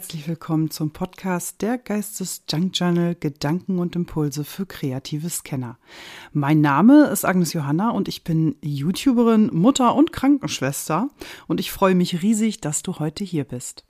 herzlich 0.00 0.26
willkommen 0.28 0.70
zum 0.70 0.92
Podcast 0.92 1.60
der 1.60 1.76
Geistes 1.76 2.44
Junk 2.48 2.72
Journal 2.72 3.14
Gedanken 3.14 3.78
und 3.78 3.94
Impulse 3.94 4.44
für 4.44 4.64
kreative 4.64 5.28
Scanner. 5.28 5.76
Mein 6.32 6.62
Name 6.62 7.08
ist 7.08 7.26
Agnes 7.26 7.52
Johanna 7.52 7.90
und 7.90 8.08
ich 8.08 8.24
bin 8.24 8.56
YouTuberin, 8.62 9.50
Mutter 9.52 9.94
und 9.94 10.10
Krankenschwester 10.10 11.10
und 11.48 11.60
ich 11.60 11.70
freue 11.70 11.94
mich 11.94 12.22
riesig, 12.22 12.62
dass 12.62 12.82
du 12.82 12.98
heute 12.98 13.24
hier 13.24 13.44
bist. 13.44 13.84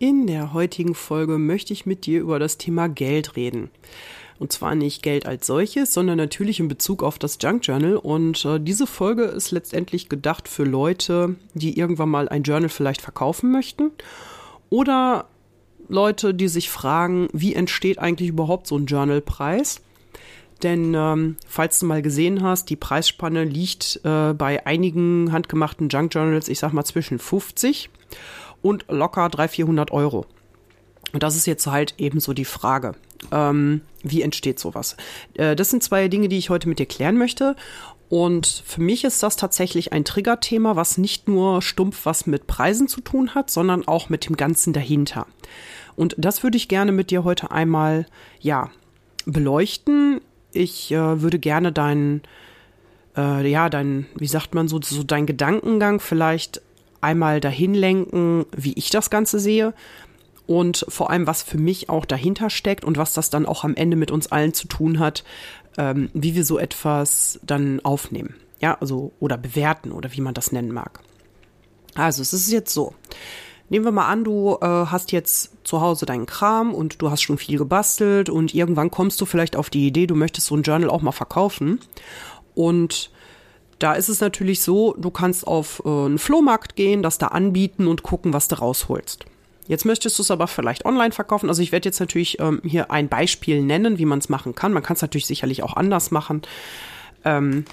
In 0.00 0.26
der 0.26 0.52
heutigen 0.52 0.96
Folge 0.96 1.38
möchte 1.38 1.72
ich 1.72 1.86
mit 1.86 2.04
dir 2.04 2.20
über 2.20 2.40
das 2.40 2.58
Thema 2.58 2.88
Geld 2.88 3.36
reden. 3.36 3.70
Und 4.40 4.50
zwar 4.50 4.74
nicht 4.74 5.04
Geld 5.04 5.24
als 5.24 5.46
solches, 5.46 5.94
sondern 5.94 6.16
natürlich 6.16 6.58
in 6.58 6.66
Bezug 6.66 7.04
auf 7.04 7.16
das 7.18 7.38
Junk 7.40 7.64
Journal. 7.64 7.96
Und 7.96 8.44
äh, 8.44 8.58
diese 8.58 8.88
Folge 8.88 9.24
ist 9.24 9.52
letztendlich 9.52 10.08
gedacht 10.08 10.48
für 10.48 10.64
Leute, 10.64 11.36
die 11.54 11.78
irgendwann 11.78 12.08
mal 12.08 12.28
ein 12.28 12.42
Journal 12.42 12.70
vielleicht 12.70 13.02
verkaufen 13.02 13.52
möchten. 13.52 13.92
Oder 14.70 15.26
Leute, 15.88 16.32
die 16.32 16.48
sich 16.48 16.70
fragen, 16.70 17.28
wie 17.32 17.54
entsteht 17.54 17.98
eigentlich 17.98 18.28
überhaupt 18.28 18.66
so 18.66 18.76
ein 18.76 18.86
Journalpreis? 18.86 19.82
Denn 20.62 20.94
ähm, 20.94 21.36
falls 21.46 21.80
du 21.80 21.86
mal 21.86 22.02
gesehen 22.02 22.42
hast, 22.42 22.70
die 22.70 22.76
Preisspanne 22.76 23.44
liegt 23.44 24.00
äh, 24.04 24.32
bei 24.34 24.64
einigen 24.66 25.32
handgemachten 25.32 25.88
Junk 25.88 26.14
Journals, 26.14 26.48
ich 26.48 26.58
sag 26.58 26.72
mal 26.72 26.84
zwischen 26.84 27.18
50 27.18 27.90
und 28.62 28.84
locker 28.88 29.28
300, 29.28 29.50
400 29.50 29.90
Euro. 29.90 30.26
Und 31.12 31.22
das 31.22 31.34
ist 31.34 31.46
jetzt 31.46 31.66
halt 31.66 31.94
eben 31.98 32.20
so 32.20 32.34
die 32.34 32.44
Frage. 32.44 32.94
Ähm, 33.32 33.82
wie 34.02 34.22
entsteht 34.22 34.58
sowas? 34.58 34.96
Äh, 35.34 35.56
das 35.56 35.70
sind 35.70 35.82
zwei 35.82 36.08
Dinge, 36.08 36.28
die 36.28 36.38
ich 36.38 36.50
heute 36.50 36.68
mit 36.68 36.78
dir 36.78 36.86
klären 36.86 37.16
möchte. 37.16 37.56
Und 38.08 38.64
für 38.66 38.80
mich 38.80 39.04
ist 39.04 39.22
das 39.22 39.36
tatsächlich 39.36 39.92
ein 39.92 40.04
Triggerthema, 40.04 40.74
was 40.74 40.98
nicht 40.98 41.28
nur 41.28 41.62
stumpf 41.62 42.06
was 42.06 42.26
mit 42.26 42.48
Preisen 42.48 42.88
zu 42.88 43.00
tun 43.00 43.36
hat, 43.36 43.50
sondern 43.50 43.86
auch 43.86 44.08
mit 44.08 44.28
dem 44.28 44.36
Ganzen 44.36 44.72
dahinter. 44.72 45.26
Und 45.94 46.16
das 46.18 46.42
würde 46.42 46.56
ich 46.56 46.68
gerne 46.68 46.90
mit 46.90 47.10
dir 47.10 47.22
heute 47.22 47.52
einmal, 47.52 48.06
ja, 48.40 48.70
beleuchten. 49.26 50.20
Ich 50.52 50.90
äh, 50.90 51.22
würde 51.22 51.38
gerne 51.38 51.70
deinen, 51.70 52.22
äh, 53.16 53.48
ja, 53.48 53.68
dein, 53.68 54.06
wie 54.16 54.26
sagt 54.26 54.54
man 54.54 54.66
so, 54.66 54.80
so 54.82 55.04
dein 55.04 55.26
Gedankengang 55.26 56.00
vielleicht 56.00 56.62
einmal 57.00 57.40
dahin 57.40 57.74
lenken, 57.74 58.44
wie 58.56 58.72
ich 58.72 58.90
das 58.90 59.10
Ganze 59.10 59.38
sehe 59.38 59.72
und 60.50 60.84
vor 60.88 61.10
allem, 61.10 61.28
was 61.28 61.44
für 61.44 61.58
mich 61.58 61.90
auch 61.90 62.04
dahinter 62.04 62.50
steckt 62.50 62.84
und 62.84 62.98
was 62.98 63.14
das 63.14 63.30
dann 63.30 63.46
auch 63.46 63.62
am 63.62 63.76
Ende 63.76 63.96
mit 63.96 64.10
uns 64.10 64.32
allen 64.32 64.52
zu 64.52 64.66
tun 64.66 64.98
hat, 64.98 65.22
ähm, 65.78 66.10
wie 66.12 66.34
wir 66.34 66.44
so 66.44 66.58
etwas 66.58 67.38
dann 67.44 67.78
aufnehmen. 67.84 68.34
Ja, 68.60 68.76
also 68.80 69.12
oder 69.20 69.38
bewerten 69.38 69.92
oder 69.92 70.12
wie 70.12 70.20
man 70.20 70.34
das 70.34 70.50
nennen 70.50 70.72
mag. 70.72 71.02
Also, 71.94 72.20
es 72.20 72.32
ist 72.32 72.50
jetzt 72.50 72.74
so. 72.74 72.94
Nehmen 73.68 73.84
wir 73.84 73.92
mal 73.92 74.08
an, 74.08 74.24
du 74.24 74.58
äh, 74.60 74.66
hast 74.66 75.12
jetzt 75.12 75.52
zu 75.62 75.80
Hause 75.80 76.04
deinen 76.04 76.26
Kram 76.26 76.74
und 76.74 77.00
du 77.00 77.12
hast 77.12 77.22
schon 77.22 77.38
viel 77.38 77.56
gebastelt 77.56 78.28
und 78.28 78.52
irgendwann 78.52 78.90
kommst 78.90 79.20
du 79.20 79.26
vielleicht 79.26 79.54
auf 79.54 79.70
die 79.70 79.86
Idee, 79.86 80.08
du 80.08 80.16
möchtest 80.16 80.48
so 80.48 80.56
ein 80.56 80.62
Journal 80.62 80.90
auch 80.90 81.00
mal 81.00 81.12
verkaufen. 81.12 81.78
Und 82.56 83.12
da 83.78 83.92
ist 83.92 84.08
es 84.08 84.20
natürlich 84.20 84.62
so, 84.62 84.96
du 84.98 85.12
kannst 85.12 85.46
auf 85.46 85.80
äh, 85.84 85.88
einen 85.88 86.18
Flohmarkt 86.18 86.74
gehen, 86.74 87.04
das 87.04 87.18
da 87.18 87.28
anbieten 87.28 87.86
und 87.86 88.02
gucken, 88.02 88.32
was 88.32 88.48
du 88.48 88.56
rausholst. 88.56 89.26
Jetzt 89.66 89.84
möchtest 89.84 90.18
du 90.18 90.22
es 90.22 90.30
aber 90.30 90.46
vielleicht 90.46 90.84
online 90.84 91.12
verkaufen. 91.12 91.48
Also 91.48 91.62
ich 91.62 91.72
werde 91.72 91.88
jetzt 91.88 92.00
natürlich 92.00 92.40
ähm, 92.40 92.60
hier 92.64 92.90
ein 92.90 93.08
Beispiel 93.08 93.62
nennen, 93.62 93.98
wie 93.98 94.04
man 94.04 94.18
es 94.18 94.28
machen 94.28 94.54
kann. 94.54 94.72
Man 94.72 94.82
kann 94.82 94.96
es 94.96 95.02
natürlich 95.02 95.26
sicherlich 95.26 95.62
auch 95.62 95.74
anders 95.74 96.10
machen. 96.10 96.42
Ähm, 97.24 97.64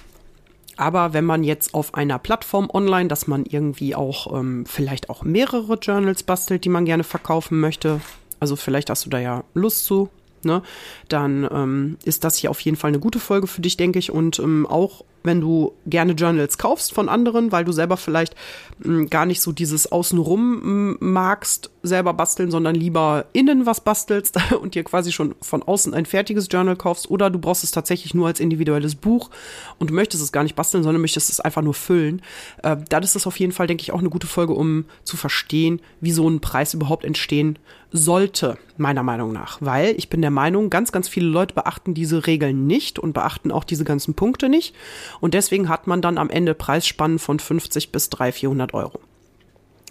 aber 0.76 1.12
wenn 1.12 1.24
man 1.24 1.42
jetzt 1.42 1.74
auf 1.74 1.94
einer 1.94 2.20
Plattform 2.20 2.70
online, 2.72 3.08
dass 3.08 3.26
man 3.26 3.44
irgendwie 3.44 3.96
auch 3.96 4.32
ähm, 4.38 4.64
vielleicht 4.64 5.10
auch 5.10 5.24
mehrere 5.24 5.74
Journals 5.74 6.22
bastelt, 6.22 6.64
die 6.64 6.68
man 6.68 6.84
gerne 6.84 7.02
verkaufen 7.02 7.58
möchte, 7.58 8.00
also 8.38 8.54
vielleicht 8.54 8.88
hast 8.88 9.04
du 9.04 9.10
da 9.10 9.18
ja 9.18 9.42
Lust 9.54 9.84
zu, 9.86 10.08
ne, 10.44 10.62
dann 11.08 11.48
ähm, 11.50 11.98
ist 12.04 12.22
das 12.22 12.36
hier 12.36 12.50
auf 12.50 12.60
jeden 12.60 12.76
Fall 12.76 12.88
eine 12.88 13.00
gute 13.00 13.18
Folge 13.18 13.48
für 13.48 13.60
dich, 13.60 13.76
denke 13.76 13.98
ich. 13.98 14.12
Und 14.12 14.38
ähm, 14.38 14.66
auch 14.66 15.04
wenn 15.22 15.40
du 15.40 15.72
gerne 15.86 16.12
Journals 16.12 16.58
kaufst 16.58 16.92
von 16.92 17.08
anderen, 17.08 17.52
weil 17.52 17.64
du 17.64 17.72
selber 17.72 17.96
vielleicht 17.96 18.34
mh, 18.78 18.84
hm, 18.84 19.10
gar 19.10 19.26
nicht 19.26 19.40
so 19.40 19.52
dieses 19.52 19.90
Außenrum 19.90 20.60
hm, 20.62 20.96
magst, 21.00 21.70
selber 21.82 22.12
basteln, 22.12 22.50
sondern 22.50 22.74
lieber 22.74 23.26
innen 23.32 23.66
was 23.66 23.80
bastelst 23.80 24.38
und 24.60 24.74
dir 24.74 24.84
quasi 24.84 25.12
schon 25.12 25.34
von 25.40 25.62
außen 25.62 25.94
ein 25.94 26.06
fertiges 26.06 26.48
Journal 26.50 26.76
kaufst 26.76 27.10
oder 27.10 27.30
du 27.30 27.38
brauchst 27.38 27.64
es 27.64 27.70
tatsächlich 27.70 28.14
nur 28.14 28.26
als 28.26 28.40
individuelles 28.40 28.94
Buch 28.94 29.30
und 29.78 29.90
du 29.90 29.94
möchtest 29.94 30.22
es 30.22 30.32
gar 30.32 30.42
nicht 30.42 30.56
basteln, 30.56 30.82
sondern 30.82 31.00
möchtest 31.00 31.30
es 31.30 31.40
einfach 31.40 31.62
nur 31.62 31.74
füllen, 31.74 32.22
äh, 32.62 32.76
dann 32.88 33.02
ist 33.02 33.14
das 33.14 33.26
auf 33.26 33.38
jeden 33.38 33.52
Fall, 33.52 33.66
denke 33.66 33.82
ich, 33.82 33.92
auch 33.92 34.00
eine 34.00 34.10
gute 34.10 34.26
Folge, 34.26 34.54
um 34.54 34.84
zu 35.04 35.16
verstehen, 35.16 35.80
wie 36.00 36.12
so 36.12 36.28
ein 36.28 36.40
Preis 36.40 36.74
überhaupt 36.74 37.04
entstehen 37.04 37.58
sollte, 37.90 38.58
meiner 38.76 39.02
Meinung 39.02 39.32
nach. 39.32 39.58
Weil 39.60 39.94
ich 39.96 40.10
bin 40.10 40.20
der 40.20 40.30
Meinung, 40.30 40.68
ganz, 40.68 40.92
ganz 40.92 41.08
viele 41.08 41.28
Leute 41.28 41.54
beachten 41.54 41.94
diese 41.94 42.26
Regeln 42.26 42.66
nicht 42.66 42.98
und 42.98 43.14
beachten 43.14 43.50
auch 43.50 43.64
diese 43.64 43.84
ganzen 43.84 44.14
Punkte 44.14 44.48
nicht. 44.48 44.74
Und 45.20 45.34
deswegen 45.34 45.68
hat 45.68 45.86
man 45.86 46.02
dann 46.02 46.18
am 46.18 46.30
Ende 46.30 46.54
Preisspannen 46.54 47.18
von 47.18 47.38
50 47.38 47.92
bis 47.92 48.10
300, 48.10 48.34
400 48.34 48.74
Euro. 48.74 49.00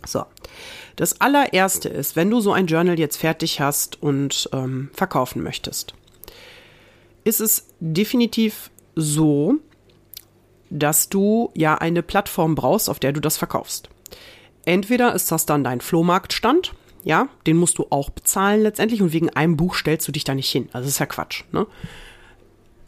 So. 0.05 0.25
Das 0.95 1.21
allererste 1.21 1.89
ist, 1.89 2.15
wenn 2.15 2.29
du 2.29 2.39
so 2.39 2.51
ein 2.53 2.67
Journal 2.67 2.97
jetzt 2.97 3.17
fertig 3.17 3.59
hast 3.59 4.01
und 4.01 4.49
ähm, 4.51 4.89
verkaufen 4.93 5.43
möchtest, 5.43 5.93
ist 7.23 7.39
es 7.39 7.67
definitiv 7.79 8.71
so, 8.95 9.55
dass 10.69 11.09
du 11.09 11.51
ja 11.53 11.75
eine 11.75 12.01
Plattform 12.01 12.55
brauchst, 12.55 12.89
auf 12.89 12.99
der 12.99 13.11
du 13.11 13.19
das 13.19 13.37
verkaufst. 13.37 13.89
Entweder 14.65 15.13
ist 15.13 15.31
das 15.31 15.45
dann 15.45 15.63
dein 15.63 15.81
Flohmarktstand, 15.81 16.73
ja, 17.03 17.29
den 17.45 17.57
musst 17.57 17.77
du 17.77 17.87
auch 17.89 18.09
bezahlen 18.09 18.63
letztendlich 18.63 19.01
und 19.01 19.13
wegen 19.13 19.29
einem 19.29 19.55
Buch 19.55 19.75
stellst 19.75 20.07
du 20.07 20.11
dich 20.11 20.23
da 20.23 20.35
nicht 20.35 20.49
hin. 20.49 20.67
Also 20.73 20.89
ist 20.89 20.99
ja 20.99 21.05
Quatsch, 21.05 21.43
ne? 21.51 21.67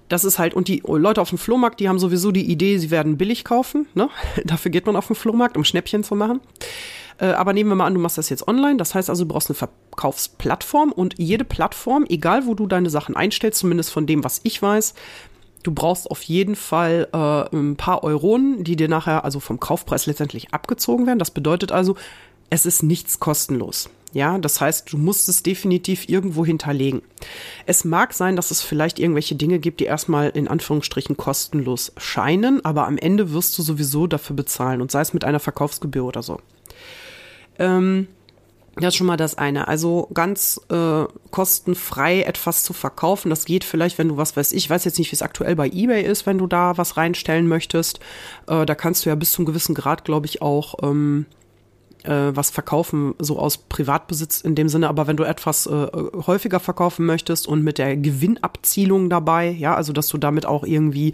Das 0.09 0.25
ist 0.25 0.39
halt, 0.39 0.53
und 0.53 0.67
die 0.67 0.81
Leute 0.85 1.21
auf 1.21 1.29
dem 1.29 1.37
Flohmarkt, 1.37 1.79
die 1.79 1.87
haben 1.87 1.99
sowieso 1.99 2.31
die 2.31 2.49
Idee, 2.51 2.77
sie 2.79 2.91
werden 2.91 3.17
billig 3.17 3.45
kaufen, 3.45 3.87
ne? 3.93 4.09
Dafür 4.43 4.71
geht 4.71 4.85
man 4.85 4.95
auf 4.95 5.07
den 5.07 5.15
Flohmarkt, 5.15 5.55
um 5.55 5.63
Schnäppchen 5.63 6.03
zu 6.03 6.15
machen. 6.15 6.41
Äh, 7.19 7.27
aber 7.27 7.53
nehmen 7.53 7.69
wir 7.69 7.75
mal 7.75 7.85
an, 7.85 7.93
du 7.93 7.99
machst 7.99 8.17
das 8.17 8.29
jetzt 8.29 8.47
online. 8.47 8.77
Das 8.77 8.95
heißt 8.95 9.09
also, 9.09 9.23
du 9.23 9.29
brauchst 9.29 9.49
eine 9.49 9.55
Verkaufsplattform 9.55 10.91
und 10.91 11.15
jede 11.17 11.45
Plattform, 11.45 12.05
egal 12.09 12.45
wo 12.45 12.55
du 12.55 12.65
deine 12.65 12.89
Sachen 12.89 13.15
einstellst, 13.15 13.59
zumindest 13.59 13.91
von 13.91 14.07
dem, 14.07 14.23
was 14.23 14.41
ich 14.43 14.61
weiß, 14.61 14.93
du 15.63 15.71
brauchst 15.71 16.09
auf 16.09 16.23
jeden 16.23 16.55
Fall 16.55 17.07
äh, 17.13 17.55
ein 17.55 17.75
paar 17.75 18.03
Euronen, 18.03 18.63
die 18.63 18.75
dir 18.75 18.87
nachher 18.87 19.25
also 19.25 19.39
vom 19.39 19.59
Kaufpreis 19.59 20.05
letztendlich 20.05 20.53
abgezogen 20.53 21.05
werden. 21.05 21.19
Das 21.19 21.31
bedeutet 21.31 21.71
also, 21.71 21.95
es 22.49 22.65
ist 22.65 22.81
nichts 22.83 23.19
kostenlos. 23.19 23.89
Ja, 24.11 24.39
das 24.39 24.59
heißt, 24.59 24.91
du 24.91 24.97
musst 24.97 25.29
es 25.29 25.43
definitiv 25.43 26.09
irgendwo 26.09 26.43
hinterlegen. 26.43 27.03
Es 27.67 27.85
mag 27.85 28.13
sein, 28.13 28.35
dass 28.35 28.49
es 28.49 28.61
vielleicht 28.61 28.97
irgendwelche 28.97 29.35
Dinge 29.35 29.59
gibt, 29.59 29.79
die 29.79 29.85
erstmal 29.85 30.29
in 30.29 30.47
Anführungsstrichen 30.47 31.15
kostenlos 31.15 31.91
scheinen, 31.97 32.65
aber 32.65 32.87
am 32.87 32.97
Ende 32.97 33.33
wirst 33.33 33.57
du 33.57 33.61
sowieso 33.61 34.07
dafür 34.07 34.35
bezahlen 34.35 34.81
und 34.81 34.89
sei 34.89 35.01
es 35.01 35.13
mit 35.13 35.23
einer 35.23 35.39
Verkaufsgebühr 35.39 36.05
oder 36.05 36.23
so. 36.23 36.39
Ähm, 37.59 38.07
das 38.75 38.93
ist 38.93 38.95
schon 38.95 39.07
mal 39.07 39.17
das 39.17 39.37
eine. 39.37 39.67
Also 39.67 40.07
ganz 40.13 40.59
äh, 40.69 41.03
kostenfrei 41.31 42.21
etwas 42.23 42.63
zu 42.63 42.73
verkaufen, 42.73 43.29
das 43.29 43.45
geht 43.45 43.63
vielleicht, 43.63 43.97
wenn 43.97 44.07
du 44.07 44.17
was 44.17 44.35
weiß 44.35 44.53
ich, 44.53 44.69
weiß 44.69 44.85
jetzt 44.85 44.97
nicht, 44.97 45.11
wie 45.11 45.15
es 45.15 45.21
aktuell 45.21 45.55
bei 45.55 45.67
eBay 45.67 46.03
ist, 46.03 46.25
wenn 46.25 46.37
du 46.37 46.47
da 46.47 46.77
was 46.77 46.97
reinstellen 46.97 47.47
möchtest. 47.47 47.99
Äh, 48.47 48.65
da 48.65 48.75
kannst 48.75 49.05
du 49.05 49.09
ja 49.09 49.15
bis 49.15 49.33
zu 49.33 49.39
einem 49.39 49.47
gewissen 49.47 49.75
Grad, 49.75 50.05
glaube 50.05 50.25
ich, 50.25 50.41
auch 50.41 50.75
ähm, 50.81 51.25
äh, 52.03 52.31
was 52.35 52.49
verkaufen, 52.49 53.13
so 53.19 53.39
aus 53.39 53.57
Privatbesitz 53.57 54.41
in 54.41 54.55
dem 54.55 54.69
Sinne, 54.69 54.89
aber 54.89 55.07
wenn 55.07 55.17
du 55.17 55.23
etwas 55.23 55.67
äh, 55.67 55.87
häufiger 56.27 56.59
verkaufen 56.59 57.05
möchtest 57.05 57.47
und 57.47 57.63
mit 57.63 57.77
der 57.77 57.97
Gewinnabzielung 57.97 59.09
dabei, 59.09 59.49
ja, 59.49 59.75
also 59.75 59.93
dass 59.93 60.07
du 60.07 60.17
damit 60.17 60.45
auch 60.45 60.63
irgendwie 60.63 61.13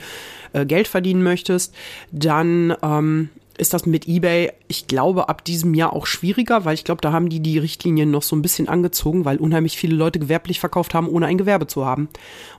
äh, 0.54 0.66
Geld 0.66 0.88
verdienen 0.88 1.24
möchtest, 1.24 1.74
dann 2.12 2.76
ähm, 2.82 3.30
ist 3.58 3.74
das 3.74 3.86
mit 3.86 4.08
eBay, 4.08 4.52
ich 4.68 4.88
glaube, 4.88 5.30
ab 5.30 5.44
diesem 5.46 5.74
Jahr 5.74 5.94
auch 5.94 6.06
schwieriger, 6.06 6.66
weil 6.66 6.74
ich 6.74 6.84
glaube, 6.84 7.02
da 7.02 7.12
haben 7.12 7.30
die 7.30 7.40
die 7.40 7.58
Richtlinien 7.58 8.12
noch 8.12 8.24
so 8.24 8.36
ein 8.36 8.42
bisschen 8.42 8.68
angezogen, 8.68 9.26
weil 9.26 9.38
unheimlich 9.38 9.78
viele 9.78 9.96
Leute 9.96 10.20
gewerblich 10.20 10.60
verkauft 10.60 10.94
haben, 10.94 11.08
ohne 11.08 11.28
ein 11.28 11.38
Gewerbe 11.38 11.68
zu 11.68 11.86
haben. 11.86 12.10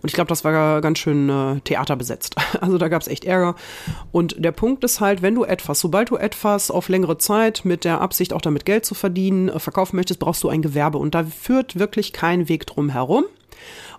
Und 0.02 0.08
ich 0.08 0.14
glaube, 0.14 0.28
das 0.28 0.44
war 0.44 0.81
ganz 0.81 0.98
schön 0.98 1.28
äh, 1.28 1.60
theaterbesetzt. 1.60 2.37
Also 2.60 2.78
da 2.78 2.88
gab 2.88 3.02
es 3.02 3.08
echt 3.08 3.25
Ärger. 3.25 3.54
Und 4.12 4.43
der 4.43 4.50
Punkt 4.50 4.82
ist 4.82 5.00
halt, 5.00 5.20
wenn 5.20 5.34
du 5.34 5.44
etwas, 5.44 5.78
sobald 5.78 6.10
du 6.10 6.16
etwas 6.16 6.70
auf 6.70 6.88
längere 6.88 7.19
Zeit 7.19 7.64
mit 7.64 7.84
der 7.84 8.00
Absicht, 8.00 8.32
auch 8.32 8.40
damit 8.40 8.64
Geld 8.64 8.84
zu 8.84 8.94
verdienen, 8.94 9.49
äh, 9.49 9.58
verkaufen 9.58 9.96
möchtest, 9.96 10.20
brauchst 10.20 10.42
du 10.42 10.49
ein 10.49 10.62
Gewerbe. 10.62 10.99
Und 10.99 11.14
da 11.14 11.25
führt 11.25 11.78
wirklich 11.78 12.12
kein 12.12 12.49
Weg 12.49 12.66
drum 12.66 12.88
herum. 12.88 13.25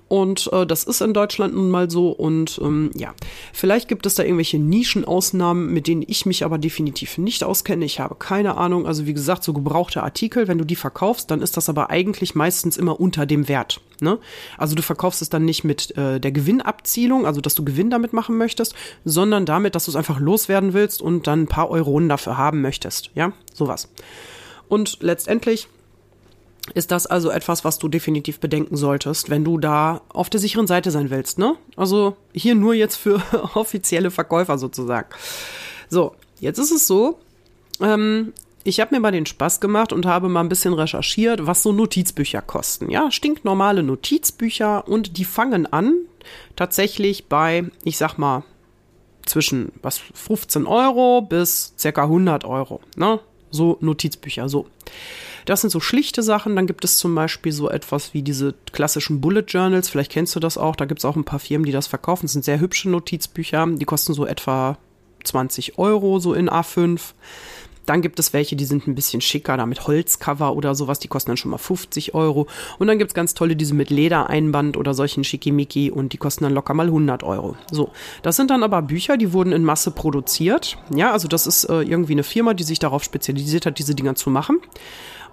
Und 0.08 0.50
äh, 0.54 0.66
das 0.66 0.84
ist 0.84 1.02
in 1.02 1.14
Deutschland 1.14 1.54
nun 1.54 1.70
mal 1.70 1.90
so. 1.90 2.10
Und 2.10 2.60
ähm, 2.64 2.92
ja, 2.96 3.14
vielleicht 3.54 3.88
gibt 3.88 4.06
es 4.06 4.16
da 4.16 4.24
irgendwelche 4.24 4.60
Nischenausnahmen, 4.60 5.74
mit 5.74 5.88
denen 5.88 6.04
ich 6.08 6.26
mich 6.26 6.46
aber 6.46 6.58
definitiv 6.58 7.18
nicht 7.18 7.44
auskenne. 7.44 7.86
Ich 7.86 8.00
habe 8.00 8.16
keine 8.16 8.58
Ahnung. 8.58 8.88
Also 8.88 9.06
wie 9.06 9.14
gesagt, 9.14 9.44
so 9.44 9.54
gebrauchte 9.54 10.04
Artikel, 10.04 10.48
wenn 10.48 10.58
du 10.58 10.66
die 10.66 10.76
verkaufst, 10.76 11.30
dann 11.30 11.42
ist 11.42 11.58
das 11.58 11.70
aber 11.70 11.90
eigentlich 11.90 12.36
meistens 12.36 12.78
immer 12.78 13.00
unter 13.00 13.26
dem 13.26 13.48
Wert. 13.48 13.82
Ne? 14.00 14.20
Also 14.58 14.76
du 14.76 14.82
verkaufst 14.82 15.22
es 15.22 15.30
dann 15.30 15.44
nicht 15.44 15.64
mit 15.64 15.98
äh, 15.98 16.20
der 16.20 16.32
Gewinnabzielung, 16.32 17.26
also 17.26 17.42
dass 17.42 17.56
du 17.56 17.66
Gewinn 17.66 17.90
damit 17.90 18.14
machen 18.14 18.38
möchtest, 18.38 18.76
sondern 19.04 19.46
damit, 19.46 19.76
dass 19.76 19.86
du 19.86 19.92
es 19.92 19.96
einfach 19.96 20.20
loswerden 20.20 20.74
willst 20.74 21.02
und 21.02 21.28
dann 21.28 21.44
ein 21.44 21.48
paar 21.48 21.70
Euronen 21.70 22.08
dafür 22.08 22.38
haben 22.38 22.62
möchtest. 22.62 23.12
Ja, 23.16 23.34
sowas. 23.54 23.90
Und 24.70 25.00
letztendlich 25.02 25.68
ist 26.74 26.92
das 26.92 27.08
also 27.08 27.30
etwas, 27.30 27.64
was 27.64 27.80
du 27.80 27.88
definitiv 27.88 28.40
bedenken 28.40 28.76
solltest, 28.76 29.30
wenn 29.30 29.44
du 29.44 29.58
da 29.58 30.02
auf 30.10 30.30
der 30.30 30.40
sicheren 30.40 30.68
Seite 30.68 30.92
sein 30.92 31.10
willst, 31.10 31.40
ne? 31.40 31.56
Also 31.76 32.18
hier 32.34 32.56
nur 32.56 32.74
jetzt 32.74 32.96
für 32.96 33.22
offizielle 33.56 34.12
Verkäufer 34.12 34.58
sozusagen. 34.58 35.08
So, 35.90 36.16
jetzt 36.40 36.58
ist 36.58 36.72
es 36.72 36.88
so, 36.88 37.20
ähm, 37.82 38.34
ich 38.64 38.82
habe 38.82 38.94
mir 38.94 39.00
mal 39.00 39.12
den 39.12 39.26
Spaß 39.26 39.62
gemacht 39.62 39.94
und 39.94 40.06
habe 40.06 40.28
mal 40.28 40.42
ein 40.42 40.50
bisschen 40.50 40.74
recherchiert, 40.74 41.48
was 41.48 41.64
so 41.64 41.72
Notizbücher 41.72 42.42
kosten. 42.42 42.90
Ja, 42.90 43.12
stinknormale 43.12 43.82
Notizbücher 43.82 44.88
und 44.88 45.18
die 45.18 45.26
fangen 45.26 45.72
an 45.72 45.94
tatsächlich 46.58 47.28
bei, 47.28 47.66
ich 47.86 47.98
sag 47.98 48.18
mal, 48.18 48.44
zwischen 49.26 49.72
was 49.82 50.00
15 50.14 50.66
Euro 50.66 51.22
bis 51.22 51.74
circa 51.78 52.04
100 52.04 52.44
Euro. 52.46 52.82
Ne? 52.96 53.20
So 53.52 53.78
Notizbücher, 53.80 54.50
so. 54.50 54.68
Das 55.48 55.62
sind 55.62 55.70
so 55.70 55.80
schlichte 55.80 56.24
Sachen. 56.24 56.58
Dann 56.58 56.68
gibt 56.68 56.84
es 56.84 56.98
zum 56.98 57.16
Beispiel 57.16 57.54
so 57.54 57.70
etwas 57.70 58.14
wie 58.14 58.22
diese 58.22 58.54
klassischen 58.74 59.22
Bullet 59.22 59.46
Journals. 59.48 59.88
Vielleicht 59.88 60.12
kennst 60.12 60.36
du 60.36 60.42
das 60.42 60.58
auch. 60.58 60.76
Da 60.76 60.84
gibt 60.84 61.00
es 61.00 61.06
auch 61.06 61.16
ein 61.16 61.24
paar 61.24 61.40
Firmen, 61.40 61.66
die 61.66 61.72
das 61.72 61.88
verkaufen. 61.88 62.26
Das 62.26 62.34
sind 62.34 62.44
sehr 62.44 62.60
hübsche 62.60 62.90
Notizbücher. 62.90 63.66
Die 63.66 63.86
kosten 63.86 64.14
so 64.14 64.26
etwa 64.26 64.78
20 65.24 65.78
Euro, 65.78 66.20
so 66.20 66.34
in 66.34 66.50
A5. 66.50 67.00
Dann 67.86 68.02
gibt 68.02 68.20
es 68.20 68.34
welche, 68.34 68.58
die 68.58 68.66
sind 68.66 68.86
ein 68.88 68.96
bisschen 68.96 69.22
schicker, 69.22 69.56
da 69.56 69.66
mit 69.66 69.88
Holzcover 69.88 70.54
oder 70.54 70.76
sowas, 70.76 71.00
die 71.00 71.08
kosten 71.08 71.30
dann 71.30 71.38
schon 71.38 71.52
mal 71.52 71.58
50 71.58 72.14
Euro. 72.14 72.48
Und 72.78 72.88
dann 72.88 72.98
gibt 72.98 73.12
es 73.12 73.16
ganz 73.16 73.34
tolle, 73.34 73.56
diese 73.56 73.74
mit 73.74 73.90
Ledereinband 73.90 74.76
oder 74.76 74.94
solchen 74.94 75.24
Schickimicki 75.24 75.90
und 75.92 76.12
die 76.12 76.18
kosten 76.18 76.44
dann 76.44 76.54
locker 76.54 76.74
mal 76.74 76.88
100 76.88 77.24
Euro. 77.24 77.56
So, 77.72 77.92
das 78.22 78.36
sind 78.36 78.52
dann 78.52 78.64
aber 78.64 78.82
Bücher, 78.82 79.16
die 79.16 79.32
wurden 79.32 79.54
in 79.54 79.64
Masse 79.64 79.92
produziert. 79.92 80.78
Ja, 80.94 81.14
also 81.14 81.30
das 81.30 81.48
ist 81.48 81.64
äh, 81.64 81.84
irgendwie 81.84 82.12
eine 82.12 82.24
Firma, 82.24 82.54
die 82.54 82.66
sich 82.66 82.80
darauf 82.80 83.06
spezialisiert 83.06 83.66
hat, 83.66 83.80
diese 83.80 83.96
Dinger 83.96 84.16
zu 84.16 84.30
machen. 84.30 84.60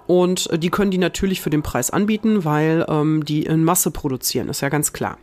Und 0.06 0.50
äh, 0.50 0.58
die 0.58 0.70
können 0.70 0.90
die 0.90 0.98
natürlich 0.98 1.40
für 1.40 1.50
den 1.50 1.62
Preis 1.62 1.90
anbieten, 1.90 2.44
weil 2.44 2.84
ähm, 2.88 3.24
die 3.24 3.44
in 3.44 3.64
Masse 3.64 3.90
produzieren, 3.90 4.48
ist 4.48 4.60
ja 4.60 4.68
ganz 4.68 4.92
klar. 4.92 5.18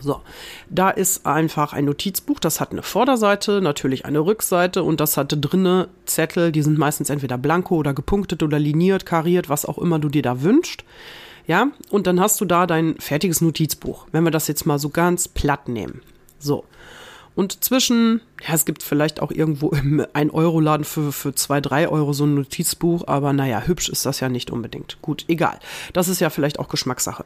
So, 0.00 0.20
da 0.68 0.90
ist 0.90 1.24
einfach 1.24 1.72
ein 1.72 1.84
Notizbuch, 1.84 2.40
das 2.40 2.60
hat 2.60 2.72
eine 2.72 2.82
Vorderseite, 2.82 3.60
natürlich 3.60 4.04
eine 4.04 4.20
Rückseite 4.20 4.82
und 4.82 5.00
das 5.00 5.16
hatte 5.16 5.36
drinne 5.36 5.88
Zettel, 6.04 6.50
die 6.50 6.62
sind 6.62 6.78
meistens 6.78 7.10
entweder 7.10 7.38
blanko 7.38 7.76
oder 7.76 7.94
gepunktet 7.94 8.42
oder 8.42 8.58
liniert, 8.58 9.06
kariert, 9.06 9.48
was 9.48 9.64
auch 9.64 9.78
immer 9.78 10.00
du 10.00 10.08
dir 10.08 10.22
da 10.22 10.42
wünschst. 10.42 10.84
Ja, 11.46 11.68
und 11.90 12.06
dann 12.06 12.20
hast 12.20 12.40
du 12.40 12.44
da 12.44 12.66
dein 12.66 12.96
fertiges 12.98 13.40
Notizbuch, 13.40 14.06
wenn 14.10 14.24
wir 14.24 14.30
das 14.30 14.48
jetzt 14.48 14.66
mal 14.66 14.78
so 14.78 14.88
ganz 14.88 15.28
platt 15.28 15.68
nehmen. 15.68 16.00
So. 16.38 16.64
Und 17.34 17.64
zwischen, 17.64 18.20
ja, 18.46 18.54
es 18.54 18.64
gibt 18.64 18.82
vielleicht 18.82 19.20
auch 19.20 19.32
irgendwo 19.32 19.70
im 19.70 20.00
1-Euro-Laden 20.00 20.84
für, 20.84 21.12
für 21.12 21.34
2, 21.34 21.60
3 21.60 21.88
Euro 21.88 22.12
so 22.12 22.24
ein 22.24 22.34
Notizbuch, 22.34 23.06
aber 23.08 23.32
naja, 23.32 23.62
hübsch 23.66 23.88
ist 23.88 24.06
das 24.06 24.20
ja 24.20 24.28
nicht 24.28 24.50
unbedingt. 24.50 24.98
Gut, 25.02 25.24
egal. 25.28 25.58
Das 25.92 26.08
ist 26.08 26.20
ja 26.20 26.30
vielleicht 26.30 26.58
auch 26.58 26.68
Geschmackssache. 26.68 27.24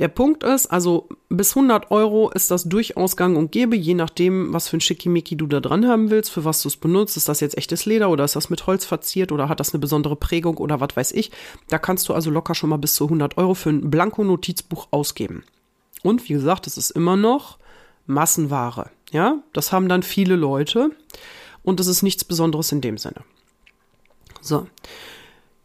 Der 0.00 0.08
Punkt 0.08 0.42
ist, 0.42 0.66
also 0.66 1.08
bis 1.28 1.54
100 1.56 1.92
Euro 1.92 2.28
ist 2.30 2.50
das 2.50 2.64
durchaus 2.64 3.16
gang 3.16 3.36
und 3.36 3.52
gäbe, 3.52 3.76
je 3.76 3.94
nachdem, 3.94 4.52
was 4.52 4.66
für 4.66 4.76
ein 4.76 4.80
Schickimicki 4.80 5.36
du 5.36 5.46
da 5.46 5.60
dran 5.60 5.86
haben 5.86 6.10
willst, 6.10 6.32
für 6.32 6.44
was 6.44 6.62
du 6.62 6.68
es 6.68 6.76
benutzt. 6.76 7.16
Ist 7.16 7.28
das 7.28 7.38
jetzt 7.38 7.56
echtes 7.56 7.86
Leder 7.86 8.10
oder 8.10 8.24
ist 8.24 8.34
das 8.34 8.50
mit 8.50 8.66
Holz 8.66 8.84
verziert 8.84 9.30
oder 9.30 9.48
hat 9.48 9.60
das 9.60 9.72
eine 9.72 9.80
besondere 9.80 10.16
Prägung 10.16 10.56
oder 10.56 10.80
was 10.80 10.96
weiß 10.96 11.12
ich. 11.12 11.30
Da 11.68 11.78
kannst 11.78 12.08
du 12.08 12.14
also 12.14 12.30
locker 12.30 12.56
schon 12.56 12.70
mal 12.70 12.76
bis 12.76 12.94
zu 12.94 13.04
100 13.04 13.38
Euro 13.38 13.54
für 13.54 13.70
ein 13.70 13.88
Blanko-Notizbuch 13.88 14.88
ausgeben. 14.90 15.44
Und 16.02 16.28
wie 16.28 16.32
gesagt, 16.32 16.66
es 16.66 16.76
ist 16.76 16.90
immer 16.90 17.16
noch 17.16 17.58
Massenware. 18.06 18.90
Ja, 19.10 19.42
das 19.52 19.72
haben 19.72 19.88
dann 19.88 20.02
viele 20.02 20.36
Leute 20.36 20.90
und 21.62 21.80
das 21.80 21.86
ist 21.86 22.02
nichts 22.02 22.24
Besonderes 22.24 22.72
in 22.72 22.80
dem 22.80 22.98
Sinne. 22.98 23.22
So. 24.40 24.66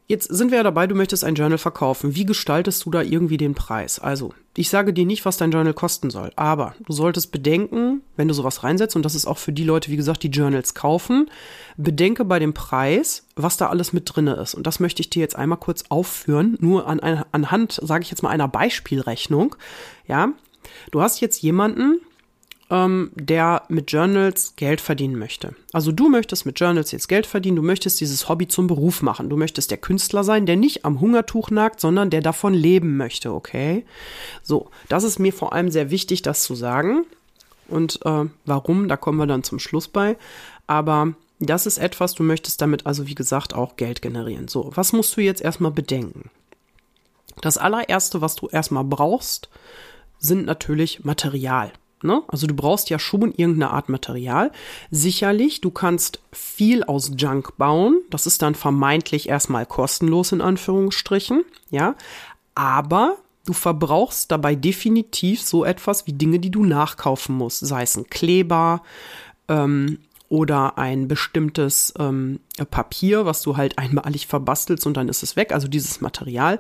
Jetzt 0.10 0.26
sind 0.26 0.50
wir 0.50 0.58
ja 0.58 0.64
dabei, 0.64 0.88
du 0.88 0.96
möchtest 0.96 1.24
ein 1.24 1.36
Journal 1.36 1.60
verkaufen. 1.60 2.16
Wie 2.16 2.26
gestaltest 2.26 2.84
du 2.84 2.90
da 2.90 3.04
irgendwie 3.04 3.38
den 3.38 3.54
Preis? 3.54 4.00
Also, 4.00 4.34
ich 4.58 4.72
sage 4.72 4.92
dir 4.92 5.06
nicht, 5.06 5.24
was 5.24 5.38
dein 5.38 5.52
Journal 5.52 5.76
kosten 5.76 6.10
soll, 6.10 6.32
aber 6.36 6.74
du 6.84 6.94
solltest 6.94 7.32
bedenken, 7.32 8.02
wenn 8.16 8.28
du 8.28 8.34
sowas 8.34 8.64
reinsetzt, 8.64 8.96
und 8.96 9.04
das 9.04 9.14
ist 9.14 9.28
auch 9.28 9.38
für 9.38 9.52
die 9.52 9.64
Leute, 9.64 9.92
wie 9.92 9.98
gesagt, 9.98 10.24
die 10.24 10.30
Journals 10.30 10.74
kaufen, 10.74 11.30
bedenke 11.78 12.26
bei 12.26 12.40
dem 12.40 12.56
Preis, 12.56 13.28
was 13.36 13.58
da 13.58 13.70
alles 13.70 13.94
mit 13.94 14.10
drinne 14.12 14.34
ist. 14.34 14.56
Und 14.56 14.66
das 14.66 14.80
möchte 14.80 15.04
ich 15.04 15.12
dir 15.12 15.20
jetzt 15.20 15.36
einmal 15.36 15.60
kurz 15.60 15.84
aufführen, 15.90 16.58
nur 16.60 16.88
an, 16.88 17.00
anhand, 17.32 17.80
sage 17.84 18.02
ich 18.02 18.10
jetzt 18.10 18.24
mal, 18.24 18.30
einer 18.30 18.48
Beispielrechnung. 18.48 19.56
Ja, 20.08 20.30
du 20.90 21.02
hast 21.02 21.20
jetzt 21.20 21.40
jemanden, 21.44 22.02
ähm, 22.70 23.12
der 23.16 23.64
mit 23.68 23.92
Journals 23.92 24.56
Geld 24.56 24.82
verdienen 24.82 25.18
möchte. 25.18 25.56
Also 25.74 25.92
du 25.92 26.10
möchtest 26.10 26.46
mit 26.46 26.60
Journals 26.60 26.92
jetzt 26.92 27.08
Geld 27.08 27.26
verdienen, 27.26 27.56
du 27.56 27.64
möchtest 27.64 28.00
dieses 28.00 28.30
Hobby 28.30 28.48
zum 28.48 28.68
Beruf 28.68 29.02
machen. 29.02 29.30
Du 29.30 29.38
möchtest 29.38 29.72
der 29.72 29.78
Künstler 29.78 30.24
sein, 30.24 30.46
der 30.46 30.56
nicht 30.56 30.86
am 30.86 31.00
Hungertuch 31.00 31.50
nagt, 31.50 31.80
sondern 31.80 32.10
der 32.10 32.22
davon 32.22 32.54
leben 32.54 32.98
möchte, 32.98 33.34
okay? 33.34 33.86
So, 34.44 34.70
das 34.88 35.04
ist 35.04 35.20
mir 35.20 35.34
vor 35.34 35.54
allem 35.54 35.72
sehr 35.72 35.90
wichtig, 35.90 36.22
das 36.22 36.44
zu 36.44 36.56
sagen. 36.56 37.06
Und 37.68 38.00
äh, 38.06 38.26
warum, 38.46 38.88
da 38.88 38.98
kommen 38.98 39.18
wir 39.18 39.28
dann 39.28 39.44
zum 39.44 39.60
Schluss 39.60 39.88
bei. 39.88 40.18
Aber 40.68 41.14
das 41.40 41.66
ist 41.66 41.78
etwas, 41.78 42.14
du 42.14 42.24
möchtest 42.24 42.62
damit 42.62 42.86
also, 42.86 43.08
wie 43.08 43.16
gesagt, 43.16 43.54
auch 43.56 43.78
Geld 43.78 44.02
generieren. 44.02 44.48
So, 44.48 44.72
was 44.76 44.94
musst 44.94 45.16
du 45.18 45.22
jetzt 45.22 45.42
erstmal 45.42 45.72
bedenken? 45.72 46.30
Das 47.42 47.58
allererste, 47.58 48.22
was 48.22 48.36
du 48.36 48.48
erstmal 48.48 48.84
brauchst, 48.84 49.50
sind 50.20 50.46
natürlich 50.46 51.06
Material. 51.06 51.72
Ne? 52.04 52.22
Also 52.28 52.48
du 52.48 52.56
brauchst 52.56 52.90
ja 52.90 53.00
schon 53.00 53.34
irgendeine 53.34 53.72
Art 53.72 53.90
Material. 53.90 54.52
Sicherlich, 54.92 55.62
du 55.62 55.72
kannst 55.72 56.20
viel 56.32 56.84
aus 56.84 57.12
Junk 57.18 57.58
bauen. 57.58 58.02
Das 58.10 58.26
ist 58.26 58.42
dann 58.42 58.56
vermeintlich 58.56 59.30
erstmal 59.30 59.66
kostenlos 59.66 60.32
in 60.32 60.42
Anführungsstrichen. 60.42 61.44
Ja, 61.70 61.96
aber 62.56 63.18
du 63.46 63.54
verbrauchst 63.54 64.32
dabei 64.32 64.56
definitiv 64.56 65.42
so 65.42 65.66
etwas 65.66 66.08
wie 66.08 66.14
Dinge, 66.14 66.40
die 66.40 66.52
du 66.52 66.64
nachkaufen 66.64 67.36
musst. 67.36 67.66
Sei 67.66 67.84
es 67.84 67.98
ein 67.98 68.10
Kleber, 68.10 68.82
ähm, 69.48 70.00
oder 70.30 70.78
ein 70.78 71.08
bestimmtes 71.08 71.94
ähm, 72.00 72.40
Papier, 72.70 73.26
was 73.26 73.42
du 73.42 73.58
halt 73.58 73.78
einmalig 73.78 74.28
verbastelst 74.28 74.86
und 74.86 74.96
dann 74.96 75.10
ist 75.10 75.24
es 75.24 75.36
weg. 75.36 75.52
Also 75.52 75.68
dieses 75.68 76.02
Material, 76.02 76.60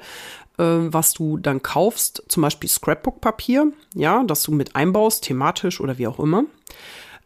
äh, 0.57 0.63
was 0.63 1.13
du 1.13 1.37
dann 1.37 1.61
kaufst, 1.61 2.23
zum 2.27 2.41
Beispiel 2.41 2.69
Scrapbook-Papier, 2.69 3.71
ja, 3.95 4.23
das 4.23 4.43
du 4.43 4.51
mit 4.51 4.75
einbaust, 4.75 5.23
thematisch 5.23 5.79
oder 5.79 5.97
wie 5.97 6.07
auch 6.07 6.19
immer. 6.19 6.45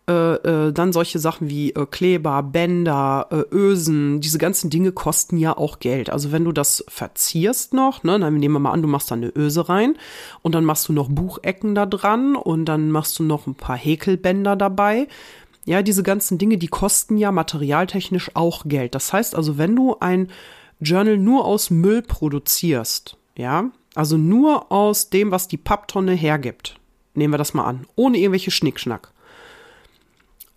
Äh, 0.05 0.33
äh, 0.33 0.73
dann 0.73 0.91
solche 0.91 1.17
Sachen 1.17 1.49
wie 1.49 1.71
äh, 1.71 1.85
Kleber, 1.85 2.43
Bänder, 2.43 3.27
äh, 3.31 3.55
Ösen, 3.55 4.19
diese 4.19 4.37
ganzen 4.37 4.69
Dinge 4.69 4.91
kosten 4.91 5.37
ja 5.37 5.57
auch 5.57 5.79
Geld. 5.79 6.09
Also 6.09 6.33
wenn 6.33 6.43
du 6.43 6.51
das 6.51 6.83
verzierst 6.89 7.73
noch, 7.73 8.03
ne, 8.03 8.19
dann 8.19 8.35
nehmen 8.35 8.55
wir 8.55 8.59
mal 8.59 8.73
an, 8.73 8.81
du 8.81 8.89
machst 8.89 9.11
da 9.11 9.15
eine 9.15 9.31
Öse 9.33 9.69
rein 9.69 9.95
und 10.41 10.55
dann 10.55 10.65
machst 10.65 10.89
du 10.89 10.93
noch 10.93 11.07
Buchecken 11.07 11.73
da 11.73 11.85
dran 11.85 12.35
und 12.35 12.65
dann 12.65 12.91
machst 12.91 13.17
du 13.17 13.23
noch 13.23 13.47
ein 13.47 13.55
paar 13.55 13.77
Häkelbänder 13.77 14.57
dabei 14.57 15.07
ja, 15.65 15.81
diese 15.81 16.03
ganzen 16.03 16.37
Dinge, 16.37 16.57
die 16.57 16.67
kosten 16.67 17.17
ja 17.17 17.31
materialtechnisch 17.31 18.31
auch 18.35 18.63
Geld. 18.65 18.95
Das 18.95 19.13
heißt 19.13 19.35
also, 19.35 19.57
wenn 19.57 19.75
du 19.75 19.97
ein 19.99 20.29
Journal 20.79 21.17
nur 21.17 21.45
aus 21.45 21.69
Müll 21.69 22.01
produzierst, 22.01 23.17
ja, 23.37 23.71
also 23.95 24.17
nur 24.17 24.71
aus 24.71 25.09
dem, 25.09 25.31
was 25.31 25.47
die 25.47 25.57
Papptonne 25.57 26.13
hergibt, 26.13 26.79
nehmen 27.13 27.33
wir 27.33 27.37
das 27.37 27.53
mal 27.53 27.65
an, 27.65 27.87
ohne 27.95 28.17
irgendwelche 28.17 28.51
Schnickschnack, 28.51 29.11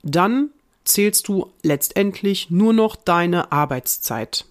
dann 0.03 0.51
zählst 0.85 1.29
du 1.29 1.53
letztendlich 1.63 2.51
nur 2.51 2.73
noch 2.73 2.97
deine 2.97 3.53
Arbeitszeit. 3.53 4.47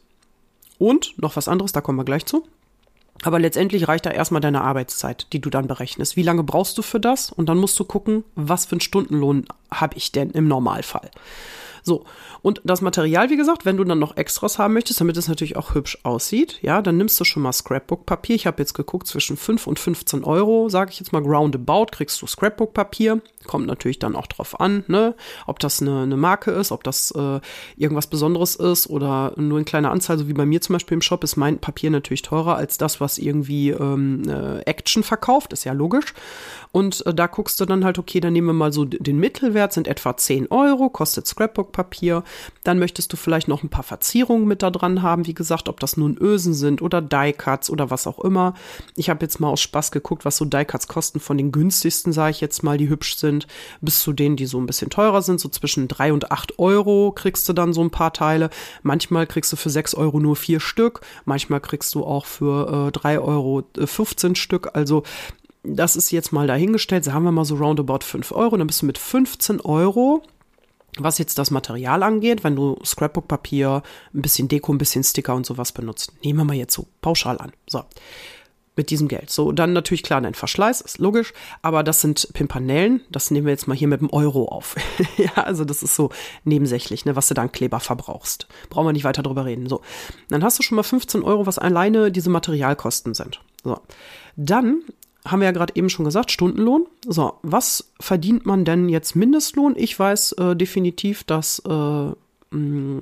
Und 0.78 1.18
noch 1.18 1.36
was 1.36 1.48
anderes, 1.48 1.72
da 1.72 1.82
kommen 1.82 1.98
wir 1.98 2.06
gleich 2.06 2.26
zu. 2.26 2.46
Aber 3.24 3.40
letztendlich 3.40 3.88
reicht 3.88 4.06
da 4.06 4.12
erstmal 4.12 4.42
deine 4.42 4.62
Arbeitszeit, 4.62 5.32
die 5.34 5.40
du 5.40 5.50
dann 5.50 5.68
berechnest. 5.68 6.16
Wie 6.16 6.24
lange 6.24 6.44
brauchst 6.44 6.78
du 6.78 6.82
für 6.82 7.00
das? 7.00 7.32
Und 7.32 7.48
dann 7.48 7.58
musst 7.58 7.80
du 7.80 7.86
gucken, 7.86 8.24
was 8.36 8.66
für 8.66 8.74
einen 8.74 8.82
Stundenlohn 8.82 9.46
habe 9.72 9.98
ich 9.98 10.12
denn 10.12 10.32
im 10.32 10.48
Normalfall. 10.48 11.10
So, 11.86 12.04
und 12.42 12.62
das 12.64 12.82
Material, 12.82 13.30
wie 13.30 13.38
gesagt, 13.38 13.64
wenn 13.64 13.78
du 13.78 13.84
dann 13.84 14.00
noch 14.00 14.18
Extras 14.18 14.58
haben 14.58 14.74
möchtest, 14.74 15.02
damit 15.02 15.18
es 15.18 15.28
natürlich 15.28 15.56
auch 15.56 15.76
hübsch 15.76 16.00
aussieht, 16.02 16.58
ja, 16.64 16.82
dann 16.82 16.98
nimmst 16.98 17.20
du 17.20 17.24
schon 17.26 17.44
mal 17.44 17.54
Scrapbook-Papier. 17.54 18.36
Ich 18.36 18.48
habe 18.48 18.60
jetzt 18.60 18.74
geguckt, 18.74 19.06
zwischen 19.06 19.38
5 19.38 19.68
und 19.68 19.78
15 19.78 20.24
Euro, 20.24 20.68
sage 20.68 20.90
ich 20.92 21.00
jetzt 21.00 21.14
mal 21.14 21.22
roundabout, 21.22 21.88
kriegst 21.92 22.20
du 22.24 22.26
Scrapbook-Papier. 22.26 23.22
Kommt 23.46 23.68
natürlich 23.68 24.00
dann 24.00 24.16
auch 24.16 24.26
drauf 24.26 24.60
an, 24.60 24.84
ne, 24.88 25.14
ob 25.46 25.60
das 25.60 25.80
eine, 25.80 26.02
eine 26.02 26.18
Marke 26.18 26.50
ist, 26.50 26.72
ob 26.72 26.84
das 26.84 27.12
äh, 27.12 27.40
irgendwas 27.78 28.08
Besonderes 28.08 28.56
ist 28.56 28.90
oder 28.90 29.34
nur 29.36 29.60
in 29.60 29.66
kleiner 29.66 29.92
Anzahl, 29.92 30.18
so 30.18 30.28
wie 30.28 30.34
bei 30.34 30.48
mir 30.48 30.62
zum 30.62 30.74
Beispiel 30.74 30.96
im 30.96 31.04
Shop, 31.04 31.24
ist 31.24 31.36
mein 31.36 31.60
Papier 31.60 31.92
natürlich 31.92 32.24
teurer 32.24 32.56
als 32.56 32.80
das, 32.80 33.00
was 33.00 33.20
irgendwie 33.20 33.70
ähm, 33.70 34.24
äh, 34.28 34.62
Action 34.62 35.04
verkauft, 35.04 35.54
ist 35.54 35.66
ja 35.66 35.74
logisch. 35.74 36.16
Und 36.72 37.06
äh, 37.06 37.14
da 37.14 37.28
guckst 37.28 37.62
du 37.62 37.66
dann 37.66 37.86
halt, 37.86 38.00
okay, 38.00 38.20
dann 38.20 38.34
nehmen 38.34 38.48
wir 38.48 38.54
mal 38.54 38.74
so 38.74 38.86
den 38.86 39.20
Mittelwert, 39.20 39.72
sind 39.72 39.88
etwa 39.88 40.18
10 40.18 40.48
Euro, 40.50 40.90
kostet 40.90 41.28
Scrapbook 41.28 41.75
Scrapbook-Papier. 41.76 42.24
Dann 42.64 42.80
möchtest 42.80 43.12
du 43.14 43.18
vielleicht 43.18 43.48
noch 43.48 43.64
ein 43.64 43.70
paar 43.70 43.84
Verzierungen 43.84 44.48
mit 44.48 44.64
da 44.64 44.72
dran 44.72 45.02
haben. 45.02 45.28
Wie 45.28 45.34
gesagt, 45.34 45.70
ob 45.70 45.80
das 45.80 45.98
nun 45.98 46.18
Ösen 46.18 46.54
sind 46.54 46.82
oder 46.82 47.02
Die-Cuts 47.02 47.70
oder 47.70 47.92
was 47.92 48.08
auch 48.08 48.20
immer. 48.20 48.54
Ich 48.96 49.10
habe 49.10 49.24
jetzt 49.24 49.40
mal 49.40 49.50
aus 49.50 49.62
Spaß 49.62 49.92
geguckt, 49.92 50.26
was 50.26 50.38
so 50.38 50.46
Die-Cuts 50.46 50.88
kosten 50.88 51.20
von 51.20 51.38
den 51.38 51.52
günstigsten, 51.52 52.14
sage 52.14 52.32
ich 52.32 52.42
jetzt 52.42 52.64
mal, 52.64 52.78
die 52.78 52.90
hübsch 52.90 53.18
sind, 53.18 53.48
bis 53.82 54.02
zu 54.02 54.14
denen, 54.14 54.36
die 54.36 54.46
so 54.46 54.60
ein 54.60 54.66
bisschen 54.66 54.90
teurer 54.90 55.22
sind. 55.22 55.40
So 55.40 55.50
zwischen 55.50 55.88
drei 55.88 56.14
und 56.14 56.32
acht 56.32 56.58
Euro 56.60 57.12
kriegst 57.12 57.48
du 57.50 57.54
dann 57.54 57.74
so 57.74 57.82
ein 57.82 57.92
paar 57.92 58.14
Teile. 58.14 58.50
Manchmal 58.82 59.28
kriegst 59.28 59.52
du 59.52 59.58
für 59.58 59.70
sechs 59.70 59.94
Euro 59.94 60.20
nur 60.20 60.36
vier 60.36 60.60
Stück. 60.60 61.02
Manchmal 61.26 61.60
kriegst 61.60 61.94
du 61.96 62.04
auch 62.04 62.26
für 62.26 62.88
äh, 62.88 62.92
drei 62.92 63.20
Euro 63.20 63.64
äh, 63.78 63.86
15 63.86 64.36
Stück. 64.36 64.70
Also 64.74 65.04
das 65.68 65.96
ist 65.96 66.12
jetzt 66.12 66.32
mal 66.32 66.48
dahingestellt, 66.48 67.04
sagen 67.04 67.24
wir 67.24 67.32
mal 67.32 67.46
so 67.46 67.56
roundabout 67.56 68.04
5 68.04 68.32
Euro, 68.32 68.58
dann 68.58 68.68
bist 68.68 68.82
du 68.82 68.86
mit 68.86 68.98
15 68.98 69.62
Euro, 69.62 70.24
was 70.98 71.18
jetzt 71.18 71.38
das 71.38 71.52
Material 71.52 72.04
angeht, 72.04 72.44
wenn 72.44 72.56
du 72.56 72.78
Scrapbook-Papier, 72.84 73.84
ein 74.14 74.22
bisschen 74.22 74.48
Deko, 74.48 74.74
ein 74.74 74.78
bisschen 74.78 75.04
Sticker 75.04 75.36
und 75.36 75.46
sowas 75.46 75.72
benutzt. 75.72 76.14
Nehmen 76.24 76.40
wir 76.40 76.46
mal 76.46 76.56
jetzt 76.56 76.74
so 76.74 76.88
pauschal 77.02 77.38
an. 77.40 77.52
So. 77.68 77.84
Mit 78.78 78.90
diesem 78.90 79.08
Geld. 79.08 79.30
So, 79.30 79.54
dann 79.54 79.72
natürlich 79.72 80.04
klar, 80.04 80.20
dein 80.20 80.34
Verschleiß, 80.34 80.82
ist 80.82 80.98
logisch, 80.98 81.32
aber 81.62 81.82
das 81.82 82.02
sind 82.02 82.28
Pimpanellen, 82.34 83.00
das 83.10 83.32
nehmen 83.32 83.46
wir 83.46 83.54
jetzt 83.54 83.70
mal 83.70 83.78
hier 83.78 83.88
mit 83.88 84.02
dem 84.02 84.12
Euro 84.12 84.50
auf. 84.50 84.76
ja, 85.18 85.32
also 85.36 85.64
das 85.64 85.82
ist 85.82 85.96
so 85.96 86.10
nebensächlich, 86.44 87.06
ne, 87.06 87.16
was 87.16 87.30
du 87.30 87.36
da 87.36 87.44
an 87.44 87.54
Kleber 87.54 87.80
verbrauchst. 87.80 88.48
Brauchen 88.70 88.88
wir 88.88 88.92
nicht 88.92 89.06
weiter 89.06 89.24
drüber 89.24 89.46
reden. 89.46 89.70
So, 89.70 89.80
dann 90.28 90.44
hast 90.44 90.60
du 90.60 90.64
schon 90.64 90.76
mal 90.76 90.84
15 90.84 91.24
Euro, 91.24 91.46
was 91.46 91.58
alleine 91.58 92.12
diese 92.12 92.30
Materialkosten 92.30 93.14
sind. 93.14 93.40
So, 93.64 93.80
dann 94.36 94.82
haben 95.26 95.40
wir 95.40 95.46
ja 95.46 95.52
gerade 95.52 95.76
eben 95.76 95.90
schon 95.90 96.06
gesagt, 96.06 96.32
Stundenlohn. 96.32 96.86
So, 97.06 97.34
was 97.42 97.92
verdient 98.00 98.46
man 98.46 98.66
denn 98.66 98.90
jetzt 98.90 99.16
Mindestlohn? 99.16 99.76
Ich 99.76 99.98
weiß 99.98 100.34
äh, 100.34 100.56
definitiv, 100.56 101.24
dass 101.24 101.60
äh, 101.66 101.70
mh, 101.70 102.16
mm, 102.52 103.02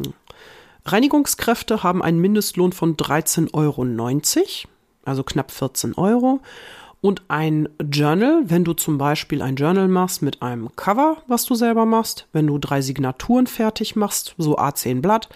Reinigungskräfte 0.86 1.84
haben 1.84 2.02
einen 2.04 2.20
Mindestlohn 2.20 2.74
von 2.74 2.98
13,90 2.98 3.54
Euro, 3.54 3.86
also 5.06 5.24
knapp 5.24 5.52
14 5.52 5.94
Euro. 5.96 6.42
Und 7.04 7.24
ein 7.28 7.68
Journal, 7.92 8.44
wenn 8.46 8.64
du 8.64 8.72
zum 8.72 8.98
Beispiel 8.98 9.42
ein 9.42 9.58
Journal 9.58 9.90
machst 9.90 10.22
mit 10.22 10.42
einem 10.42 10.74
Cover, 10.78 11.18
was 11.28 11.44
du 11.44 11.54
selber 11.54 11.86
machst, 11.86 12.28
wenn 12.32 12.48
du 12.48 12.58
drei 12.58 12.80
Signaturen 12.80 13.46
fertig 13.46 13.98
machst, 13.98 14.36
so 14.38 14.58
A10 14.58 15.02
Blatt, 15.02 15.28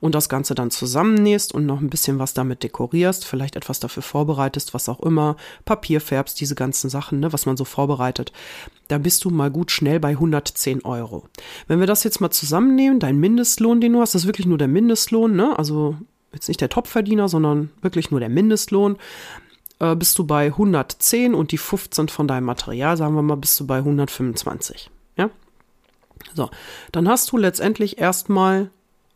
und 0.00 0.14
das 0.14 0.28
Ganze 0.28 0.54
dann 0.54 0.70
zusammennähst 0.70 1.54
und 1.54 1.64
noch 1.64 1.80
ein 1.80 1.88
bisschen 1.88 2.18
was 2.18 2.34
damit 2.34 2.62
dekorierst, 2.62 3.24
vielleicht 3.24 3.56
etwas 3.56 3.80
dafür 3.80 4.02
vorbereitest, 4.02 4.74
was 4.74 4.90
auch 4.90 5.00
immer, 5.00 5.36
Papier 5.64 6.02
färbst, 6.02 6.38
diese 6.42 6.56
ganzen 6.56 6.90
Sachen, 6.90 7.20
ne, 7.20 7.32
was 7.32 7.46
man 7.46 7.56
so 7.56 7.64
vorbereitet, 7.64 8.30
da 8.88 8.98
bist 8.98 9.24
du 9.24 9.30
mal 9.30 9.50
gut 9.50 9.70
schnell 9.70 10.00
bei 10.00 10.10
110 10.10 10.84
Euro. 10.84 11.24
Wenn 11.68 11.80
wir 11.80 11.86
das 11.86 12.04
jetzt 12.04 12.20
mal 12.20 12.32
zusammennehmen, 12.32 13.00
dein 13.00 13.18
Mindestlohn, 13.18 13.80
den 13.80 13.94
du 13.94 14.00
hast, 14.02 14.14
das 14.14 14.24
ist 14.24 14.28
wirklich 14.28 14.46
nur 14.46 14.58
der 14.58 14.68
Mindestlohn, 14.68 15.34
ne, 15.34 15.58
also 15.58 15.96
jetzt 16.34 16.48
nicht 16.48 16.60
der 16.60 16.68
Topverdiener, 16.68 17.30
sondern 17.30 17.70
wirklich 17.80 18.10
nur 18.10 18.20
der 18.20 18.28
Mindestlohn, 18.28 18.98
äh, 19.80 19.94
bist 19.96 20.18
du 20.18 20.24
bei 20.24 20.46
110 20.46 21.34
und 21.34 21.52
die 21.52 21.58
15 21.58 22.08
von 22.08 22.28
deinem 22.28 22.44
Material, 22.44 22.96
sagen 22.96 23.14
wir 23.14 23.22
mal, 23.22 23.36
bist 23.36 23.58
du 23.60 23.66
bei 23.66 23.78
125. 23.78 24.90
Ja? 25.16 25.30
So, 26.34 26.50
dann 26.92 27.08
hast 27.08 27.32
du 27.32 27.36
letztendlich 27.36 27.98
erstmal 27.98 28.70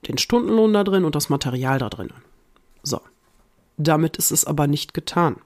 den 0.07 0.19
Stundenlohn 0.19 0.73
da 0.73 0.85
drin 0.85 1.05
und 1.05 1.15
das 1.15 1.29
Material 1.29 1.79
da 1.79 1.89
drin. 1.89 2.11
So, 2.83 3.01
damit 3.77 4.17
ist 4.17 4.31
es 4.31 4.45
aber 4.45 4.67
nicht 4.67 4.95
getan. 4.95 5.37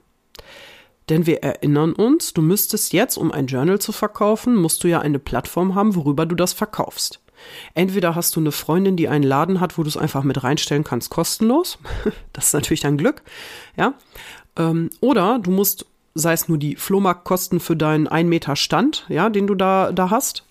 Denn 1.09 1.25
wir 1.25 1.43
erinnern 1.43 1.93
uns, 1.93 2.33
du 2.33 2.41
müsstest 2.41 2.93
jetzt, 2.93 3.17
um 3.17 3.31
ein 3.31 3.47
Journal 3.47 3.79
zu 3.79 3.91
verkaufen, 3.91 4.55
musst 4.55 4.83
du 4.83 4.87
ja 4.87 4.99
eine 4.99 5.19
Plattform 5.19 5.75
haben, 5.75 5.95
worüber 5.95 6.25
du 6.25 6.35
das 6.35 6.53
verkaufst. 6.53 7.19
Entweder 7.73 8.15
hast 8.15 8.35
du 8.35 8.39
eine 8.39 8.53
Freundin, 8.53 8.95
die 8.95 9.09
einen 9.09 9.23
Laden 9.23 9.59
hat, 9.59 9.77
wo 9.77 9.83
du 9.83 9.89
es 9.89 9.97
einfach 9.97 10.23
mit 10.23 10.43
reinstellen 10.43 10.83
kannst, 10.83 11.09
kostenlos. 11.09 11.77
Das 12.33 12.47
ist 12.47 12.53
natürlich 12.53 12.81
dein 12.81 12.97
Glück, 12.97 13.21
ja. 13.75 13.93
Ähm, 14.57 14.89
oder 14.99 15.39
du 15.39 15.51
musst, 15.51 15.85
sei 16.13 16.33
es 16.33 16.47
nur 16.47 16.57
die 16.57 16.75
Flohmarktkosten 16.75 17.59
für 17.59 17.75
deinen 17.75 18.07
1 18.07 18.29
Meter 18.29 18.55
Stand, 18.55 19.05
ja, 19.09 19.29
den 19.29 19.47
du 19.47 19.55
da, 19.55 19.91
da 19.91 20.09
hast. 20.09 20.43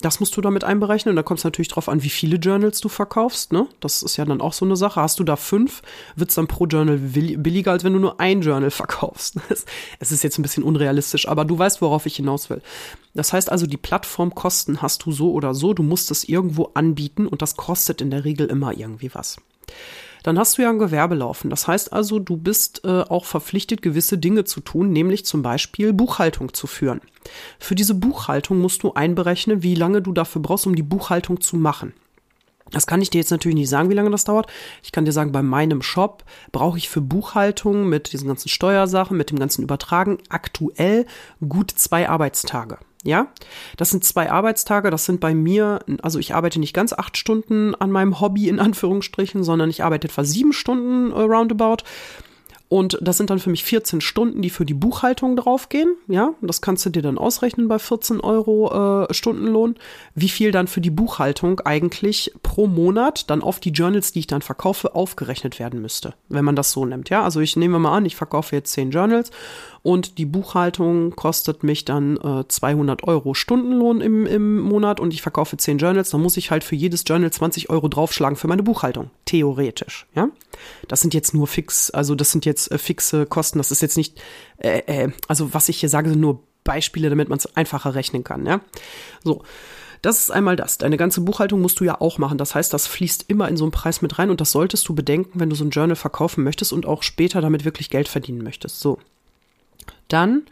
Das 0.00 0.20
musst 0.20 0.36
du 0.36 0.40
damit 0.40 0.62
einberechnen. 0.62 1.10
Und 1.10 1.16
da 1.16 1.24
kommt 1.24 1.38
es 1.38 1.44
natürlich 1.44 1.68
drauf 1.68 1.88
an, 1.88 2.04
wie 2.04 2.08
viele 2.08 2.36
Journals 2.36 2.80
du 2.80 2.88
verkaufst. 2.88 3.52
Ne? 3.52 3.66
Das 3.80 4.04
ist 4.04 4.16
ja 4.16 4.24
dann 4.24 4.40
auch 4.40 4.52
so 4.52 4.64
eine 4.64 4.76
Sache. 4.76 5.02
Hast 5.02 5.18
du 5.18 5.24
da 5.24 5.34
fünf, 5.34 5.82
wird 6.14 6.30
es 6.30 6.36
dann 6.36 6.46
pro 6.46 6.66
Journal 6.66 6.98
billiger, 6.98 7.72
als 7.72 7.82
wenn 7.82 7.94
du 7.94 7.98
nur 7.98 8.20
ein 8.20 8.42
Journal 8.42 8.70
verkaufst. 8.70 9.36
Es 9.98 10.12
ist 10.12 10.22
jetzt 10.22 10.38
ein 10.38 10.42
bisschen 10.42 10.62
unrealistisch, 10.62 11.26
aber 11.26 11.44
du 11.44 11.58
weißt, 11.58 11.82
worauf 11.82 12.06
ich 12.06 12.14
hinaus 12.14 12.48
will. 12.48 12.62
Das 13.14 13.32
heißt 13.32 13.50
also, 13.50 13.66
die 13.66 13.76
Plattformkosten 13.76 14.82
hast 14.82 15.04
du 15.04 15.10
so 15.10 15.32
oder 15.32 15.52
so. 15.52 15.74
Du 15.74 15.82
musst 15.82 16.12
es 16.12 16.22
irgendwo 16.22 16.70
anbieten 16.74 17.26
und 17.26 17.42
das 17.42 17.56
kostet 17.56 18.00
in 18.00 18.12
der 18.12 18.24
Regel 18.24 18.46
immer 18.46 18.78
irgendwie 18.78 19.12
was 19.14 19.38
dann 20.22 20.38
hast 20.38 20.58
du 20.58 20.62
ja 20.62 20.70
ein 20.70 20.78
Gewerbe 20.78 21.14
laufen. 21.14 21.50
Das 21.50 21.66
heißt 21.66 21.92
also, 21.92 22.18
du 22.18 22.36
bist 22.36 22.84
äh, 22.84 23.02
auch 23.02 23.24
verpflichtet, 23.24 23.82
gewisse 23.82 24.18
Dinge 24.18 24.44
zu 24.44 24.60
tun, 24.60 24.92
nämlich 24.92 25.24
zum 25.24 25.42
Beispiel 25.42 25.92
Buchhaltung 25.92 26.52
zu 26.54 26.66
führen. 26.66 27.00
Für 27.58 27.74
diese 27.74 27.94
Buchhaltung 27.94 28.58
musst 28.58 28.82
du 28.82 28.94
einberechnen, 28.94 29.62
wie 29.62 29.74
lange 29.74 30.02
du 30.02 30.12
dafür 30.12 30.42
brauchst, 30.42 30.66
um 30.66 30.74
die 30.74 30.82
Buchhaltung 30.82 31.40
zu 31.40 31.56
machen. 31.56 31.92
Das 32.70 32.86
kann 32.86 33.00
ich 33.00 33.10
dir 33.10 33.18
jetzt 33.18 33.30
natürlich 33.30 33.56
nicht 33.56 33.68
sagen, 33.68 33.88
wie 33.88 33.94
lange 33.94 34.10
das 34.10 34.24
dauert. 34.24 34.46
Ich 34.82 34.92
kann 34.92 35.04
dir 35.04 35.12
sagen, 35.12 35.32
bei 35.32 35.42
meinem 35.42 35.80
Shop 35.82 36.24
brauche 36.52 36.76
ich 36.76 36.88
für 36.88 37.00
Buchhaltung 37.00 37.88
mit 37.88 38.12
diesen 38.12 38.28
ganzen 38.28 38.48
Steuersachen, 38.48 39.16
mit 39.16 39.30
dem 39.30 39.38
ganzen 39.38 39.62
Übertragen 39.62 40.18
aktuell 40.28 41.06
gut 41.46 41.70
zwei 41.70 42.08
Arbeitstage. 42.08 42.78
Ja, 43.04 43.28
das 43.76 43.90
sind 43.90 44.04
zwei 44.04 44.30
Arbeitstage. 44.30 44.90
Das 44.90 45.04
sind 45.04 45.20
bei 45.20 45.34
mir, 45.34 45.80
also 46.02 46.18
ich 46.18 46.34
arbeite 46.34 46.58
nicht 46.58 46.74
ganz 46.74 46.92
acht 46.92 47.16
Stunden 47.16 47.74
an 47.74 47.92
meinem 47.92 48.20
Hobby 48.20 48.48
in 48.48 48.58
Anführungsstrichen, 48.58 49.44
sondern 49.44 49.70
ich 49.70 49.84
arbeite 49.84 50.08
etwa 50.08 50.24
sieben 50.24 50.52
Stunden 50.52 51.12
äh, 51.12 51.20
roundabout. 51.20 51.84
Und 52.68 52.98
das 53.00 53.16
sind 53.16 53.30
dann 53.30 53.38
für 53.38 53.48
mich 53.48 53.64
14 53.64 54.02
Stunden, 54.02 54.42
die 54.42 54.50
für 54.50 54.66
die 54.66 54.74
Buchhaltung 54.74 55.36
draufgehen. 55.36 55.96
Ja, 56.06 56.34
das 56.42 56.60
kannst 56.60 56.84
du 56.84 56.90
dir 56.90 57.00
dann 57.00 57.16
ausrechnen 57.16 57.66
bei 57.66 57.78
14 57.78 58.20
Euro 58.20 59.06
äh, 59.08 59.14
Stundenlohn, 59.14 59.76
wie 60.14 60.28
viel 60.28 60.50
dann 60.52 60.66
für 60.66 60.82
die 60.82 60.90
Buchhaltung 60.90 61.60
eigentlich 61.60 62.32
pro 62.42 62.66
Monat 62.66 63.30
dann 63.30 63.42
auf 63.42 63.58
die 63.58 63.70
Journals, 63.70 64.12
die 64.12 64.20
ich 64.20 64.26
dann 64.26 64.42
verkaufe, 64.42 64.94
aufgerechnet 64.94 65.58
werden 65.58 65.80
müsste, 65.80 66.12
wenn 66.28 66.44
man 66.44 66.56
das 66.56 66.72
so 66.72 66.84
nimmt. 66.84 67.08
Ja, 67.08 67.22
also 67.22 67.40
ich 67.40 67.56
nehme 67.56 67.78
mal 67.78 67.96
an, 67.96 68.04
ich 68.04 68.16
verkaufe 68.16 68.54
jetzt 68.54 68.72
10 68.72 68.90
Journals 68.90 69.30
und 69.82 70.18
die 70.18 70.26
Buchhaltung 70.26 71.16
kostet 71.16 71.62
mich 71.62 71.84
dann 71.84 72.18
äh, 72.18 72.46
200 72.46 73.04
Euro 73.04 73.32
Stundenlohn 73.32 74.02
im, 74.02 74.26
im 74.26 74.60
Monat 74.60 75.00
und 75.00 75.14
ich 75.14 75.22
verkaufe 75.22 75.56
10 75.56 75.78
Journals, 75.78 76.10
dann 76.10 76.20
muss 76.20 76.36
ich 76.36 76.50
halt 76.50 76.64
für 76.64 76.74
jedes 76.74 77.04
Journal 77.06 77.30
20 77.30 77.70
Euro 77.70 77.88
draufschlagen 77.88 78.36
für 78.36 78.48
meine 78.48 78.62
Buchhaltung. 78.62 79.10
Theoretisch, 79.24 80.06
ja. 80.14 80.28
Das 80.88 81.00
sind 81.00 81.14
jetzt 81.14 81.34
nur 81.34 81.46
fix, 81.46 81.90
also 81.90 82.14
das 82.14 82.32
sind 82.32 82.44
jetzt 82.44 82.57
äh, 82.66 82.78
fixe 82.78 83.26
Kosten, 83.26 83.58
das 83.58 83.70
ist 83.70 83.82
jetzt 83.82 83.96
nicht, 83.96 84.20
äh, 84.58 84.80
äh, 84.86 85.12
also 85.28 85.54
was 85.54 85.68
ich 85.68 85.78
hier 85.78 85.88
sage, 85.88 86.10
sind 86.10 86.20
nur 86.20 86.42
Beispiele, 86.64 87.08
damit 87.08 87.28
man 87.28 87.38
es 87.38 87.56
einfacher 87.56 87.94
rechnen 87.94 88.24
kann, 88.24 88.44
ja. 88.44 88.60
So. 89.22 89.42
Das 90.02 90.18
ist 90.20 90.30
einmal 90.30 90.54
das. 90.54 90.78
Deine 90.78 90.96
ganze 90.96 91.20
Buchhaltung 91.22 91.60
musst 91.60 91.80
du 91.80 91.84
ja 91.84 92.00
auch 92.00 92.18
machen. 92.18 92.38
Das 92.38 92.54
heißt, 92.54 92.72
das 92.72 92.86
fließt 92.86 93.24
immer 93.26 93.48
in 93.48 93.56
so 93.56 93.64
einen 93.64 93.72
Preis 93.72 94.00
mit 94.00 94.18
rein 94.18 94.30
und 94.30 94.40
das 94.40 94.52
solltest 94.52 94.88
du 94.88 94.94
bedenken, 94.94 95.40
wenn 95.40 95.50
du 95.50 95.56
so 95.56 95.64
ein 95.64 95.70
Journal 95.70 95.96
verkaufen 95.96 96.44
möchtest 96.44 96.72
und 96.72 96.86
auch 96.86 97.02
später 97.02 97.40
damit 97.40 97.64
wirklich 97.64 97.90
Geld 97.90 98.06
verdienen 98.06 98.44
möchtest. 98.44 98.78
So. 98.78 99.00
Dann, 100.06 100.42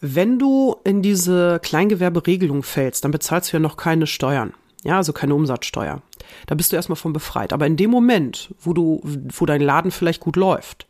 wenn 0.00 0.38
du 0.38 0.76
in 0.84 1.02
diese 1.02 1.60
Kleingewerberegelung 1.62 2.62
fällst, 2.62 3.04
dann 3.04 3.10
bezahlst 3.10 3.52
du 3.52 3.56
ja 3.56 3.60
noch 3.60 3.76
keine 3.76 4.06
Steuern. 4.06 4.54
Ja, 4.84 4.96
also 4.96 5.12
keine 5.12 5.34
Umsatzsteuer. 5.34 6.02
Da 6.46 6.54
bist 6.54 6.72
du 6.72 6.76
erstmal 6.76 6.96
von 6.96 7.12
befreit. 7.12 7.52
Aber 7.52 7.66
in 7.66 7.76
dem 7.76 7.90
Moment, 7.90 8.54
wo 8.60 8.72
du, 8.72 9.00
wo 9.04 9.46
dein 9.46 9.60
Laden 9.60 9.90
vielleicht 9.90 10.20
gut 10.20 10.36
läuft, 10.36 10.86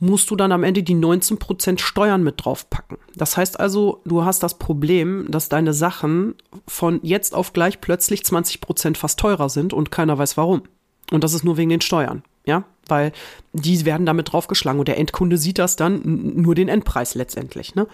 musst 0.00 0.30
du 0.30 0.36
dann 0.36 0.52
am 0.52 0.62
Ende 0.62 0.82
die 0.82 0.94
19% 0.94 1.80
Steuern 1.80 2.22
mit 2.22 2.44
draufpacken. 2.44 2.98
Das 3.16 3.36
heißt 3.36 3.58
also, 3.58 4.00
du 4.04 4.24
hast 4.24 4.42
das 4.42 4.58
Problem, 4.58 5.26
dass 5.28 5.48
deine 5.48 5.74
Sachen 5.74 6.34
von 6.66 7.00
jetzt 7.02 7.34
auf 7.34 7.52
gleich 7.52 7.80
plötzlich 7.80 8.20
20% 8.20 8.96
fast 8.96 9.18
teurer 9.18 9.48
sind 9.48 9.72
und 9.72 9.90
keiner 9.90 10.18
weiß 10.18 10.36
warum. 10.36 10.62
Und 11.10 11.24
das 11.24 11.34
ist 11.34 11.44
nur 11.44 11.56
wegen 11.56 11.70
den 11.70 11.80
Steuern 11.80 12.22
ja, 12.48 12.64
weil 12.88 13.12
die 13.52 13.84
werden 13.84 14.06
damit 14.06 14.32
draufgeschlagen 14.32 14.80
und 14.80 14.88
der 14.88 14.98
Endkunde 14.98 15.36
sieht 15.36 15.58
das 15.58 15.76
dann 15.76 16.00
nur 16.04 16.54
den 16.54 16.68
Endpreis 16.68 17.14
letztendlich, 17.14 17.74
ne? 17.74 17.86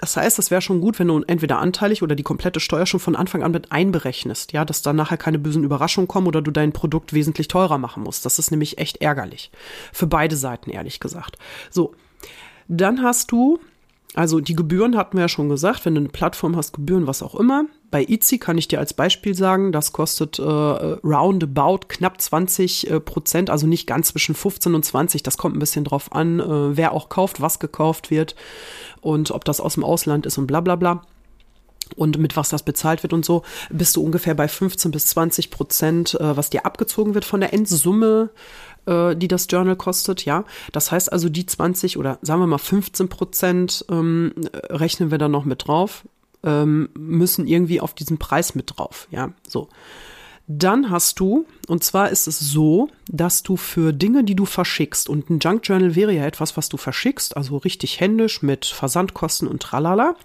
Das 0.00 0.16
heißt, 0.16 0.38
es 0.38 0.50
wäre 0.50 0.62
schon 0.62 0.80
gut, 0.80 0.98
wenn 0.98 1.08
du 1.08 1.22
entweder 1.22 1.58
anteilig 1.58 2.02
oder 2.02 2.14
die 2.14 2.22
komplette 2.22 2.58
Steuer 2.58 2.86
schon 2.86 3.00
von 3.00 3.16
Anfang 3.16 3.42
an 3.42 3.52
mit 3.52 3.70
einberechnest, 3.70 4.52
ja, 4.52 4.64
dass 4.64 4.80
da 4.80 4.92
nachher 4.92 5.18
keine 5.18 5.38
bösen 5.38 5.62
Überraschungen 5.62 6.08
kommen 6.08 6.26
oder 6.26 6.40
du 6.40 6.50
dein 6.50 6.72
Produkt 6.72 7.12
wesentlich 7.12 7.48
teurer 7.48 7.76
machen 7.76 8.02
musst. 8.02 8.24
Das 8.24 8.38
ist 8.38 8.50
nämlich 8.50 8.78
echt 8.78 9.02
ärgerlich. 9.02 9.50
Für 9.92 10.06
beide 10.06 10.36
Seiten, 10.36 10.70
ehrlich 10.70 11.00
gesagt. 11.00 11.36
So. 11.70 11.94
Dann 12.68 13.02
hast 13.02 13.32
du 13.32 13.58
also 14.14 14.40
die 14.40 14.56
Gebühren 14.56 14.96
hatten 14.96 15.16
wir 15.16 15.22
ja 15.22 15.28
schon 15.28 15.48
gesagt, 15.48 15.84
wenn 15.84 15.94
du 15.94 16.00
eine 16.00 16.08
Plattform 16.08 16.56
hast, 16.56 16.72
Gebühren, 16.72 17.06
was 17.06 17.22
auch 17.22 17.36
immer. 17.36 17.66
Bei 17.92 18.04
Etsy 18.04 18.38
kann 18.38 18.58
ich 18.58 18.66
dir 18.66 18.80
als 18.80 18.92
Beispiel 18.92 19.34
sagen, 19.34 19.70
das 19.70 19.92
kostet 19.92 20.38
äh, 20.40 20.42
roundabout 20.42 21.86
knapp 21.88 22.20
20 22.20 22.90
äh, 22.90 23.00
Prozent, 23.00 23.50
also 23.50 23.68
nicht 23.68 23.86
ganz 23.86 24.08
zwischen 24.08 24.34
15 24.34 24.74
und 24.74 24.84
20. 24.84 25.22
Das 25.22 25.38
kommt 25.38 25.54
ein 25.54 25.60
bisschen 25.60 25.84
drauf 25.84 26.12
an, 26.12 26.40
äh, 26.40 26.76
wer 26.76 26.92
auch 26.92 27.08
kauft, 27.08 27.40
was 27.40 27.60
gekauft 27.60 28.10
wird 28.10 28.34
und 29.00 29.30
ob 29.30 29.44
das 29.44 29.60
aus 29.60 29.74
dem 29.74 29.84
Ausland 29.84 30.26
ist 30.26 30.38
und 30.38 30.48
bla 30.48 30.60
bla 30.60 30.74
bla. 30.74 31.02
und 31.96 32.18
mit 32.18 32.36
was 32.36 32.48
das 32.48 32.64
bezahlt 32.64 33.02
wird 33.02 33.12
und 33.12 33.24
so, 33.24 33.42
bist 33.70 33.96
du 33.96 34.02
ungefähr 34.02 34.34
bei 34.34 34.48
15 34.48 34.90
bis 34.90 35.06
20 35.06 35.50
Prozent, 35.50 36.14
äh, 36.20 36.36
was 36.36 36.50
dir 36.50 36.66
abgezogen 36.66 37.14
wird 37.14 37.24
von 37.24 37.40
der 37.40 37.52
Endsumme, 37.52 38.30
äh, 38.86 39.16
die 39.16 39.28
das 39.28 39.46
Journal 39.48 39.76
kostet, 39.76 40.24
ja. 40.24 40.44
Das 40.72 40.90
heißt 40.92 41.12
also, 41.12 41.28
die 41.28 41.46
20 41.46 41.96
oder 41.96 42.18
sagen 42.22 42.40
wir 42.40 42.46
mal 42.46 42.58
15 42.58 43.08
Prozent 43.08 43.84
ähm, 43.90 44.32
rechnen 44.68 45.10
wir 45.10 45.18
dann 45.18 45.30
noch 45.30 45.44
mit 45.44 45.66
drauf, 45.66 46.04
ähm, 46.42 46.88
müssen 46.96 47.46
irgendwie 47.46 47.80
auf 47.80 47.94
diesen 47.94 48.18
Preis 48.18 48.54
mit 48.54 48.76
drauf, 48.76 49.08
ja, 49.10 49.32
so. 49.46 49.68
Dann 50.52 50.90
hast 50.90 51.20
du, 51.20 51.46
und 51.68 51.84
zwar 51.84 52.10
ist 52.10 52.26
es 52.26 52.40
so, 52.40 52.88
dass 53.06 53.44
du 53.44 53.56
für 53.56 53.92
Dinge, 53.92 54.24
die 54.24 54.34
du 54.34 54.46
verschickst, 54.46 55.08
und 55.08 55.30
ein 55.30 55.38
Junk 55.38 55.60
Journal 55.62 55.94
wäre 55.94 56.12
ja 56.12 56.26
etwas, 56.26 56.56
was 56.56 56.68
du 56.68 56.76
verschickst, 56.76 57.36
also 57.36 57.56
richtig 57.58 58.00
händisch 58.00 58.42
mit 58.42 58.66
Versandkosten 58.66 59.46
und 59.46 59.62
tralala, 59.62 60.16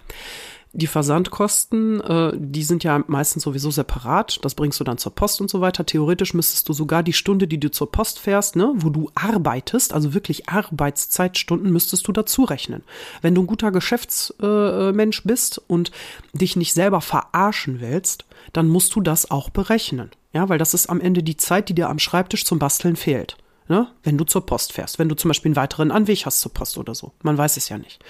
die 0.72 0.86
Versandkosten, 0.86 2.00
äh, 2.00 2.32
die 2.36 2.62
sind 2.62 2.84
ja 2.84 3.02
meistens 3.06 3.44
sowieso 3.44 3.70
separat. 3.70 4.38
Das 4.44 4.54
bringst 4.54 4.78
du 4.78 4.84
dann 4.84 4.98
zur 4.98 5.14
Post 5.14 5.40
und 5.40 5.48
so 5.48 5.60
weiter. 5.60 5.86
Theoretisch 5.86 6.34
müsstest 6.34 6.68
du 6.68 6.72
sogar 6.72 7.02
die 7.02 7.12
Stunde, 7.14 7.48
die 7.48 7.58
du 7.58 7.70
zur 7.70 7.90
Post 7.90 8.18
fährst, 8.18 8.56
ne, 8.56 8.72
wo 8.76 8.90
du 8.90 9.10
arbeitest, 9.14 9.94
also 9.94 10.12
wirklich 10.12 10.48
Arbeitszeitstunden, 10.48 11.72
müsstest 11.72 12.06
du 12.06 12.12
dazu 12.12 12.44
rechnen. 12.44 12.82
Wenn 13.22 13.34
du 13.34 13.42
ein 13.42 13.46
guter 13.46 13.72
Geschäftsmensch 13.72 15.18
äh, 15.20 15.22
bist 15.24 15.62
und 15.66 15.90
dich 16.34 16.56
nicht 16.56 16.74
selber 16.74 17.00
verarschen 17.00 17.80
willst, 17.80 18.26
dann 18.52 18.68
musst 18.68 18.94
du 18.94 19.00
das 19.00 19.30
auch 19.30 19.50
berechnen. 19.50 20.10
Ja, 20.32 20.48
weil 20.50 20.58
das 20.58 20.74
ist 20.74 20.88
am 20.88 21.00
Ende 21.00 21.22
die 21.22 21.38
Zeit, 21.38 21.70
die 21.70 21.74
dir 21.74 21.88
am 21.88 21.98
Schreibtisch 21.98 22.44
zum 22.44 22.58
Basteln 22.58 22.96
fehlt. 22.96 23.38
Ne? 23.68 23.88
Wenn 24.02 24.18
du 24.18 24.24
zur 24.24 24.44
Post 24.44 24.74
fährst, 24.74 24.98
wenn 24.98 25.08
du 25.08 25.16
zum 25.16 25.30
Beispiel 25.30 25.48
einen 25.48 25.56
weiteren 25.56 25.90
Anweg 25.90 26.26
hast 26.26 26.40
zur 26.40 26.52
Post 26.52 26.78
oder 26.78 26.94
so. 26.94 27.12
Man 27.22 27.38
weiß 27.38 27.56
es 27.56 27.68
ja 27.68 27.78
nicht. 27.78 28.04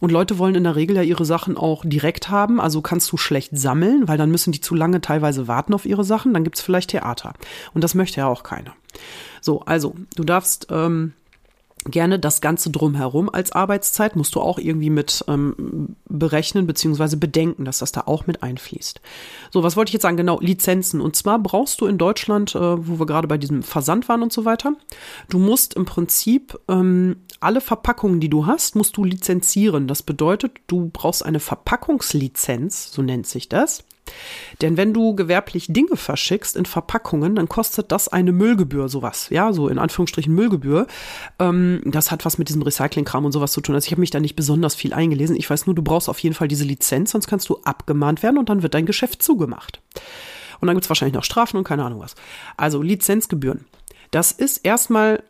Und 0.00 0.10
Leute 0.10 0.38
wollen 0.38 0.54
in 0.54 0.64
der 0.64 0.76
Regel 0.76 0.96
ja 0.96 1.02
ihre 1.02 1.24
Sachen 1.24 1.56
auch 1.56 1.84
direkt 1.84 2.28
haben, 2.28 2.60
also 2.60 2.82
kannst 2.82 3.10
du 3.12 3.16
schlecht 3.16 3.56
sammeln, 3.56 4.08
weil 4.08 4.18
dann 4.18 4.30
müssen 4.30 4.52
die 4.52 4.60
zu 4.60 4.74
lange 4.74 5.00
teilweise 5.00 5.48
warten 5.48 5.74
auf 5.74 5.86
ihre 5.86 6.04
Sachen, 6.04 6.34
dann 6.34 6.44
gibt's 6.44 6.60
vielleicht 6.60 6.90
Theater. 6.90 7.34
Und 7.72 7.84
das 7.84 7.94
möchte 7.94 8.20
ja 8.20 8.26
auch 8.26 8.42
keiner. 8.42 8.74
So, 9.40 9.60
also, 9.60 9.94
du 10.16 10.24
darfst 10.24 10.68
ähm, 10.70 11.12
gerne 11.84 12.18
das 12.18 12.40
Ganze 12.40 12.70
drumherum 12.70 13.28
als 13.28 13.52
Arbeitszeit 13.52 14.16
musst 14.16 14.34
du 14.34 14.40
auch 14.40 14.58
irgendwie 14.58 14.90
mit 14.90 15.24
ähm, 15.28 15.96
berechnen 16.08 16.66
beziehungsweise 16.66 17.16
bedenken, 17.16 17.64
dass 17.64 17.78
das 17.78 17.92
da 17.92 18.02
auch 18.06 18.26
mit 18.26 18.42
einfließt. 18.42 19.00
So, 19.50 19.62
was 19.62 19.76
wollte 19.76 19.90
ich 19.90 19.94
jetzt 19.94 20.02
sagen? 20.02 20.16
Genau, 20.16 20.40
Lizenzen. 20.40 21.00
Und 21.00 21.16
zwar 21.16 21.38
brauchst 21.38 21.80
du 21.80 21.86
in 21.86 21.98
Deutschland, 21.98 22.54
äh, 22.54 22.58
wo 22.58 22.98
wir 22.98 23.06
gerade 23.06 23.28
bei 23.28 23.38
diesem 23.38 23.62
Versand 23.62 24.08
waren 24.08 24.22
und 24.22 24.32
so 24.32 24.44
weiter, 24.44 24.74
du 25.28 25.38
musst 25.38 25.74
im 25.74 25.84
Prinzip 25.84 26.58
ähm, 26.68 27.16
alle 27.40 27.60
Verpackungen, 27.60 28.20
die 28.20 28.30
du 28.30 28.46
hast, 28.46 28.76
musst 28.76 28.96
du 28.96 29.04
lizenzieren. 29.04 29.86
Das 29.86 30.02
bedeutet, 30.02 30.52
du 30.66 30.90
brauchst 30.92 31.24
eine 31.24 31.40
Verpackungslizenz, 31.40 32.92
so 32.92 33.02
nennt 33.02 33.26
sich 33.26 33.48
das. 33.48 33.84
Denn 34.60 34.76
wenn 34.76 34.92
du 34.92 35.14
gewerblich 35.14 35.66
Dinge 35.68 35.96
verschickst 35.96 36.56
in 36.56 36.66
Verpackungen, 36.66 37.36
dann 37.36 37.48
kostet 37.48 37.90
das 37.92 38.08
eine 38.08 38.32
Müllgebühr, 38.32 38.88
sowas. 38.88 39.28
Ja, 39.30 39.52
so 39.52 39.68
in 39.68 39.78
Anführungsstrichen 39.78 40.34
Müllgebühr. 40.34 40.86
Ähm, 41.38 41.82
das 41.84 42.10
hat 42.10 42.24
was 42.24 42.38
mit 42.38 42.48
diesem 42.48 42.62
Recyclingkram 42.62 43.24
und 43.24 43.32
sowas 43.32 43.52
zu 43.52 43.60
tun. 43.60 43.74
Also 43.74 43.86
ich 43.86 43.92
habe 43.92 44.00
mich 44.00 44.10
da 44.10 44.20
nicht 44.20 44.36
besonders 44.36 44.74
viel 44.74 44.92
eingelesen. 44.92 45.36
Ich 45.36 45.48
weiß 45.48 45.66
nur, 45.66 45.74
du 45.74 45.82
brauchst 45.82 46.08
auf 46.08 46.18
jeden 46.18 46.34
Fall 46.34 46.48
diese 46.48 46.64
Lizenz, 46.64 47.12
sonst 47.12 47.26
kannst 47.26 47.48
du 47.48 47.60
abgemahnt 47.64 48.22
werden 48.22 48.38
und 48.38 48.48
dann 48.48 48.62
wird 48.62 48.74
dein 48.74 48.86
Geschäft 48.86 49.22
zugemacht. 49.22 49.80
Und 50.60 50.68
dann 50.68 50.76
gibt's 50.76 50.88
wahrscheinlich 50.88 51.14
noch 51.14 51.24
Strafen 51.24 51.56
und 51.56 51.64
keine 51.64 51.84
Ahnung 51.84 52.00
was. 52.00 52.14
Also 52.56 52.82
Lizenzgebühren. 52.82 53.66
Das 54.10 54.32
ist 54.32 54.58
erstmal 54.64 55.22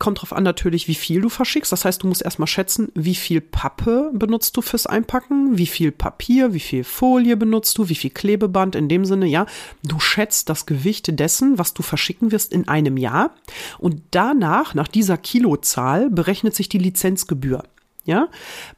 kommt 0.00 0.20
drauf 0.20 0.32
an 0.32 0.42
natürlich, 0.42 0.88
wie 0.88 0.94
viel 0.96 1.20
du 1.20 1.28
verschickst. 1.28 1.70
Das 1.70 1.84
heißt, 1.84 2.02
du 2.02 2.08
musst 2.08 2.22
erstmal 2.22 2.48
schätzen, 2.48 2.90
wie 2.94 3.14
viel 3.14 3.40
Pappe 3.40 4.10
benutzt 4.12 4.56
du 4.56 4.62
fürs 4.62 4.86
Einpacken, 4.86 5.58
wie 5.58 5.66
viel 5.66 5.92
Papier, 5.92 6.52
wie 6.54 6.60
viel 6.60 6.82
Folie 6.82 7.36
benutzt 7.36 7.78
du, 7.78 7.88
wie 7.88 7.94
viel 7.94 8.10
Klebeband 8.10 8.74
in 8.74 8.88
dem 8.88 9.04
Sinne, 9.04 9.26
ja. 9.26 9.46
Du 9.84 10.00
schätzt 10.00 10.48
das 10.48 10.66
Gewicht 10.66 11.20
dessen, 11.20 11.58
was 11.58 11.74
du 11.74 11.82
verschicken 11.82 12.32
wirst 12.32 12.52
in 12.52 12.66
einem 12.66 12.96
Jahr. 12.96 13.34
Und 13.78 14.02
danach, 14.10 14.74
nach 14.74 14.88
dieser 14.88 15.18
Kilozahl, 15.18 16.10
berechnet 16.10 16.56
sich 16.56 16.68
die 16.68 16.78
Lizenzgebühr. 16.78 17.62
Ja, 18.06 18.28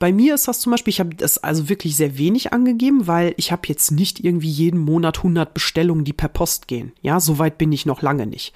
bei 0.00 0.12
mir 0.12 0.34
ist 0.34 0.48
das 0.48 0.58
zum 0.58 0.72
Beispiel, 0.72 0.90
ich 0.90 0.98
habe 0.98 1.14
das 1.14 1.38
also 1.38 1.68
wirklich 1.68 1.96
sehr 1.96 2.18
wenig 2.18 2.52
angegeben, 2.52 3.06
weil 3.06 3.34
ich 3.36 3.52
habe 3.52 3.62
jetzt 3.68 3.92
nicht 3.92 4.24
irgendwie 4.24 4.50
jeden 4.50 4.80
Monat 4.80 5.18
100 5.18 5.54
Bestellungen, 5.54 6.04
die 6.04 6.12
per 6.12 6.28
Post 6.28 6.66
gehen. 6.66 6.92
Ja, 7.00 7.20
so 7.20 7.38
weit 7.38 7.56
bin 7.56 7.70
ich 7.70 7.86
noch 7.86 8.02
lange 8.02 8.26
nicht. 8.26 8.52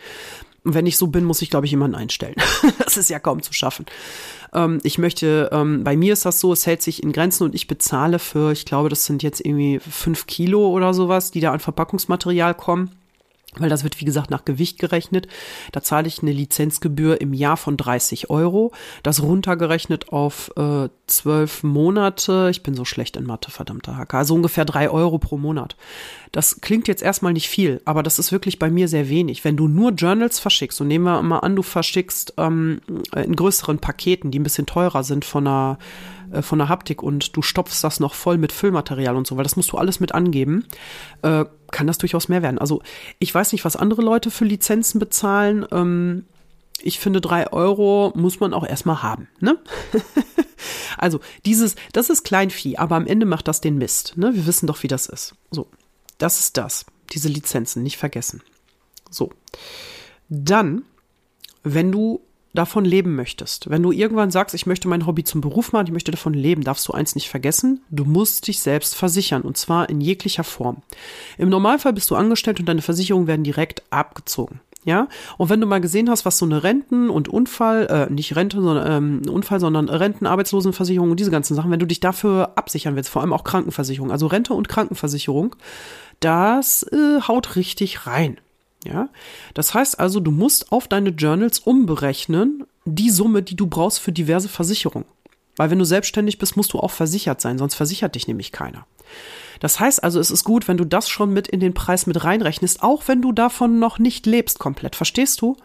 Und 0.66 0.74
wenn 0.74 0.84
ich 0.84 0.96
so 0.96 1.06
bin, 1.06 1.24
muss 1.24 1.42
ich, 1.42 1.50
glaube 1.50 1.66
ich, 1.66 1.70
jemanden 1.70 1.94
einstellen. 1.94 2.34
das 2.78 2.96
ist 2.96 3.08
ja 3.08 3.20
kaum 3.20 3.40
zu 3.40 3.52
schaffen. 3.52 3.86
Ähm, 4.52 4.80
ich 4.82 4.98
möchte, 4.98 5.48
ähm, 5.52 5.84
bei 5.84 5.96
mir 5.96 6.12
ist 6.12 6.26
das 6.26 6.40
so, 6.40 6.52
es 6.52 6.66
hält 6.66 6.82
sich 6.82 7.04
in 7.04 7.12
Grenzen 7.12 7.44
und 7.44 7.54
ich 7.54 7.68
bezahle 7.68 8.18
für, 8.18 8.50
ich 8.50 8.64
glaube, 8.64 8.88
das 8.88 9.04
sind 9.04 9.22
jetzt 9.22 9.38
irgendwie 9.40 9.78
fünf 9.78 10.26
Kilo 10.26 10.68
oder 10.68 10.92
sowas, 10.92 11.30
die 11.30 11.40
da 11.40 11.52
an 11.52 11.60
Verpackungsmaterial 11.60 12.54
kommen 12.54 12.90
weil 13.60 13.68
das 13.68 13.84
wird, 13.84 14.00
wie 14.00 14.04
gesagt, 14.04 14.30
nach 14.30 14.44
Gewicht 14.44 14.78
gerechnet. 14.78 15.28
Da 15.72 15.82
zahle 15.82 16.08
ich 16.08 16.22
eine 16.22 16.32
Lizenzgebühr 16.32 17.20
im 17.20 17.32
Jahr 17.32 17.56
von 17.56 17.76
30 17.76 18.30
Euro. 18.30 18.72
Das 19.02 19.22
runtergerechnet 19.22 20.12
auf 20.12 20.50
äh, 20.56 20.88
zwölf 21.06 21.62
äh, 21.62 21.66
Monate. 21.66 22.48
Ich 22.50 22.62
bin 22.62 22.74
so 22.74 22.84
schlecht 22.84 23.16
in 23.16 23.24
Mathe, 23.24 23.50
verdammter 23.50 23.96
Hacker. 23.96 24.18
Also 24.18 24.34
ungefähr 24.34 24.64
drei 24.64 24.90
Euro 24.90 25.18
pro 25.18 25.36
Monat. 25.36 25.76
Das 26.32 26.60
klingt 26.60 26.88
jetzt 26.88 27.02
erstmal 27.02 27.32
nicht 27.32 27.48
viel, 27.48 27.80
aber 27.84 28.02
das 28.02 28.18
ist 28.18 28.32
wirklich 28.32 28.58
bei 28.58 28.70
mir 28.70 28.88
sehr 28.88 29.08
wenig. 29.08 29.44
Wenn 29.44 29.56
du 29.56 29.68
nur 29.68 29.92
Journals 29.92 30.38
verschickst, 30.38 30.80
und 30.80 30.88
nehmen 30.88 31.04
wir 31.04 31.22
mal 31.22 31.38
an, 31.38 31.56
du 31.56 31.62
verschickst 31.62 32.34
ähm, 32.36 32.80
in 33.14 33.36
größeren 33.36 33.78
Paketen, 33.78 34.30
die 34.30 34.38
ein 34.38 34.42
bisschen 34.42 34.66
teurer 34.66 35.04
sind 35.04 35.24
von 35.24 35.44
der 35.44 35.78
äh, 36.32 36.42
von 36.42 36.58
der 36.58 36.68
Haptik 36.68 37.02
und 37.02 37.36
du 37.36 37.42
stopfst 37.42 37.82
das 37.82 38.00
noch 38.00 38.14
voll 38.14 38.38
mit 38.38 38.52
Füllmaterial 38.52 39.16
und 39.16 39.26
so, 39.26 39.36
weil 39.36 39.44
das 39.44 39.56
musst 39.56 39.72
du 39.72 39.78
alles 39.78 40.00
mit 40.00 40.12
angeben, 40.12 40.64
äh, 41.22 41.44
kann 41.70 41.86
das 41.86 41.98
durchaus 41.98 42.28
mehr 42.28 42.42
werden. 42.42 42.58
Also 42.58 42.82
ich 43.18 43.34
weiß 43.34 43.52
nicht, 43.52 43.64
was 43.64 43.76
andere 43.76 44.02
Leute 44.02 44.30
für 44.30 44.44
Lizenzen 44.44 44.98
bezahlen. 44.98 45.66
Ähm, 45.70 46.24
ich 46.82 46.98
finde, 47.00 47.20
drei 47.20 47.52
Euro 47.52 48.12
muss 48.14 48.40
man 48.40 48.52
auch 48.52 48.66
erstmal 48.66 49.02
haben, 49.02 49.28
ne? 49.40 49.58
also, 50.98 51.20
dieses, 51.44 51.74
das 51.92 52.10
ist 52.10 52.22
Kleinvieh, 52.22 52.76
aber 52.76 52.96
am 52.96 53.06
Ende 53.06 53.26
macht 53.26 53.48
das 53.48 53.60
den 53.62 53.78
Mist, 53.78 54.14
ne? 54.16 54.34
Wir 54.34 54.46
wissen 54.46 54.66
doch, 54.66 54.82
wie 54.82 54.88
das 54.88 55.06
ist. 55.06 55.34
So, 55.50 55.68
das 56.18 56.38
ist 56.38 56.56
das. 56.56 56.84
Diese 57.12 57.28
Lizenzen, 57.28 57.82
nicht 57.82 57.96
vergessen. 57.96 58.42
So. 59.10 59.30
Dann, 60.28 60.82
wenn 61.62 61.92
du 61.92 62.20
davon 62.56 62.84
leben 62.84 63.14
möchtest, 63.14 63.70
wenn 63.70 63.82
du 63.82 63.92
irgendwann 63.92 64.30
sagst, 64.30 64.54
ich 64.54 64.66
möchte 64.66 64.88
mein 64.88 65.06
Hobby 65.06 65.22
zum 65.22 65.40
Beruf 65.40 65.72
machen, 65.72 65.86
ich 65.86 65.92
möchte 65.92 66.10
davon 66.10 66.34
leben, 66.34 66.64
darfst 66.64 66.88
du 66.88 66.92
eins 66.92 67.14
nicht 67.14 67.28
vergessen, 67.28 67.80
du 67.90 68.04
musst 68.04 68.48
dich 68.48 68.60
selbst 68.60 68.96
versichern 68.96 69.42
und 69.42 69.56
zwar 69.56 69.88
in 69.88 70.00
jeglicher 70.00 70.44
Form. 70.44 70.82
Im 71.38 71.48
Normalfall 71.48 71.92
bist 71.92 72.10
du 72.10 72.16
angestellt 72.16 72.58
und 72.58 72.66
deine 72.66 72.82
Versicherungen 72.82 73.28
werden 73.28 73.44
direkt 73.44 73.82
abgezogen. 73.90 74.60
Ja, 74.86 75.08
und 75.36 75.50
wenn 75.50 75.60
du 75.60 75.66
mal 75.66 75.80
gesehen 75.80 76.08
hast, 76.08 76.24
was 76.24 76.38
so 76.38 76.44
eine 76.44 76.62
Renten- 76.62 77.10
und 77.10 77.28
Unfall, 77.28 77.86
äh, 77.86 78.12
nicht 78.12 78.36
Rente, 78.36 78.60
sondern 78.60 79.24
ähm, 79.26 79.28
Unfall, 79.28 79.58
sondern 79.58 79.88
Renten, 79.88 80.26
Arbeitslosenversicherung 80.26 81.10
und 81.10 81.18
diese 81.18 81.32
ganzen 81.32 81.56
Sachen, 81.56 81.72
wenn 81.72 81.80
du 81.80 81.86
dich 81.86 81.98
dafür 81.98 82.52
absichern 82.54 82.94
willst, 82.94 83.10
vor 83.10 83.22
allem 83.22 83.32
auch 83.32 83.42
Krankenversicherung, 83.42 84.12
also 84.12 84.28
Rente 84.28 84.54
und 84.54 84.68
Krankenversicherung, 84.68 85.56
das 86.20 86.84
äh, 86.84 87.20
haut 87.20 87.56
richtig 87.56 88.06
rein. 88.06 88.38
Ja, 88.86 89.08
das 89.54 89.74
heißt 89.74 89.98
also, 89.98 90.20
du 90.20 90.30
musst 90.30 90.70
auf 90.70 90.86
deine 90.86 91.10
Journals 91.10 91.58
umberechnen 91.58 92.64
die 92.84 93.10
Summe, 93.10 93.42
die 93.42 93.56
du 93.56 93.66
brauchst 93.66 93.98
für 93.98 94.12
diverse 94.12 94.48
Versicherungen. 94.48 95.08
Weil 95.56 95.70
wenn 95.70 95.78
du 95.78 95.84
selbstständig 95.84 96.38
bist, 96.38 96.56
musst 96.56 96.72
du 96.72 96.78
auch 96.78 96.90
versichert 96.90 97.40
sein, 97.40 97.58
sonst 97.58 97.74
versichert 97.74 98.14
dich 98.14 98.28
nämlich 98.28 98.52
keiner. 98.52 98.86
Das 99.60 99.80
heißt 99.80 100.04
also, 100.04 100.20
es 100.20 100.30
ist 100.30 100.44
gut, 100.44 100.68
wenn 100.68 100.76
du 100.76 100.84
das 100.84 101.08
schon 101.08 101.32
mit 101.32 101.48
in 101.48 101.60
den 101.60 101.74
Preis 101.74 102.06
mit 102.06 102.22
reinrechnest, 102.22 102.82
auch 102.82 103.08
wenn 103.08 103.22
du 103.22 103.32
davon 103.32 103.78
noch 103.78 103.98
nicht 103.98 104.26
lebst 104.26 104.58
komplett. 104.58 104.94
Verstehst 104.94 105.40
du? 105.40 105.56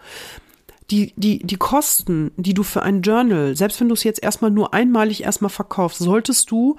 Die, 0.89 1.13
die, 1.15 1.39
die 1.39 1.57
Kosten, 1.57 2.31
die 2.38 2.53
du 2.53 2.63
für 2.63 2.84
ein 2.84 3.01
Journal, 3.01 3.55
selbst 3.55 3.79
wenn 3.79 3.89
du 3.89 3.93
es 3.93 4.03
jetzt 4.03 4.23
erstmal 4.23 4.51
nur 4.51 4.73
einmalig 4.73 5.23
erstmal 5.23 5.49
verkaufst, 5.49 5.99
solltest 5.99 6.51
du, 6.51 6.77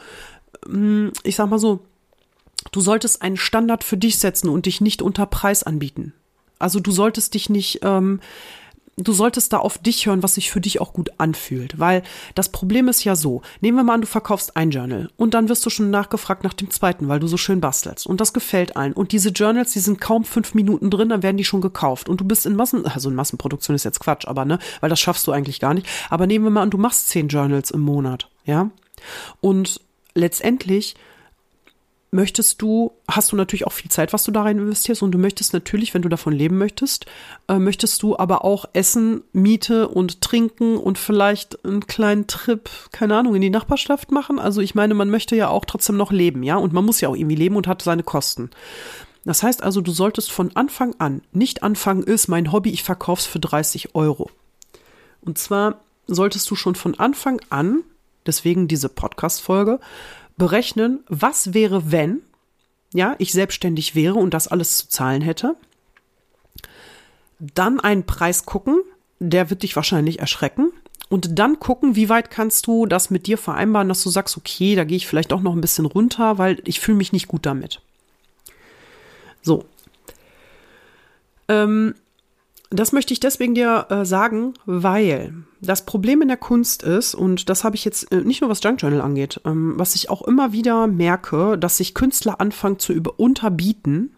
hm, 0.66 1.12
ich 1.22 1.36
sag 1.36 1.48
mal 1.48 1.58
so, 1.58 1.80
du 2.72 2.80
solltest 2.80 3.22
einen 3.22 3.36
Standard 3.36 3.84
für 3.84 3.96
dich 3.96 4.18
setzen 4.18 4.48
und 4.48 4.66
dich 4.66 4.80
nicht 4.80 5.02
unter 5.02 5.26
Preis 5.26 5.62
anbieten. 5.62 6.14
Also 6.62 6.80
du 6.80 6.92
solltest 6.92 7.34
dich 7.34 7.50
nicht, 7.50 7.80
ähm, 7.82 8.20
du 8.96 9.12
solltest 9.12 9.52
da 9.52 9.58
auf 9.58 9.78
dich 9.78 10.06
hören, 10.06 10.22
was 10.22 10.34
sich 10.34 10.50
für 10.50 10.60
dich 10.60 10.80
auch 10.80 10.92
gut 10.92 11.10
anfühlt. 11.18 11.78
Weil 11.78 12.02
das 12.34 12.50
Problem 12.50 12.88
ist 12.88 13.04
ja 13.04 13.16
so, 13.16 13.42
nehmen 13.60 13.76
wir 13.76 13.84
mal 13.84 13.94
an, 13.94 14.02
du 14.02 14.06
verkaufst 14.06 14.56
ein 14.56 14.70
Journal 14.70 15.10
und 15.16 15.34
dann 15.34 15.48
wirst 15.48 15.64
du 15.64 15.70
schon 15.70 15.90
nachgefragt 15.90 16.44
nach 16.44 16.52
dem 16.52 16.70
zweiten, 16.70 17.08
weil 17.08 17.20
du 17.20 17.26
so 17.26 17.36
schön 17.36 17.60
bastelst. 17.60 18.06
Und 18.06 18.20
das 18.20 18.32
gefällt 18.32 18.76
allen. 18.76 18.92
Und 18.92 19.12
diese 19.12 19.30
Journals, 19.30 19.72
die 19.72 19.80
sind 19.80 20.00
kaum 20.00 20.24
fünf 20.24 20.54
Minuten 20.54 20.90
drin, 20.90 21.08
dann 21.08 21.22
werden 21.22 21.36
die 21.36 21.44
schon 21.44 21.60
gekauft. 21.60 22.08
Und 22.08 22.20
du 22.20 22.24
bist 22.24 22.46
in 22.46 22.56
Massen, 22.56 22.86
also 22.86 23.08
in 23.08 23.14
Massenproduktion 23.14 23.74
ist 23.74 23.84
jetzt 23.84 24.00
Quatsch, 24.00 24.26
aber 24.26 24.44
ne, 24.44 24.58
weil 24.80 24.90
das 24.90 25.00
schaffst 25.00 25.26
du 25.26 25.32
eigentlich 25.32 25.60
gar 25.60 25.74
nicht. 25.74 25.86
Aber 26.10 26.26
nehmen 26.26 26.44
wir 26.44 26.50
mal 26.50 26.62
an, 26.62 26.70
du 26.70 26.78
machst 26.78 27.08
zehn 27.08 27.28
Journals 27.28 27.70
im 27.70 27.80
Monat, 27.80 28.28
ja? 28.44 28.70
Und 29.40 29.80
letztendlich 30.14 30.94
möchtest 32.12 32.60
du, 32.60 32.92
hast 33.08 33.32
du 33.32 33.36
natürlich 33.36 33.66
auch 33.66 33.72
viel 33.72 33.90
Zeit, 33.90 34.12
was 34.12 34.22
du 34.24 34.30
da 34.30 34.42
rein 34.42 34.58
investierst 34.58 35.02
und 35.02 35.12
du 35.12 35.18
möchtest 35.18 35.54
natürlich, 35.54 35.94
wenn 35.94 36.02
du 36.02 36.10
davon 36.10 36.34
leben 36.34 36.58
möchtest, 36.58 37.06
äh, 37.48 37.58
möchtest 37.58 38.02
du 38.02 38.16
aber 38.18 38.44
auch 38.44 38.66
Essen, 38.74 39.22
Miete 39.32 39.88
und 39.88 40.20
Trinken 40.20 40.76
und 40.76 40.98
vielleicht 40.98 41.64
einen 41.64 41.86
kleinen 41.86 42.26
Trip, 42.26 42.68
keine 42.92 43.16
Ahnung, 43.16 43.34
in 43.34 43.40
die 43.40 43.50
Nachbarschaft 43.50 44.12
machen. 44.12 44.38
Also 44.38 44.60
ich 44.60 44.74
meine, 44.74 44.92
man 44.92 45.08
möchte 45.08 45.34
ja 45.34 45.48
auch 45.48 45.64
trotzdem 45.64 45.96
noch 45.96 46.12
leben, 46.12 46.42
ja, 46.42 46.56
und 46.56 46.74
man 46.74 46.84
muss 46.84 47.00
ja 47.00 47.08
auch 47.08 47.16
irgendwie 47.16 47.36
leben 47.36 47.56
und 47.56 47.66
hat 47.66 47.80
seine 47.80 48.02
Kosten. 48.02 48.50
Das 49.24 49.42
heißt 49.42 49.62
also, 49.62 49.80
du 49.80 49.90
solltest 49.90 50.30
von 50.30 50.54
Anfang 50.54 50.94
an 50.98 51.22
nicht 51.32 51.62
anfangen, 51.62 52.02
ist 52.02 52.28
mein 52.28 52.52
Hobby, 52.52 52.70
ich 52.70 52.82
verkauf's 52.82 53.24
für 53.24 53.40
30 53.40 53.94
Euro. 53.94 54.30
Und 55.22 55.38
zwar 55.38 55.80
solltest 56.06 56.50
du 56.50 56.56
schon 56.56 56.74
von 56.74 56.98
Anfang 56.98 57.40
an, 57.48 57.84
deswegen 58.26 58.68
diese 58.68 58.90
Podcast-Folge, 58.90 59.80
berechnen, 60.36 61.04
was 61.08 61.54
wäre, 61.54 61.92
wenn, 61.92 62.22
ja, 62.94 63.14
ich 63.18 63.32
selbstständig 63.32 63.94
wäre 63.94 64.14
und 64.14 64.34
das 64.34 64.48
alles 64.48 64.76
zu 64.78 64.88
zahlen 64.88 65.22
hätte. 65.22 65.56
Dann 67.38 67.80
einen 67.80 68.04
Preis 68.04 68.44
gucken, 68.44 68.80
der 69.18 69.50
wird 69.50 69.62
dich 69.62 69.76
wahrscheinlich 69.76 70.20
erschrecken. 70.20 70.72
Und 71.08 71.38
dann 71.38 71.60
gucken, 71.60 71.94
wie 71.94 72.08
weit 72.08 72.30
kannst 72.30 72.66
du 72.66 72.86
das 72.86 73.10
mit 73.10 73.26
dir 73.26 73.36
vereinbaren, 73.36 73.88
dass 73.88 74.02
du 74.02 74.08
sagst, 74.08 74.36
okay, 74.36 74.74
da 74.74 74.84
gehe 74.84 74.96
ich 74.96 75.06
vielleicht 75.06 75.32
auch 75.32 75.42
noch 75.42 75.54
ein 75.54 75.60
bisschen 75.60 75.84
runter, 75.84 76.38
weil 76.38 76.62
ich 76.64 76.80
fühle 76.80 76.96
mich 76.96 77.12
nicht 77.12 77.28
gut 77.28 77.44
damit. 77.44 77.82
So. 79.42 79.66
Ähm, 81.48 81.94
das 82.72 82.92
möchte 82.92 83.12
ich 83.12 83.20
deswegen 83.20 83.54
dir 83.54 83.86
äh, 83.90 84.04
sagen, 84.04 84.54
weil 84.66 85.34
das 85.60 85.84
Problem 85.84 86.22
in 86.22 86.28
der 86.28 86.36
Kunst 86.36 86.82
ist, 86.82 87.14
und 87.14 87.48
das 87.48 87.64
habe 87.64 87.76
ich 87.76 87.84
jetzt 87.84 88.10
äh, 88.12 88.22
nicht 88.22 88.40
nur 88.40 88.50
was 88.50 88.62
Junk 88.62 88.80
Journal 88.80 89.00
angeht, 89.00 89.40
ähm, 89.44 89.74
was 89.76 89.94
ich 89.94 90.10
auch 90.10 90.22
immer 90.22 90.52
wieder 90.52 90.86
merke, 90.86 91.58
dass 91.58 91.76
sich 91.76 91.94
Künstler 91.94 92.40
anfangen 92.40 92.78
zu 92.78 92.92
über 92.92 93.18
unterbieten 93.18 94.16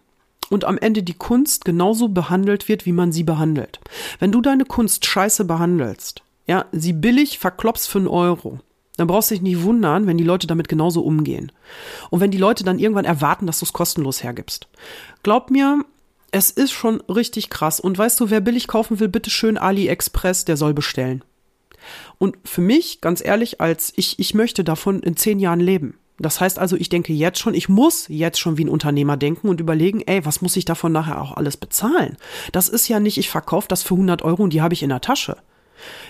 und 0.50 0.64
am 0.64 0.78
Ende 0.78 1.02
die 1.02 1.14
Kunst 1.14 1.64
genauso 1.64 2.08
behandelt 2.08 2.68
wird, 2.68 2.86
wie 2.86 2.92
man 2.92 3.12
sie 3.12 3.24
behandelt. 3.24 3.80
Wenn 4.18 4.32
du 4.32 4.40
deine 4.40 4.64
Kunst 4.64 5.04
scheiße 5.06 5.44
behandelst, 5.44 6.22
ja, 6.46 6.66
sie 6.72 6.92
billig 6.92 7.38
verklopst 7.38 7.88
für 7.88 7.98
einen 7.98 8.08
Euro, 8.08 8.60
dann 8.96 9.08
brauchst 9.08 9.30
du 9.30 9.34
dich 9.34 9.42
nicht 9.42 9.62
wundern, 9.62 10.06
wenn 10.06 10.18
die 10.18 10.24
Leute 10.24 10.46
damit 10.46 10.68
genauso 10.68 11.02
umgehen. 11.02 11.50
Und 12.10 12.20
wenn 12.20 12.30
die 12.30 12.38
Leute 12.38 12.62
dann 12.62 12.78
irgendwann 12.78 13.04
erwarten, 13.04 13.46
dass 13.46 13.58
du 13.58 13.64
es 13.64 13.72
kostenlos 13.72 14.22
hergibst. 14.22 14.68
Glaub 15.22 15.50
mir, 15.50 15.84
es 16.34 16.50
ist 16.50 16.72
schon 16.72 17.00
richtig 17.02 17.48
krass. 17.48 17.78
Und 17.78 17.96
weißt 17.96 18.18
du, 18.18 18.28
wer 18.28 18.40
billig 18.40 18.66
kaufen 18.66 18.98
will, 18.98 19.08
bitte 19.08 19.30
schön 19.30 19.56
AliExpress, 19.56 20.44
der 20.44 20.56
soll 20.56 20.74
bestellen. 20.74 21.22
Und 22.18 22.36
für 22.44 22.60
mich, 22.60 23.00
ganz 23.00 23.24
ehrlich, 23.24 23.60
als 23.60 23.92
ich, 23.94 24.18
ich 24.18 24.34
möchte 24.34 24.64
davon 24.64 25.00
in 25.00 25.16
zehn 25.16 25.38
Jahren 25.38 25.60
leben. 25.60 25.98
Das 26.18 26.40
heißt 26.40 26.58
also, 26.58 26.76
ich 26.76 26.88
denke 26.88 27.12
jetzt 27.12 27.38
schon, 27.38 27.54
ich 27.54 27.68
muss 27.68 28.06
jetzt 28.08 28.40
schon 28.40 28.58
wie 28.58 28.64
ein 28.64 28.68
Unternehmer 28.68 29.16
denken 29.16 29.48
und 29.48 29.60
überlegen, 29.60 30.00
ey, 30.00 30.24
was 30.24 30.42
muss 30.42 30.56
ich 30.56 30.64
davon 30.64 30.90
nachher 30.90 31.20
auch 31.20 31.36
alles 31.36 31.56
bezahlen? 31.56 32.16
Das 32.50 32.68
ist 32.68 32.88
ja 32.88 32.98
nicht, 32.98 33.18
ich 33.18 33.30
verkaufe 33.30 33.68
das 33.68 33.84
für 33.84 33.94
100 33.94 34.22
Euro 34.22 34.42
und 34.42 34.52
die 34.52 34.62
habe 34.62 34.74
ich 34.74 34.82
in 34.82 34.88
der 34.88 35.00
Tasche. 35.00 35.36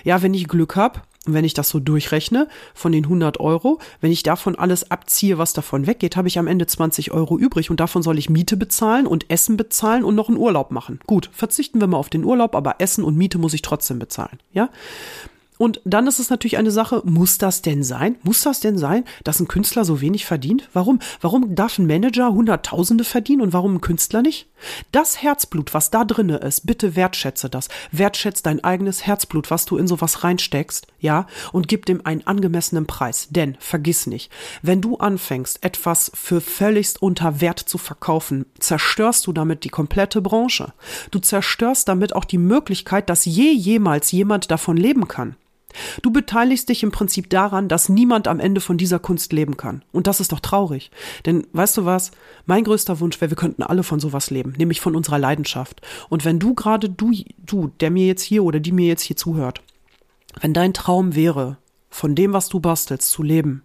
Ja, 0.05 0.23
wenn 0.23 0.35
ich 0.35 0.49
Glück 0.49 0.77
habe, 0.77 1.01
wenn 1.27 1.45
ich 1.45 1.55
das 1.55 1.69
so 1.69 1.81
durchrechne, 1.81 2.49
von 2.75 2.93
den 2.93 3.05
100 3.05 3.41
Euro, 3.41 3.79
wenn 4.01 4.13
ich 4.13 4.23
davon 4.23 4.57
alles 4.57 4.91
abziehe, 4.91 5.39
was 5.39 5.53
davon 5.53 5.87
weggeht, 5.87 6.17
habe 6.17 6.29
ich 6.29 6.39
am 6.39 6.47
Ende 6.47 6.67
20 6.67 7.13
Euro 7.13 7.39
übrig 7.39 7.71
und 7.71 7.81
davon 7.81 8.03
soll 8.03 8.19
ich 8.19 8.31
Miete 8.31 8.57
bezahlen 8.57 9.07
und 9.07 9.31
Essen 9.31 9.57
bezahlen 9.57 10.05
und 10.05 10.15
noch 10.15 10.29
einen 10.29 10.39
Urlaub 10.39 10.71
machen. 10.71 11.01
Gut, 11.07 11.31
verzichten 11.33 11.81
wir 11.81 11.87
mal 11.87 11.97
auf 11.97 12.11
den 12.11 12.25
Urlaub, 12.25 12.55
aber 12.55 12.77
Essen 12.79 13.05
und 13.05 13.17
Miete 13.17 13.39
muss 13.39 13.55
ich 13.55 13.63
trotzdem 13.63 13.99
bezahlen, 13.99 14.39
ja? 14.53 14.69
Und 15.57 15.81
dann 15.85 16.07
ist 16.09 16.19
es 16.19 16.31
natürlich 16.31 16.59
eine 16.59 16.73
Sache, 16.73 17.03
muss 17.05 17.39
das 17.39 17.63
denn 17.63 17.85
sein? 17.85 18.17
Muss 18.23 18.43
das 18.43 18.59
denn 18.59 18.77
sein, 18.77 19.05
dass 19.23 19.39
ein 19.39 19.47
Künstler 19.47 19.85
so 19.85 20.01
wenig 20.01 20.25
verdient? 20.25 20.69
Warum? 20.73 20.99
Warum 21.21 21.55
darf 21.55 21.79
ein 21.79 21.87
Manager 21.87 22.33
Hunderttausende 22.33 23.05
verdienen 23.05 23.43
und 23.43 23.53
warum 23.53 23.77
ein 23.77 23.81
Künstler 23.81 24.23
nicht? 24.23 24.49
Das 24.91 25.23
Herzblut, 25.23 25.73
was 25.73 25.91
da 25.91 26.05
drinne 26.05 26.39
ist, 26.39 26.67
bitte 26.67 26.97
wertschätze 26.97 27.49
das. 27.49 27.69
Wertschätze 27.93 28.43
dein 28.43 28.65
eigenes 28.65 29.07
Herzblut, 29.07 29.51
was 29.51 29.65
du 29.65 29.77
in 29.77 29.87
sowas 29.87 30.25
reinsteckst, 30.25 30.89
ja, 30.99 31.27
und 31.53 31.69
gib 31.69 31.87
dem 31.87 32.05
einen 32.05 32.27
angemessenen 32.27 32.87
Preis. 32.87 33.29
Denn, 33.31 33.57
vergiss 33.61 34.07
nicht, 34.07 34.33
wenn 34.63 34.81
du 34.81 34.97
anfängst, 34.97 35.63
etwas 35.63 36.11
für 36.15 36.41
völligst 36.41 37.01
unter 37.01 37.41
Wert 37.41 37.61
zu 37.61 37.79
verkaufen, 37.79 38.47
zerstörst 38.59 39.27
du 39.27 39.33
damit 39.33 39.63
die 39.65 39.69
komplette 39.69 40.21
Branche. 40.21 40.73
Du 41.11 41.21
zerstörst 41.21 41.87
damit 41.87 42.17
auch 42.17 42.25
die 42.25 42.39
Möglichkeit, 42.39 43.09
dass 43.09 43.25
je 43.25 43.53
jemals 43.53 44.11
jemand 44.11 44.51
davon 44.51 44.77
leben 44.77 45.07
kann. 45.07 45.37
Du 46.03 46.11
beteiligst 46.11 46.69
dich 46.69 46.83
im 46.83 46.91
Prinzip 46.91 47.31
daran, 47.31 47.69
dass 47.69 47.89
niemand 47.89 48.29
am 48.29 48.41
Ende 48.41 48.61
von 48.61 48.79
dieser 48.79 48.99
Kunst 48.99 49.33
leben 49.33 49.57
kann. 49.57 49.85
Und 49.93 50.07
das 50.07 50.21
ist 50.21 50.33
doch 50.33 50.41
traurig. 50.41 50.91
Denn 51.27 51.47
weißt 51.53 51.77
du 51.77 51.85
was? 51.85 52.11
Mein 52.47 52.65
größter 52.65 53.01
Wunsch 53.01 53.21
wäre, 53.21 53.31
wir 53.31 53.37
könnten 53.37 53.63
alle 53.63 53.83
von 53.83 54.01
sowas 54.01 54.31
leben, 54.31 54.55
nämlich 54.57 54.81
von 54.81 54.97
unserer 54.97 55.19
Leidenschaft. 55.19 55.81
Und 56.09 56.25
wenn 56.25 56.39
du 56.39 56.55
gerade, 56.55 56.89
du, 56.89 57.13
du, 57.39 57.69
der 57.81 57.91
mir 57.91 58.07
jetzt 58.07 58.23
hier 58.23 58.45
oder 58.45 58.61
die 58.61 58.73
mir 58.73 58.87
jetzt 58.87 59.03
hier 59.03 59.17
zuhört, 59.17 59.63
wenn 60.41 60.53
dein 60.53 60.75
Traum 60.75 61.15
wäre, 61.15 61.59
von 61.91 62.15
dem, 62.15 62.33
was 62.33 62.49
du 62.49 62.59
bastelst, 62.59 63.11
zu 63.11 63.23
leben, 63.23 63.63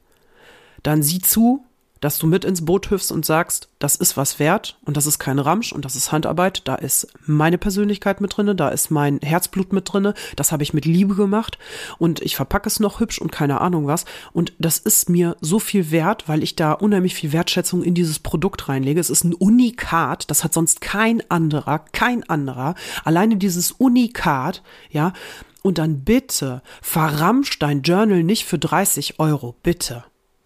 dann 0.84 1.02
sieh 1.02 1.20
zu, 1.20 1.64
dass 2.02 2.18
du 2.18 2.28
mit 2.28 2.46
ins 2.46 2.66
Boot 2.66 2.90
hüpfst 2.90 3.12
und 3.12 3.26
sagst, 3.26 3.70
das 3.80 3.96
ist 3.96 4.18
was 4.18 4.40
wert 4.40 4.78
und 4.86 4.98
das 4.98 5.06
ist 5.06 5.20
kein 5.20 5.40
Ramsch 5.40 5.72
und 5.72 5.86
das 5.86 5.96
ist 5.96 6.12
Handarbeit, 6.12 6.68
da 6.68 6.76
ist 6.76 7.08
meine 7.26 7.58
Persönlichkeit 7.58 8.22
mit 8.22 8.36
drinne, 8.36 8.56
da 8.56 8.70
ist 8.70 8.92
mein 8.92 9.20
Herzblut 9.20 9.74
mit 9.74 9.92
drinne, 9.92 10.14
das 10.36 10.52
habe 10.52 10.64
ich 10.64 10.74
mit 10.74 10.86
Liebe 10.86 11.16
gemacht 11.16 11.58
und 11.98 12.22
ich 12.22 12.36
verpacke 12.36 12.68
es 12.68 12.80
noch 12.80 13.00
hübsch 13.00 13.20
und 13.20 13.32
keine 13.32 13.62
Ahnung 13.62 13.88
was 13.88 14.06
und 14.34 14.54
das 14.60 14.78
ist 14.78 15.10
mir 15.10 15.38
so 15.42 15.60
viel 15.60 15.92
wert, 15.92 16.28
weil 16.28 16.44
ich 16.44 16.56
da 16.56 16.74
unheimlich 16.74 17.16
viel 17.16 17.32
Wertschätzung 17.32 17.84
in 17.84 17.94
dieses 17.94 18.20
Produkt 18.20 18.70
reinlege. 18.70 19.00
Es 19.00 19.10
ist 19.10 19.24
ein 19.24 19.34
Unikat, 19.34 20.30
das 20.30 20.44
hat 20.44 20.54
sonst 20.54 20.82
kein 20.82 21.24
anderer, 21.30 21.80
kein 21.80 22.28
anderer. 22.30 22.76
Alleine 23.04 23.38
dieses 23.38 23.72
Unikat, 23.72 24.64
ja, 24.92 25.14
und 25.62 25.78
dann 25.78 26.02
bitte 26.04 26.62
verramsch 26.82 27.60
dein 27.60 27.82
Journal 27.82 28.24
nicht 28.24 28.46
für 28.46 28.58
30 28.58 29.20
Euro, 29.20 29.56
bitte. 29.62 30.06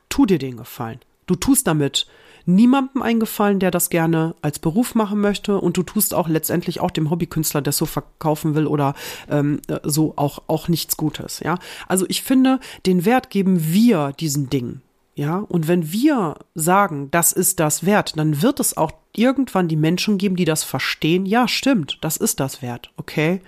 Tu 0.09 0.25
dir 0.25 0.39
den 0.39 0.57
Gefallen. 0.57 0.99
Du 1.25 1.35
tust 1.35 1.67
damit 1.67 2.07
niemandem 2.45 3.01
eingefallen, 3.01 3.59
der 3.59 3.71
das 3.71 3.89
gerne 3.89 4.35
als 4.41 4.59
Beruf 4.59 4.95
machen 4.95 5.21
möchte 5.21 5.59
und 5.59 5.77
du 5.77 5.83
tust 5.83 6.13
auch 6.13 6.27
letztendlich 6.27 6.81
auch 6.81 6.91
dem 6.91 7.09
Hobbykünstler, 7.09 7.61
der 7.61 7.73
so 7.73 7.85
verkaufen 7.85 8.55
will 8.55 8.67
oder 8.67 8.95
ähm, 9.29 9.61
so 9.83 10.13
auch 10.17 10.43
auch 10.47 10.67
nichts 10.67 10.97
Gutes. 10.97 11.39
Ja, 11.39 11.57
also 11.87 12.05
ich 12.09 12.23
finde, 12.23 12.59
den 12.85 13.05
Wert 13.05 13.29
geben 13.29 13.71
wir 13.71 14.13
diesen 14.19 14.49
Dingen. 14.49 14.81
Ja, 15.15 15.37
und 15.37 15.67
wenn 15.67 15.91
wir 15.91 16.35
sagen, 16.55 17.09
das 17.11 17.33
ist 17.33 17.59
das 17.59 17.85
wert, 17.85 18.17
dann 18.17 18.41
wird 18.41 18.59
es 18.59 18.75
auch 18.77 18.91
irgendwann 19.15 19.67
die 19.67 19.75
Menschen 19.75 20.17
geben, 20.17 20.35
die 20.35 20.45
das 20.45 20.63
verstehen. 20.63 21.27
Ja, 21.27 21.47
stimmt, 21.47 21.99
das 22.01 22.17
ist 22.17 22.39
das 22.39 22.63
wert. 22.63 22.91
Okay. 22.97 23.41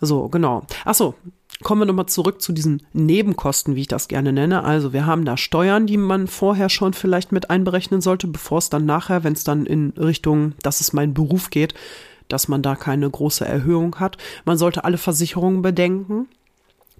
So, 0.00 0.28
genau. 0.28 0.62
Ach 0.84 0.94
so, 0.94 1.14
Kommen 1.62 1.80
wir 1.80 1.86
nochmal 1.86 2.06
zurück 2.06 2.40
zu 2.40 2.52
diesen 2.52 2.82
Nebenkosten, 2.92 3.74
wie 3.74 3.80
ich 3.80 3.88
das 3.88 4.06
gerne 4.06 4.32
nenne. 4.32 4.62
Also 4.62 4.92
wir 4.92 5.06
haben 5.06 5.24
da 5.24 5.36
Steuern, 5.36 5.86
die 5.86 5.96
man 5.96 6.28
vorher 6.28 6.68
schon 6.68 6.92
vielleicht 6.92 7.32
mit 7.32 7.50
einberechnen 7.50 8.00
sollte, 8.00 8.28
bevor 8.28 8.58
es 8.58 8.70
dann 8.70 8.86
nachher, 8.86 9.24
wenn 9.24 9.32
es 9.32 9.42
dann 9.42 9.66
in 9.66 9.90
Richtung, 9.98 10.52
dass 10.62 10.80
es 10.80 10.92
mein 10.92 11.14
Beruf 11.14 11.50
geht, 11.50 11.74
dass 12.28 12.46
man 12.46 12.62
da 12.62 12.76
keine 12.76 13.10
große 13.10 13.44
Erhöhung 13.44 13.96
hat. 13.96 14.18
Man 14.44 14.56
sollte 14.56 14.84
alle 14.84 14.98
Versicherungen 14.98 15.62
bedenken. 15.62 16.28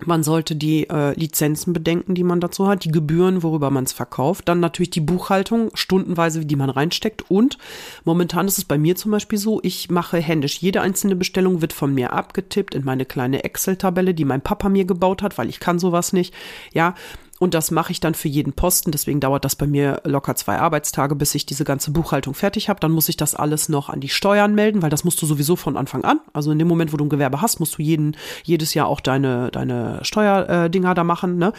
Man 0.05 0.23
sollte 0.23 0.57
die 0.57 0.89
äh, 0.89 1.13
Lizenzen 1.19 1.73
bedenken, 1.73 2.15
die 2.15 2.25
man 2.25 2.41
dazu 2.41 2.69
hat, 2.69 2.85
die 2.85 2.91
Gebühren, 2.91 3.43
worüber 3.43 3.71
man 3.71 3.85
es 3.85 3.93
verkauft, 3.93 4.49
dann 4.49 4.61
natürlich 4.61 4.91
die 4.91 5.01
Buchhaltung, 5.01 5.71
stundenweise, 5.75 6.45
die 6.45 6.57
man 6.57 6.71
reinsteckt. 6.71 7.31
Und 7.31 7.59
momentan 8.05 8.47
ist 8.47 8.59
es 8.59 8.65
bei 8.65 8.79
mir 8.79 8.97
zum 8.97 9.11
Beispiel 9.11 9.39
so, 9.39 9.61
ich 9.63 9.91
mache 9.91 10.19
händisch. 10.19 10.59
Jede 10.59 10.81
einzelne 10.81 11.17
Bestellung 11.17 11.61
wird 11.61 11.73
von 11.73 11.95
mir 11.95 12.13
abgetippt 12.13 12.75
in 12.75 12.85
meine 12.85 13.05
kleine 13.05 13.45
Excel-Tabelle, 13.45 14.15
die 14.15 14.25
mein 14.25 14.41
Papa 14.41 14.69
mir 14.69 14.85
gebaut 14.85 15.23
hat, 15.23 15.39
weil 15.39 15.49
ich 15.49 15.61
kann 15.61 15.79
sowas 15.79 16.13
nicht. 16.13 16.35
Ja, 16.73 16.95
und 17.39 17.55
das 17.55 17.71
mache 17.71 17.93
ich 17.93 18.01
dann 18.01 18.15
für 18.15 18.29
jeden 18.29 18.53
Posten. 18.53 18.91
Deswegen 18.91 19.21
dauert 19.21 19.45
das 19.45 19.57
bei 19.57 19.67
mir 19.67 20.01
locker 20.05 20.35
zwei 20.35 20.59
Arbeitstage, 20.59 21.15
bis 21.15 21.35
ich 21.35 21.47
diese 21.47 21.65
ganze 21.65 21.91
Buchhaltung 21.91 22.35
fertig 22.35 22.69
habe. 22.69 22.81
Dann 22.81 22.93
muss 22.93 23.09
ich 23.09 23.17
das 23.17 23.35
alles 23.35 23.69
noch 23.69 23.89
an 23.89 24.01
die 24.01 24.09
Steuern 24.09 24.55
melden, 24.55 24.83
weil 24.83 24.91
das 24.91 25.05
musst 25.05 25.23
du 25.23 25.27
sowieso 25.27 25.55
von 25.57 25.77
Anfang 25.77 26.05
an. 26.05 26.21
Also 26.33 26.51
in 26.51 26.59
dem 26.59 26.69
Moment, 26.69 26.93
wo 26.93 26.97
du 26.97 27.05
ein 27.05 27.11
Gewerbe 27.11 27.41
hast, 27.41 27.61
musst 27.61 27.79
du 27.79 27.83
jeden, 27.83 28.17
jedes 28.43 28.75
Jahr 28.75 28.89
auch 28.89 29.01
deine, 29.01 29.51
deine 29.53 30.01
Steuerdinger 30.03 30.95
da 30.95 31.05
machen. 31.05 31.39
Ne? 31.39 31.53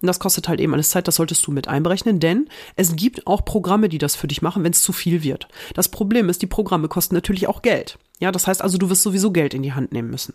Und 0.00 0.06
das 0.06 0.20
kostet 0.20 0.48
halt 0.48 0.60
eben 0.60 0.74
alles 0.74 0.90
Zeit, 0.90 1.08
das 1.08 1.16
solltest 1.16 1.46
du 1.46 1.52
mit 1.52 1.68
einberechnen, 1.68 2.20
denn 2.20 2.48
es 2.76 2.96
gibt 2.96 3.26
auch 3.26 3.44
Programme, 3.44 3.88
die 3.88 3.98
das 3.98 4.14
für 4.14 4.28
dich 4.28 4.42
machen, 4.42 4.62
wenn 4.62 4.72
es 4.72 4.82
zu 4.82 4.92
viel 4.92 5.22
wird. 5.22 5.48
Das 5.74 5.88
Problem 5.88 6.28
ist, 6.28 6.42
die 6.42 6.46
Programme 6.46 6.88
kosten 6.88 7.14
natürlich 7.14 7.48
auch 7.48 7.62
Geld. 7.62 7.98
Ja, 8.20 8.30
das 8.30 8.46
heißt 8.46 8.62
also, 8.62 8.78
du 8.78 8.90
wirst 8.90 9.02
sowieso 9.02 9.30
Geld 9.30 9.54
in 9.54 9.62
die 9.62 9.72
Hand 9.72 9.92
nehmen 9.92 10.10
müssen. 10.10 10.34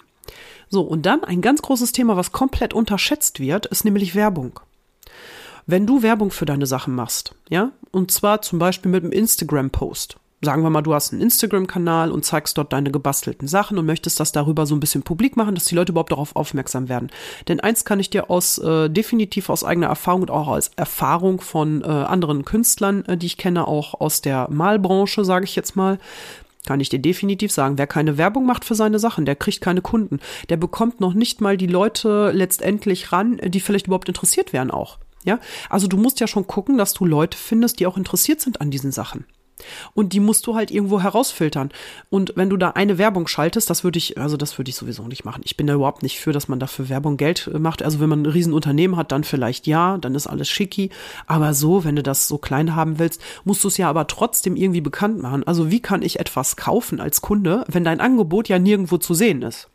So, 0.70 0.82
und 0.82 1.06
dann 1.06 1.24
ein 1.24 1.42
ganz 1.42 1.62
großes 1.62 1.92
Thema, 1.92 2.18
was 2.18 2.32
komplett 2.32 2.74
unterschätzt 2.74 3.40
wird, 3.40 3.66
ist 3.68 3.86
nämlich 3.86 4.16
Werbung. 4.16 4.60
Wenn 5.66 5.86
du 5.86 6.04
Werbung 6.04 6.32
für 6.32 6.46
deine 6.46 6.66
Sachen 6.66 6.96
machst, 6.96 7.36
ja, 7.50 7.72
und 7.92 8.12
zwar 8.12 8.42
zum 8.42 8.60
Beispiel 8.60 8.92
mit 8.92 9.04
einem 9.04 9.12
Instagram-Post, 9.12 10.18
Sagen 10.44 10.64
wir 10.64 10.72
mal, 10.72 10.82
du 10.82 10.96
hast 10.96 11.14
einen 11.14 11.22
Instagram-Kanal 11.22 12.12
und 12.12 12.26
zeigst 12.26 12.58
dort 12.58 12.74
deine 12.74 12.90
gebastelten 12.90 13.48
Sachen 13.48 13.78
und 13.78 13.86
möchtest 13.86 14.20
das 14.20 14.32
darüber 14.32 14.66
so 14.66 14.76
ein 14.76 14.80
bisschen 14.80 15.04
publik 15.04 15.38
machen, 15.38 15.54
dass 15.54 15.66
die 15.66 15.76
Leute 15.76 15.92
überhaupt 15.92 16.12
darauf 16.12 16.36
aufmerksam 16.36 16.90
werden. 16.90 17.12
Denn 17.48 17.60
eins 17.60 17.86
kann 17.86 18.00
ich 18.00 18.10
dir 18.10 18.32
aus 18.32 18.58
äh, 18.58 18.90
definitiv 18.90 19.52
aus 19.52 19.64
eigener 19.64 19.86
Erfahrung 19.86 20.22
und 20.22 20.32
auch 20.32 20.48
aus 20.48 20.72
Erfahrung 20.76 21.42
von 21.42 21.84
äh, 21.84 21.86
anderen 21.86 22.44
Künstlern, 22.44 23.06
äh, 23.06 23.18
die 23.18 23.28
ich 23.28 23.38
kenne, 23.38 23.68
auch 23.68 24.02
aus 24.02 24.22
der 24.22 24.48
Malbranche, 24.50 25.24
sage 25.24 25.46
ich 25.46 25.56
jetzt 25.56 25.76
mal, 25.76 26.00
kann 26.66 26.80
ich 26.80 26.90
dir 26.90 27.00
definitiv 27.00 27.52
sagen, 27.52 27.78
wer 27.78 27.86
keine 27.86 28.18
Werbung 28.18 28.48
macht 28.48 28.66
für 28.66 28.76
seine 28.76 28.98
Sachen, 28.98 29.26
der 29.26 29.36
kriegt 29.36 29.62
keine 29.62 29.82
Kunden. 29.82 30.20
Der 30.50 30.58
bekommt 30.58 31.02
noch 31.02 31.14
nicht 31.14 31.42
mal 31.42 31.56
die 31.56 31.68
Leute 31.68 32.32
letztendlich 32.34 33.12
ran, 33.12 33.40
die 33.44 33.60
vielleicht 33.60 33.86
überhaupt 33.86 34.08
interessiert 34.08 34.54
wären 34.54 34.72
auch. 34.72 34.98
Ja, 35.24 35.40
also 35.70 35.88
du 35.88 35.98
musst 35.98 36.20
ja 36.20 36.28
schon 36.28 36.48
gucken, 36.48 36.78
dass 36.78 36.94
du 36.94 37.06
Leute 37.06 37.38
findest, 37.38 37.80
die 37.80 37.88
auch 37.88 37.98
interessiert 37.98 38.42
sind 38.42 38.62
an 38.62 38.72
diesen 38.72 38.92
Sachen. 38.92 39.26
Und 39.94 40.14
die 40.14 40.20
musst 40.20 40.48
du 40.48 40.56
halt 40.56 40.72
irgendwo 40.72 41.02
herausfiltern. 41.02 41.70
Und 42.10 42.34
wenn 42.36 42.50
du 42.50 42.58
da 42.58 42.72
eine 42.72 42.98
Werbung 42.98 43.28
schaltest, 43.28 43.70
das 43.70 43.84
würde 43.84 43.98
ich, 43.98 44.18
also 44.18 44.38
das 44.38 44.58
würde 44.58 44.70
ich 44.70 44.76
sowieso 44.76 45.04
nicht 45.08 45.26
machen. 45.26 45.42
Ich 45.46 45.58
bin 45.58 45.68
da 45.68 45.74
überhaupt 45.74 46.04
nicht 46.04 46.20
für, 46.20 46.32
dass 46.32 46.48
man 46.48 46.60
dafür 46.60 46.90
Werbung 46.90 47.18
Geld 47.18 47.50
äh, 47.54 47.60
macht. 47.60 47.84
Also 47.84 48.00
wenn 48.00 48.10
man 48.10 48.24
ein 48.24 48.32
Riesenunternehmen 48.32 48.98
hat, 48.98 49.12
dann 49.12 49.24
vielleicht 49.24 49.68
ja, 49.68 49.98
dann 49.98 50.16
ist 50.16 50.28
alles 50.28 50.50
schicki. 50.50 50.90
Aber 51.28 51.54
so, 51.54 51.84
wenn 51.84 51.96
du 51.96 52.04
das 52.04 52.28
so 52.28 52.38
klein 52.38 52.76
haben 52.76 53.00
willst, 53.00 53.22
musst 53.44 53.64
du 53.64 53.68
es 53.68 53.78
ja 53.78 53.90
aber 53.90 54.08
trotzdem 54.08 54.56
irgendwie 54.56 54.82
bekannt 54.82 55.22
machen. 55.22 55.46
Also 55.46 55.72
wie 55.72 55.80
kann 55.82 56.02
ich 56.02 56.20
etwas 56.20 56.56
kaufen 56.56 57.00
als 57.00 57.22
Kunde, 57.22 57.64
wenn 57.68 57.84
dein 57.84 58.00
Angebot 58.00 58.50
ja 58.50 58.60
nirgendwo 58.60 58.98
zu 58.98 59.14
sehen 59.14 59.42
ist? 59.42 59.70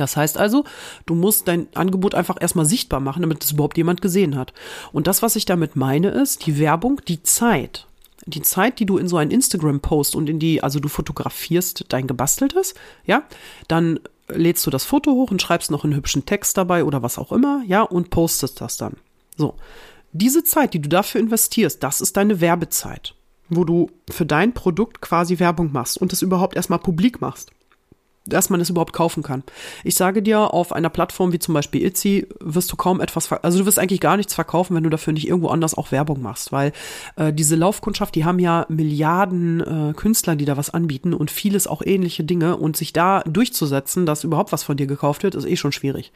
Das 0.00 0.16
heißt 0.16 0.38
also, 0.38 0.64
du 1.04 1.14
musst 1.14 1.46
dein 1.46 1.68
Angebot 1.74 2.14
einfach 2.14 2.38
erstmal 2.40 2.64
sichtbar 2.64 3.00
machen, 3.00 3.22
damit 3.22 3.44
es 3.44 3.52
überhaupt 3.52 3.76
jemand 3.76 4.00
gesehen 4.00 4.36
hat. 4.36 4.54
Und 4.92 5.06
das, 5.06 5.22
was 5.22 5.36
ich 5.36 5.44
damit 5.44 5.76
meine, 5.76 6.08
ist 6.08 6.46
die 6.46 6.58
Werbung, 6.58 7.00
die 7.06 7.22
Zeit 7.22 7.86
die 8.26 8.42
Zeit, 8.42 8.78
die 8.78 8.86
du 8.86 8.98
in 8.98 9.08
so 9.08 9.16
einen 9.16 9.30
Instagram-Post 9.30 10.14
und 10.14 10.28
in 10.28 10.38
die, 10.38 10.62
also 10.62 10.78
du 10.78 10.88
fotografierst 10.88 11.86
dein 11.88 12.06
gebasteltes, 12.06 12.74
ja, 13.06 13.22
dann 13.66 13.98
lädst 14.28 14.66
du 14.66 14.70
das 14.70 14.84
Foto 14.84 15.12
hoch 15.12 15.30
und 15.30 15.40
schreibst 15.40 15.70
noch 15.70 15.84
einen 15.84 15.94
hübschen 15.94 16.26
Text 16.26 16.56
dabei 16.58 16.84
oder 16.84 17.02
was 17.02 17.16
auch 17.16 17.32
immer, 17.32 17.62
ja, 17.66 17.80
und 17.80 18.10
postest 18.10 18.60
das 18.60 18.76
dann. 18.76 18.96
So. 19.38 19.54
Diese 20.12 20.44
Zeit, 20.44 20.74
die 20.74 20.82
du 20.82 20.90
dafür 20.90 21.20
investierst, 21.20 21.82
das 21.82 22.02
ist 22.02 22.16
deine 22.18 22.42
Werbezeit, 22.42 23.14
wo 23.48 23.64
du 23.64 23.90
für 24.10 24.26
dein 24.26 24.52
Produkt 24.52 25.00
quasi 25.00 25.38
Werbung 25.38 25.72
machst 25.72 25.96
und 25.96 26.12
es 26.12 26.20
überhaupt 26.20 26.56
erstmal 26.56 26.78
publik 26.78 27.22
machst 27.22 27.50
dass 28.26 28.50
man 28.50 28.60
es 28.60 28.70
überhaupt 28.70 28.92
kaufen 28.92 29.22
kann. 29.22 29.42
Ich 29.84 29.94
sage 29.94 30.22
dir, 30.22 30.52
auf 30.52 30.72
einer 30.72 30.90
Plattform 30.90 31.32
wie 31.32 31.38
zum 31.38 31.54
Beispiel 31.54 31.84
Etsy 31.84 32.26
wirst 32.40 32.70
du 32.70 32.76
kaum 32.76 33.00
etwas, 33.00 33.32
also 33.32 33.58
du 33.58 33.66
wirst 33.66 33.78
eigentlich 33.78 34.00
gar 34.00 34.16
nichts 34.16 34.34
verkaufen, 34.34 34.76
wenn 34.76 34.82
du 34.82 34.90
dafür 34.90 35.12
nicht 35.12 35.28
irgendwo 35.28 35.48
anders 35.48 35.74
auch 35.74 35.90
Werbung 35.92 36.20
machst, 36.20 36.52
weil 36.52 36.72
äh, 37.16 37.32
diese 37.32 37.56
Laufkundschaft, 37.56 38.14
die 38.14 38.24
haben 38.24 38.38
ja 38.38 38.66
Milliarden 38.68 39.60
äh, 39.60 39.92
Künstler, 39.94 40.36
die 40.36 40.44
da 40.44 40.56
was 40.56 40.70
anbieten 40.70 41.14
und 41.14 41.30
vieles 41.30 41.66
auch 41.66 41.82
ähnliche 41.84 42.24
Dinge 42.24 42.56
und 42.56 42.76
sich 42.76 42.92
da 42.92 43.22
durchzusetzen, 43.22 44.06
dass 44.06 44.24
überhaupt 44.24 44.52
was 44.52 44.62
von 44.62 44.76
dir 44.76 44.86
gekauft 44.86 45.22
wird, 45.22 45.34
ist 45.34 45.46
eh 45.46 45.56
schon 45.56 45.72
schwierig. 45.72 46.12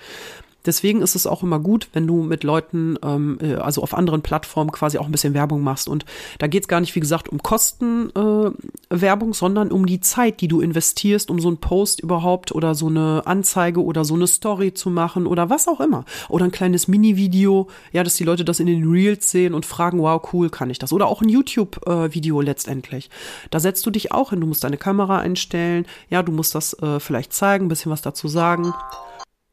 Deswegen 0.66 1.02
ist 1.02 1.14
es 1.14 1.26
auch 1.26 1.42
immer 1.42 1.58
gut, 1.58 1.88
wenn 1.92 2.06
du 2.06 2.22
mit 2.22 2.44
Leuten, 2.44 2.96
ähm, 3.02 3.38
äh, 3.40 3.54
also 3.54 3.82
auf 3.82 3.94
anderen 3.94 4.22
Plattformen 4.22 4.72
quasi 4.72 4.98
auch 4.98 5.06
ein 5.06 5.12
bisschen 5.12 5.34
Werbung 5.34 5.62
machst. 5.62 5.88
Und 5.88 6.04
da 6.38 6.46
geht 6.46 6.64
es 6.64 6.68
gar 6.68 6.80
nicht, 6.80 6.94
wie 6.94 7.00
gesagt, 7.00 7.28
um 7.28 7.42
Kostenwerbung, 7.42 9.30
äh, 9.30 9.34
sondern 9.34 9.70
um 9.70 9.86
die 9.86 10.00
Zeit, 10.00 10.40
die 10.40 10.48
du 10.48 10.60
investierst, 10.60 11.30
um 11.30 11.40
so 11.40 11.48
einen 11.48 11.58
Post 11.58 12.00
überhaupt 12.00 12.52
oder 12.52 12.74
so 12.74 12.86
eine 12.86 13.22
Anzeige 13.26 13.82
oder 13.82 14.04
so 14.04 14.14
eine 14.14 14.26
Story 14.26 14.72
zu 14.74 14.90
machen 14.90 15.26
oder 15.26 15.50
was 15.50 15.68
auch 15.68 15.80
immer. 15.80 16.04
Oder 16.28 16.46
ein 16.46 16.52
kleines 16.52 16.88
Mini-Video, 16.88 17.68
ja, 17.92 18.02
dass 18.02 18.16
die 18.16 18.24
Leute 18.24 18.44
das 18.44 18.60
in 18.60 18.66
den 18.66 18.88
Reels 18.90 19.30
sehen 19.30 19.54
und 19.54 19.66
fragen, 19.66 20.00
wow, 20.00 20.20
cool, 20.32 20.50
kann 20.50 20.70
ich 20.70 20.78
das? 20.78 20.92
Oder 20.92 21.06
auch 21.06 21.22
ein 21.22 21.28
YouTube-Video 21.28 22.40
äh, 22.40 22.44
letztendlich. 22.44 23.10
Da 23.50 23.60
setzt 23.60 23.84
du 23.86 23.90
dich 23.90 24.12
auch 24.12 24.30
hin, 24.30 24.40
du 24.40 24.46
musst 24.46 24.64
deine 24.64 24.76
Kamera 24.76 25.18
einstellen, 25.18 25.86
ja, 26.08 26.22
du 26.22 26.32
musst 26.32 26.54
das 26.54 26.74
äh, 26.82 27.00
vielleicht 27.00 27.32
zeigen, 27.32 27.66
ein 27.66 27.68
bisschen 27.68 27.92
was 27.92 28.02
dazu 28.02 28.28
sagen. 28.28 28.72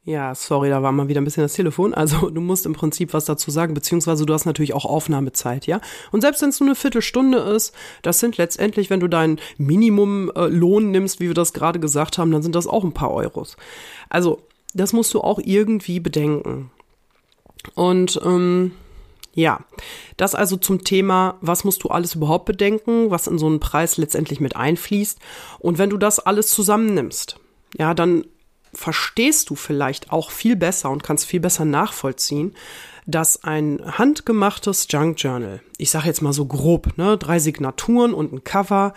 Ja, 0.03 0.33
sorry, 0.33 0.69
da 0.69 0.81
war 0.81 0.91
mal 0.91 1.09
wieder 1.09 1.21
ein 1.21 1.25
bisschen 1.25 1.43
das 1.43 1.53
Telefon. 1.53 1.93
Also 1.93 2.29
du 2.31 2.41
musst 2.41 2.65
im 2.65 2.73
Prinzip 2.73 3.13
was 3.13 3.25
dazu 3.25 3.51
sagen, 3.51 3.75
beziehungsweise 3.75 4.25
du 4.25 4.33
hast 4.33 4.45
natürlich 4.45 4.73
auch 4.73 4.85
Aufnahmezeit, 4.85 5.67
ja. 5.67 5.79
Und 6.11 6.21
selbst 6.21 6.41
wenn 6.41 6.49
es 6.49 6.59
nur 6.59 6.69
eine 6.69 6.75
Viertelstunde 6.75 7.37
ist, 7.37 7.75
das 8.01 8.19
sind 8.19 8.37
letztendlich, 8.37 8.89
wenn 8.89 8.99
du 8.99 9.07
deinen 9.07 9.39
Minimumlohn 9.57 10.89
nimmst, 10.89 11.19
wie 11.19 11.27
wir 11.27 11.35
das 11.35 11.53
gerade 11.53 11.79
gesagt 11.79 12.17
haben, 12.17 12.31
dann 12.31 12.41
sind 12.41 12.55
das 12.55 12.65
auch 12.65 12.83
ein 12.83 12.93
paar 12.93 13.11
Euros. 13.11 13.57
Also 14.09 14.39
das 14.73 14.91
musst 14.91 15.13
du 15.13 15.21
auch 15.21 15.39
irgendwie 15.43 15.99
bedenken. 15.99 16.71
Und 17.75 18.19
ähm, 18.25 18.71
ja, 19.35 19.59
das 20.17 20.33
also 20.33 20.57
zum 20.57 20.83
Thema, 20.83 21.37
was 21.41 21.63
musst 21.63 21.83
du 21.83 21.89
alles 21.89 22.15
überhaupt 22.15 22.45
bedenken, 22.45 23.11
was 23.11 23.27
in 23.27 23.37
so 23.37 23.45
einen 23.45 23.59
Preis 23.59 23.97
letztendlich 23.97 24.39
mit 24.39 24.55
einfließt. 24.55 25.19
Und 25.59 25.77
wenn 25.77 25.91
du 25.91 25.97
das 25.97 26.19
alles 26.19 26.49
zusammennimmst, 26.49 27.39
ja, 27.77 27.93
dann 27.93 28.25
verstehst 28.73 29.49
du 29.49 29.55
vielleicht 29.55 30.11
auch 30.11 30.31
viel 30.31 30.55
besser 30.55 30.89
und 30.89 31.03
kannst 31.03 31.25
viel 31.25 31.39
besser 31.39 31.65
nachvollziehen, 31.65 32.55
dass 33.05 33.43
ein 33.43 33.81
handgemachtes 33.97 34.87
Junk 34.89 35.21
Journal, 35.21 35.61
ich 35.77 35.89
sage 35.89 36.07
jetzt 36.07 36.21
mal 36.21 36.33
so 36.33 36.45
grob, 36.45 36.97
ne, 36.97 37.17
drei 37.17 37.39
Signaturen 37.39 38.13
und 38.13 38.31
ein 38.31 38.43
Cover 38.43 38.93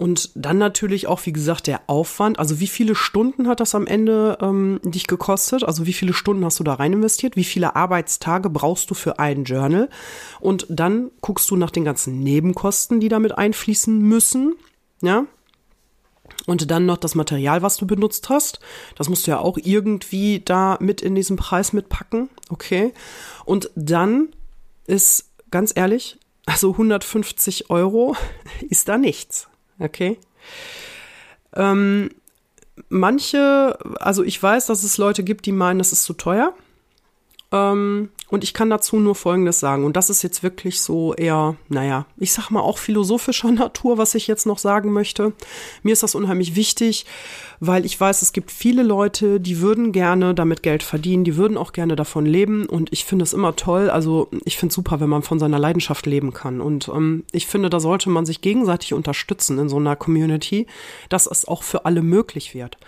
und 0.00 0.30
dann 0.34 0.56
natürlich 0.56 1.08
auch, 1.08 1.26
wie 1.26 1.32
gesagt, 1.32 1.66
der 1.66 1.82
Aufwand. 1.86 2.38
Also 2.38 2.58
wie 2.58 2.68
viele 2.68 2.94
Stunden 2.94 3.46
hat 3.48 3.60
das 3.60 3.74
am 3.74 3.86
Ende 3.86 4.38
ähm, 4.40 4.80
dich 4.82 5.06
gekostet? 5.06 5.62
Also 5.62 5.84
wie 5.84 5.92
viele 5.92 6.14
Stunden 6.14 6.42
hast 6.42 6.58
du 6.58 6.64
da 6.64 6.72
rein 6.72 6.94
investiert? 6.94 7.36
Wie 7.36 7.44
viele 7.44 7.76
Arbeitstage 7.76 8.48
brauchst 8.48 8.90
du 8.90 8.94
für 8.94 9.18
ein 9.18 9.44
Journal? 9.44 9.90
Und 10.40 10.66
dann 10.70 11.10
guckst 11.20 11.50
du 11.50 11.56
nach 11.56 11.70
den 11.70 11.84
ganzen 11.84 12.18
Nebenkosten, 12.20 13.00
die 13.00 13.10
damit 13.10 13.36
einfließen 13.36 14.00
müssen. 14.00 14.54
Ja, 15.02 15.26
und 16.50 16.68
dann 16.68 16.84
noch 16.84 16.96
das 16.96 17.14
Material, 17.14 17.62
was 17.62 17.76
du 17.76 17.86
benutzt 17.86 18.28
hast. 18.28 18.58
Das 18.96 19.08
musst 19.08 19.24
du 19.24 19.30
ja 19.30 19.38
auch 19.38 19.56
irgendwie 19.56 20.40
da 20.44 20.76
mit 20.80 21.00
in 21.00 21.14
diesen 21.14 21.36
Preis 21.36 21.72
mitpacken. 21.72 22.28
Okay. 22.48 22.92
Und 23.44 23.70
dann 23.76 24.30
ist, 24.86 25.30
ganz 25.52 25.72
ehrlich, 25.76 26.18
also 26.46 26.72
150 26.72 27.70
Euro 27.70 28.16
ist 28.68 28.88
da 28.88 28.98
nichts. 28.98 29.48
Okay. 29.78 30.18
Ähm, 31.54 32.10
manche, 32.88 33.78
also 34.00 34.24
ich 34.24 34.42
weiß, 34.42 34.66
dass 34.66 34.82
es 34.82 34.98
Leute 34.98 35.22
gibt, 35.22 35.46
die 35.46 35.52
meinen, 35.52 35.78
das 35.78 35.92
ist 35.92 36.02
zu 36.02 36.14
teuer. 36.14 36.52
Ähm, 37.52 38.10
und 38.30 38.44
ich 38.44 38.54
kann 38.54 38.70
dazu 38.70 38.96
nur 38.96 39.14
Folgendes 39.14 39.60
sagen. 39.60 39.84
Und 39.84 39.96
das 39.96 40.08
ist 40.08 40.22
jetzt 40.22 40.42
wirklich 40.42 40.80
so 40.80 41.14
eher, 41.14 41.56
naja, 41.68 42.06
ich 42.16 42.32
sag 42.32 42.50
mal 42.50 42.60
auch 42.60 42.78
philosophischer 42.78 43.50
Natur, 43.52 43.98
was 43.98 44.14
ich 44.14 44.26
jetzt 44.26 44.46
noch 44.46 44.58
sagen 44.58 44.92
möchte. 44.92 45.32
Mir 45.82 45.92
ist 45.92 46.02
das 46.02 46.14
unheimlich 46.14 46.54
wichtig, 46.54 47.06
weil 47.58 47.84
ich 47.84 48.00
weiß, 48.00 48.22
es 48.22 48.32
gibt 48.32 48.52
viele 48.52 48.82
Leute, 48.82 49.40
die 49.40 49.60
würden 49.60 49.92
gerne 49.92 50.34
damit 50.34 50.62
Geld 50.62 50.82
verdienen, 50.82 51.24
die 51.24 51.36
würden 51.36 51.56
auch 51.56 51.72
gerne 51.72 51.96
davon 51.96 52.24
leben. 52.24 52.66
Und 52.66 52.92
ich 52.92 53.04
finde 53.04 53.24
es 53.24 53.32
immer 53.32 53.56
toll. 53.56 53.90
Also 53.90 54.28
ich 54.44 54.56
finde 54.56 54.70
es 54.70 54.76
super, 54.76 55.00
wenn 55.00 55.10
man 55.10 55.22
von 55.22 55.40
seiner 55.40 55.58
Leidenschaft 55.58 56.06
leben 56.06 56.32
kann. 56.32 56.60
Und 56.60 56.88
ähm, 56.88 57.24
ich 57.32 57.46
finde, 57.46 57.68
da 57.68 57.80
sollte 57.80 58.10
man 58.10 58.26
sich 58.26 58.40
gegenseitig 58.40 58.94
unterstützen 58.94 59.58
in 59.58 59.68
so 59.68 59.76
einer 59.76 59.96
Community, 59.96 60.66
dass 61.08 61.26
es 61.26 61.48
auch 61.48 61.64
für 61.64 61.84
alle 61.84 62.02
möglich 62.02 62.54
wird. 62.54 62.78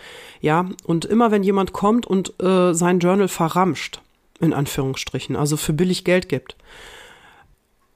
Ja, 0.41 0.69
und 0.85 1.05
immer 1.05 1.31
wenn 1.31 1.43
jemand 1.43 1.73
kommt 1.73 2.07
und 2.07 2.41
äh, 2.41 2.75
sein 2.75 3.01
Journal 3.01 3.29
verramscht, 3.29 4.01
in 4.43 4.53
Anführungsstrichen, 4.53 5.37
also 5.37 5.57
für 5.57 5.73
billig 5.73 6.05
Geld 6.05 6.29
gibt. 6.29 6.57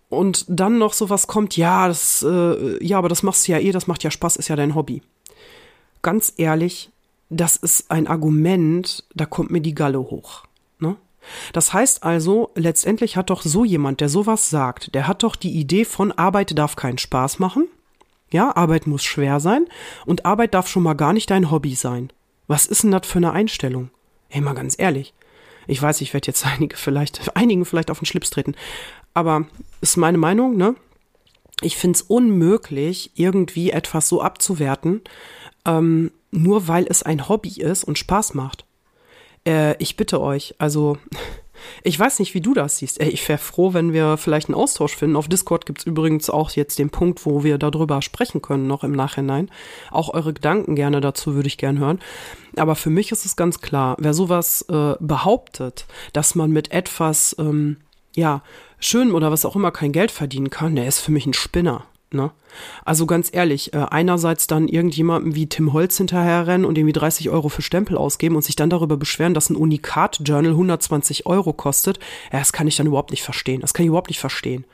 Und 0.08 0.44
dann 0.48 0.78
noch 0.78 0.92
sowas 0.92 1.26
kommt, 1.26 1.56
ja, 1.56 1.88
das, 1.88 2.24
äh, 2.26 2.82
ja, 2.82 2.96
aber 2.98 3.08
das 3.08 3.24
machst 3.24 3.46
du 3.46 3.52
ja 3.52 3.58
eh, 3.58 3.72
das 3.72 3.88
macht 3.88 4.04
ja 4.04 4.10
Spaß, 4.10 4.36
ist 4.36 4.48
ja 4.48 4.56
dein 4.56 4.74
Hobby. 4.76 5.02
Ganz 6.02 6.32
ehrlich, 6.36 6.90
das 7.28 7.56
ist 7.56 7.90
ein 7.90 8.06
Argument, 8.06 9.04
da 9.14 9.26
kommt 9.26 9.50
mir 9.50 9.60
die 9.60 9.74
Galle 9.74 9.98
hoch. 9.98 10.44
Ne? 10.78 10.96
Das 11.52 11.72
heißt 11.72 12.04
also, 12.04 12.50
letztendlich 12.54 13.16
hat 13.16 13.30
doch 13.30 13.42
so 13.42 13.64
jemand, 13.64 14.00
der 14.00 14.08
sowas 14.08 14.48
sagt, 14.48 14.94
der 14.94 15.08
hat 15.08 15.24
doch 15.24 15.34
die 15.34 15.58
Idee 15.58 15.84
von 15.84 16.12
Arbeit 16.12 16.56
darf 16.56 16.76
keinen 16.76 16.98
Spaß 16.98 17.40
machen. 17.40 17.66
Ja, 18.30 18.56
Arbeit 18.56 18.86
muss 18.86 19.04
schwer 19.04 19.40
sein 19.40 19.66
und 20.04 20.24
Arbeit 20.24 20.54
darf 20.54 20.68
schon 20.68 20.84
mal 20.84 20.94
gar 20.94 21.12
nicht 21.12 21.30
dein 21.30 21.50
Hobby 21.50 21.74
sein. 21.74 22.12
Was 22.46 22.66
ist 22.66 22.84
denn 22.84 22.92
das 22.92 23.06
für 23.06 23.18
eine 23.18 23.32
Einstellung? 23.32 23.90
Ey, 24.28 24.40
mal 24.40 24.54
ganz 24.54 24.76
ehrlich. 24.78 25.14
Ich 25.66 25.80
weiß, 25.80 26.00
ich 26.00 26.14
werde 26.14 26.26
jetzt 26.26 26.46
einige 26.56 26.76
vielleicht, 26.76 27.36
einigen 27.36 27.64
vielleicht 27.64 27.90
auf 27.90 27.98
den 27.98 28.06
Schlips 28.06 28.30
treten. 28.30 28.54
Aber 29.14 29.46
ist 29.80 29.96
meine 29.96 30.18
Meinung, 30.18 30.56
ne? 30.56 30.74
Ich 31.62 31.76
finde 31.76 31.96
es 31.96 32.02
unmöglich, 32.02 33.12
irgendwie 33.14 33.70
etwas 33.70 34.08
so 34.08 34.20
abzuwerten, 34.20 35.00
ähm, 35.64 36.12
nur 36.30 36.68
weil 36.68 36.86
es 36.86 37.02
ein 37.02 37.28
Hobby 37.30 37.60
ist 37.60 37.84
und 37.84 37.98
Spaß 37.98 38.34
macht. 38.34 38.66
Äh, 39.46 39.74
ich 39.82 39.96
bitte 39.96 40.20
euch, 40.20 40.54
also 40.58 40.98
ich 41.82 41.98
weiß 41.98 42.18
nicht, 42.18 42.34
wie 42.34 42.40
du 42.40 42.54
das 42.54 42.78
siehst. 42.78 43.00
Ich 43.02 43.26
wäre 43.28 43.38
froh, 43.38 43.74
wenn 43.74 43.92
wir 43.92 44.16
vielleicht 44.16 44.48
einen 44.48 44.54
Austausch 44.54 44.96
finden. 44.96 45.16
Auf 45.16 45.28
Discord 45.28 45.66
gibt's 45.66 45.84
übrigens 45.84 46.30
auch 46.30 46.50
jetzt 46.50 46.78
den 46.78 46.90
Punkt, 46.90 47.24
wo 47.26 47.44
wir 47.44 47.58
darüber 47.58 48.02
sprechen 48.02 48.42
können, 48.42 48.66
noch 48.66 48.84
im 48.84 48.92
Nachhinein. 48.92 49.50
Auch 49.90 50.12
eure 50.14 50.32
Gedanken 50.32 50.74
gerne 50.74 51.00
dazu 51.00 51.34
würde 51.34 51.48
ich 51.48 51.58
gern 51.58 51.78
hören. 51.78 52.00
Aber 52.56 52.74
für 52.74 52.90
mich 52.90 53.12
ist 53.12 53.24
es 53.26 53.36
ganz 53.36 53.60
klar, 53.60 53.96
wer 53.98 54.14
sowas 54.14 54.62
äh, 54.68 54.94
behauptet, 55.00 55.86
dass 56.12 56.34
man 56.34 56.50
mit 56.50 56.72
etwas, 56.72 57.36
ähm, 57.38 57.78
ja, 58.14 58.42
schönem 58.78 59.14
oder 59.14 59.30
was 59.30 59.44
auch 59.44 59.56
immer 59.56 59.70
kein 59.70 59.92
Geld 59.92 60.10
verdienen 60.10 60.50
kann, 60.50 60.76
der 60.76 60.86
ist 60.86 61.00
für 61.00 61.12
mich 61.12 61.26
ein 61.26 61.34
Spinner. 61.34 61.86
Ne? 62.12 62.30
Also 62.84 63.04
ganz 63.04 63.30
ehrlich, 63.32 63.74
äh, 63.74 63.78
einerseits 63.90 64.46
dann 64.46 64.68
irgendjemandem 64.68 65.34
wie 65.34 65.48
Tim 65.48 65.72
Holz 65.72 65.96
hinterherrennen 65.96 66.64
und 66.64 66.78
irgendwie 66.78 66.92
30 66.92 67.30
Euro 67.30 67.48
für 67.48 67.62
Stempel 67.62 67.96
ausgeben 67.96 68.36
und 68.36 68.42
sich 68.42 68.54
dann 68.54 68.70
darüber 68.70 68.96
beschweren, 68.96 69.34
dass 69.34 69.50
ein 69.50 69.56
Unikat-Journal 69.56 70.52
120 70.52 71.26
Euro 71.26 71.52
kostet, 71.52 71.98
ja, 72.32 72.38
das 72.38 72.52
kann 72.52 72.68
ich 72.68 72.76
dann 72.76 72.86
überhaupt 72.86 73.10
nicht 73.10 73.24
verstehen. 73.24 73.60
Das 73.60 73.74
kann 73.74 73.84
ich 73.84 73.88
überhaupt 73.88 74.08
nicht 74.08 74.20
verstehen. 74.20 74.64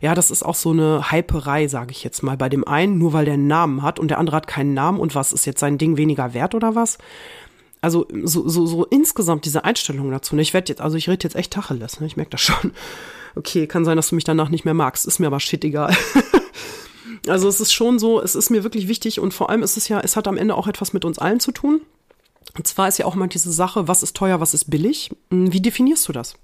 Ja, 0.00 0.14
das 0.14 0.30
ist 0.30 0.42
auch 0.42 0.54
so 0.54 0.70
eine 0.70 1.10
Hyperei, 1.10 1.68
sage 1.68 1.90
ich 1.90 2.02
jetzt 2.04 2.22
mal. 2.22 2.38
Bei 2.38 2.48
dem 2.48 2.66
einen, 2.66 2.96
nur 2.96 3.12
weil 3.12 3.26
der 3.26 3.34
einen 3.34 3.46
Namen 3.46 3.82
hat 3.82 3.98
und 3.98 4.08
der 4.08 4.18
andere 4.18 4.36
hat 4.36 4.46
keinen 4.46 4.72
Namen 4.72 4.98
und 4.98 5.14
was, 5.14 5.34
ist 5.34 5.44
jetzt 5.44 5.60
sein 5.60 5.76
Ding 5.76 5.98
weniger 5.98 6.32
wert 6.32 6.54
oder 6.54 6.74
was? 6.74 6.96
Also 7.82 8.08
so, 8.24 8.48
so, 8.48 8.66
so 8.66 8.86
insgesamt 8.86 9.44
diese 9.44 9.64
Einstellung 9.64 10.10
dazu. 10.10 10.34
Ne? 10.34 10.42
Ich 10.42 10.54
werde 10.54 10.70
jetzt, 10.70 10.80
also 10.80 10.96
ich 10.96 11.08
rede 11.08 11.22
jetzt 11.22 11.36
echt 11.36 11.52
Tacheles, 11.52 12.00
ne? 12.00 12.06
ich 12.06 12.16
merke 12.16 12.30
das 12.30 12.40
schon. 12.40 12.72
Okay, 13.34 13.66
kann 13.66 13.84
sein, 13.84 13.96
dass 13.96 14.08
du 14.08 14.14
mich 14.14 14.24
danach 14.24 14.48
nicht 14.48 14.64
mehr 14.64 14.74
magst. 14.74 15.06
Ist 15.06 15.18
mir 15.18 15.26
aber 15.26 15.40
shit 15.40 15.64
egal. 15.64 15.96
Also 17.26 17.48
es 17.48 17.60
ist 17.60 17.72
schon 17.72 17.98
so, 17.98 18.22
es 18.22 18.34
ist 18.34 18.50
mir 18.50 18.64
wirklich 18.64 18.88
wichtig 18.88 19.20
und 19.20 19.34
vor 19.34 19.50
allem 19.50 19.62
ist 19.62 19.76
es 19.76 19.88
ja, 19.88 20.00
es 20.00 20.16
hat 20.16 20.26
am 20.28 20.36
Ende 20.36 20.54
auch 20.54 20.66
etwas 20.66 20.92
mit 20.92 21.04
uns 21.04 21.18
allen 21.18 21.40
zu 21.40 21.52
tun. 21.52 21.82
Und 22.56 22.66
zwar 22.66 22.88
ist 22.88 22.98
ja 22.98 23.04
auch 23.04 23.14
mal 23.14 23.28
diese 23.28 23.52
Sache, 23.52 23.86
was 23.88 24.02
ist 24.02 24.16
teuer, 24.16 24.40
was 24.40 24.54
ist 24.54 24.70
billig? 24.70 25.10
Hm, 25.30 25.52
wie 25.52 25.60
definierst 25.60 26.08
du 26.08 26.12
das? 26.12 26.36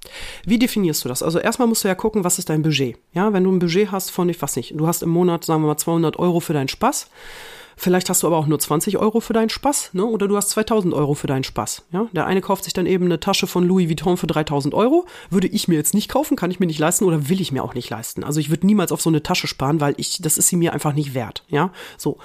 Wie 0.44 0.58
definierst 0.58 1.04
du 1.04 1.08
das? 1.08 1.22
Also 1.22 1.38
erstmal 1.38 1.66
musst 1.66 1.84
du 1.84 1.88
ja 1.88 1.94
gucken, 1.94 2.24
was 2.24 2.38
ist 2.38 2.50
dein 2.50 2.62
Budget? 2.62 2.98
Ja, 3.12 3.32
wenn 3.32 3.44
du 3.44 3.50
ein 3.50 3.58
Budget 3.58 3.90
hast 3.90 4.10
von, 4.10 4.28
ich 4.28 4.40
weiß 4.40 4.56
nicht, 4.56 4.74
du 4.76 4.86
hast 4.86 5.02
im 5.02 5.08
Monat, 5.08 5.44
sagen 5.44 5.62
wir 5.62 5.68
mal, 5.68 5.76
200 5.76 6.18
Euro 6.18 6.40
für 6.40 6.52
deinen 6.52 6.68
Spaß 6.68 7.08
Vielleicht 7.76 8.08
hast 8.08 8.22
du 8.22 8.26
aber 8.26 8.37
auch 8.37 8.46
nur 8.46 8.58
20 8.58 8.98
Euro 8.98 9.20
für 9.20 9.32
deinen 9.32 9.50
Spaß, 9.50 9.90
ne? 9.92 10.04
Oder 10.04 10.28
du 10.28 10.37
hast 10.37 10.50
2000 10.50 10.94
Euro 10.94 11.14
für 11.14 11.26
deinen 11.26 11.44
Spaß, 11.44 11.82
ja? 11.92 12.06
Der 12.12 12.26
eine 12.26 12.40
kauft 12.40 12.64
sich 12.64 12.72
dann 12.72 12.87
eben 12.87 13.06
eine 13.06 13.20
Tasche 13.20 13.46
von 13.46 13.66
Louis 13.66 13.88
Vuitton 13.88 14.16
für 14.16 14.26
3000 14.26 14.74
Euro. 14.74 15.06
Würde 15.30 15.48
ich 15.48 15.68
mir 15.68 15.74
jetzt 15.74 15.94
nicht 15.94 16.08
kaufen, 16.08 16.37
kann 16.37 16.50
ich 16.50 16.60
mir 16.60 16.66
nicht 16.66 16.78
leisten 16.78 17.04
oder 17.04 17.28
will 17.28 17.40
ich 17.40 17.52
mir 17.52 17.64
auch 17.64 17.74
nicht 17.74 17.90
leisten. 17.90 18.24
Also 18.24 18.40
ich 18.40 18.50
würde 18.50 18.66
niemals 18.66 18.92
auf 18.92 19.02
so 19.02 19.10
eine 19.10 19.22
Tasche 19.22 19.46
sparen, 19.46 19.80
weil 19.80 19.94
ich, 19.96 20.20
das 20.20 20.38
ist 20.38 20.48
sie 20.48 20.56
mir 20.56 20.72
einfach 20.72 20.92
nicht 20.92 21.14
wert, 21.14 21.44
ja? 21.48 21.70
So. 21.98 22.18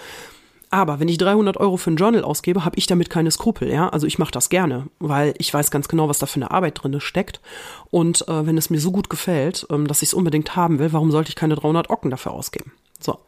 Aber 0.71 0.99
wenn 0.99 1.07
ich 1.07 1.17
300 1.17 1.57
Euro 1.57 1.77
für 1.77 1.89
ein 1.89 1.95
Journal 1.95 2.23
ausgebe, 2.23 2.63
habe 2.63 2.77
ich 2.77 2.85
damit 2.85 3.09
keine 3.09 3.31
Skrupel, 3.31 3.71
ja. 3.71 3.89
Also 3.89 4.05
ich 4.05 4.19
mache 4.19 4.31
das 4.31 4.49
gerne, 4.49 4.87
weil 4.99 5.33
ich 5.39 5.51
weiß 5.53 5.71
ganz 5.71 5.87
genau, 5.87 6.09
was 6.09 6.19
da 6.19 6.27
für 6.27 6.35
eine 6.35 6.51
Arbeit 6.51 6.83
drin 6.83 6.99
steckt. 7.01 7.41
Und 7.89 8.27
äh, 8.27 8.45
wenn 8.45 8.57
es 8.57 8.69
mir 8.69 8.79
so 8.79 8.91
gut 8.91 9.09
gefällt, 9.09 9.65
ähm, 9.71 9.87
dass 9.87 10.03
ich 10.03 10.09
es 10.09 10.13
unbedingt 10.13 10.55
haben 10.55 10.77
will, 10.77 10.93
warum 10.93 11.11
sollte 11.11 11.29
ich 11.29 11.35
keine 11.35 11.55
300 11.55 11.89
Ocken 11.89 12.11
dafür 12.11 12.33
ausgeben? 12.33 12.71
So. 12.99 13.19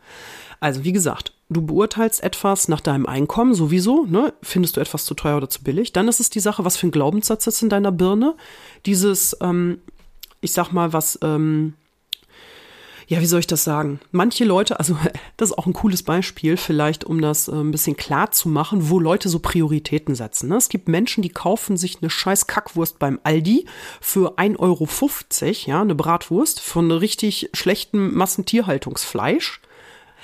Also 0.60 0.84
wie 0.84 0.92
gesagt, 0.92 1.34
du 1.50 1.66
beurteilst 1.66 2.24
etwas 2.24 2.68
nach 2.68 2.82
deinem 2.82 3.06
Einkommen 3.06 3.54
sowieso, 3.54 4.06
ne? 4.06 4.34
Findest 4.42 4.78
du 4.78 4.82
etwas 4.82 5.06
zu 5.06 5.16
teuer 5.16 5.38
oder 5.38 5.50
zu 5.50 5.64
billig? 5.64 5.92
Dann 5.92 6.08
ist 6.08 6.20
es 6.20 6.30
die 6.30 6.40
Sache, 6.40 6.64
was 6.64 6.78
für 6.78 6.88
ein 6.88 6.92
Glaubenssatz 6.92 7.48
ist 7.48 7.62
in 7.62 7.70
deiner 7.70 7.92
Birne. 7.92 8.36
Dieses, 8.86 9.36
ähm, 9.42 9.80
ich 10.40 10.54
sag 10.54 10.72
mal, 10.72 10.94
was, 10.94 11.20
ähm, 11.22 11.74
ja, 13.12 13.20
wie 13.20 13.26
soll 13.26 13.42
ich 13.42 13.48
das 13.48 13.66
sagen? 13.66 14.00
Manche 14.12 14.46
Leute, 14.46 14.80
also 14.80 14.96
das 15.36 15.50
ist 15.50 15.58
auch 15.58 15.66
ein 15.66 15.74
cooles 15.74 16.02
Beispiel, 16.02 16.56
vielleicht 16.56 17.04
um 17.04 17.22
das 17.22 17.50
äh, 17.50 17.52
ein 17.52 17.72
bisschen 17.72 17.98
klar 17.98 18.32
zu 18.32 18.48
machen, 18.48 18.90
wo 18.90 19.00
Leute 19.00 19.28
so 19.28 19.40
Prioritäten 19.40 20.16
setzen. 20.16 20.48
Ne? 20.48 20.56
Es 20.56 20.70
gibt 20.70 20.88
Menschen, 20.88 21.22
die 21.22 21.30
kaufen 21.30 21.76
sich 21.76 21.98
eine 22.02 22.10
scheiß 22.10 22.48
Kackwurst 22.48 23.00
beim 23.00 23.20
Aldi 23.24 23.66
für 24.00 24.40
1,50 24.40 24.60
Euro, 24.60 24.88
ja, 25.66 25.82
eine 25.82 25.94
Bratwurst 25.94 26.62
von 26.62 26.90
richtig 26.90 27.50
schlechtem 27.54 28.14
Massentierhaltungsfleisch 28.14 29.60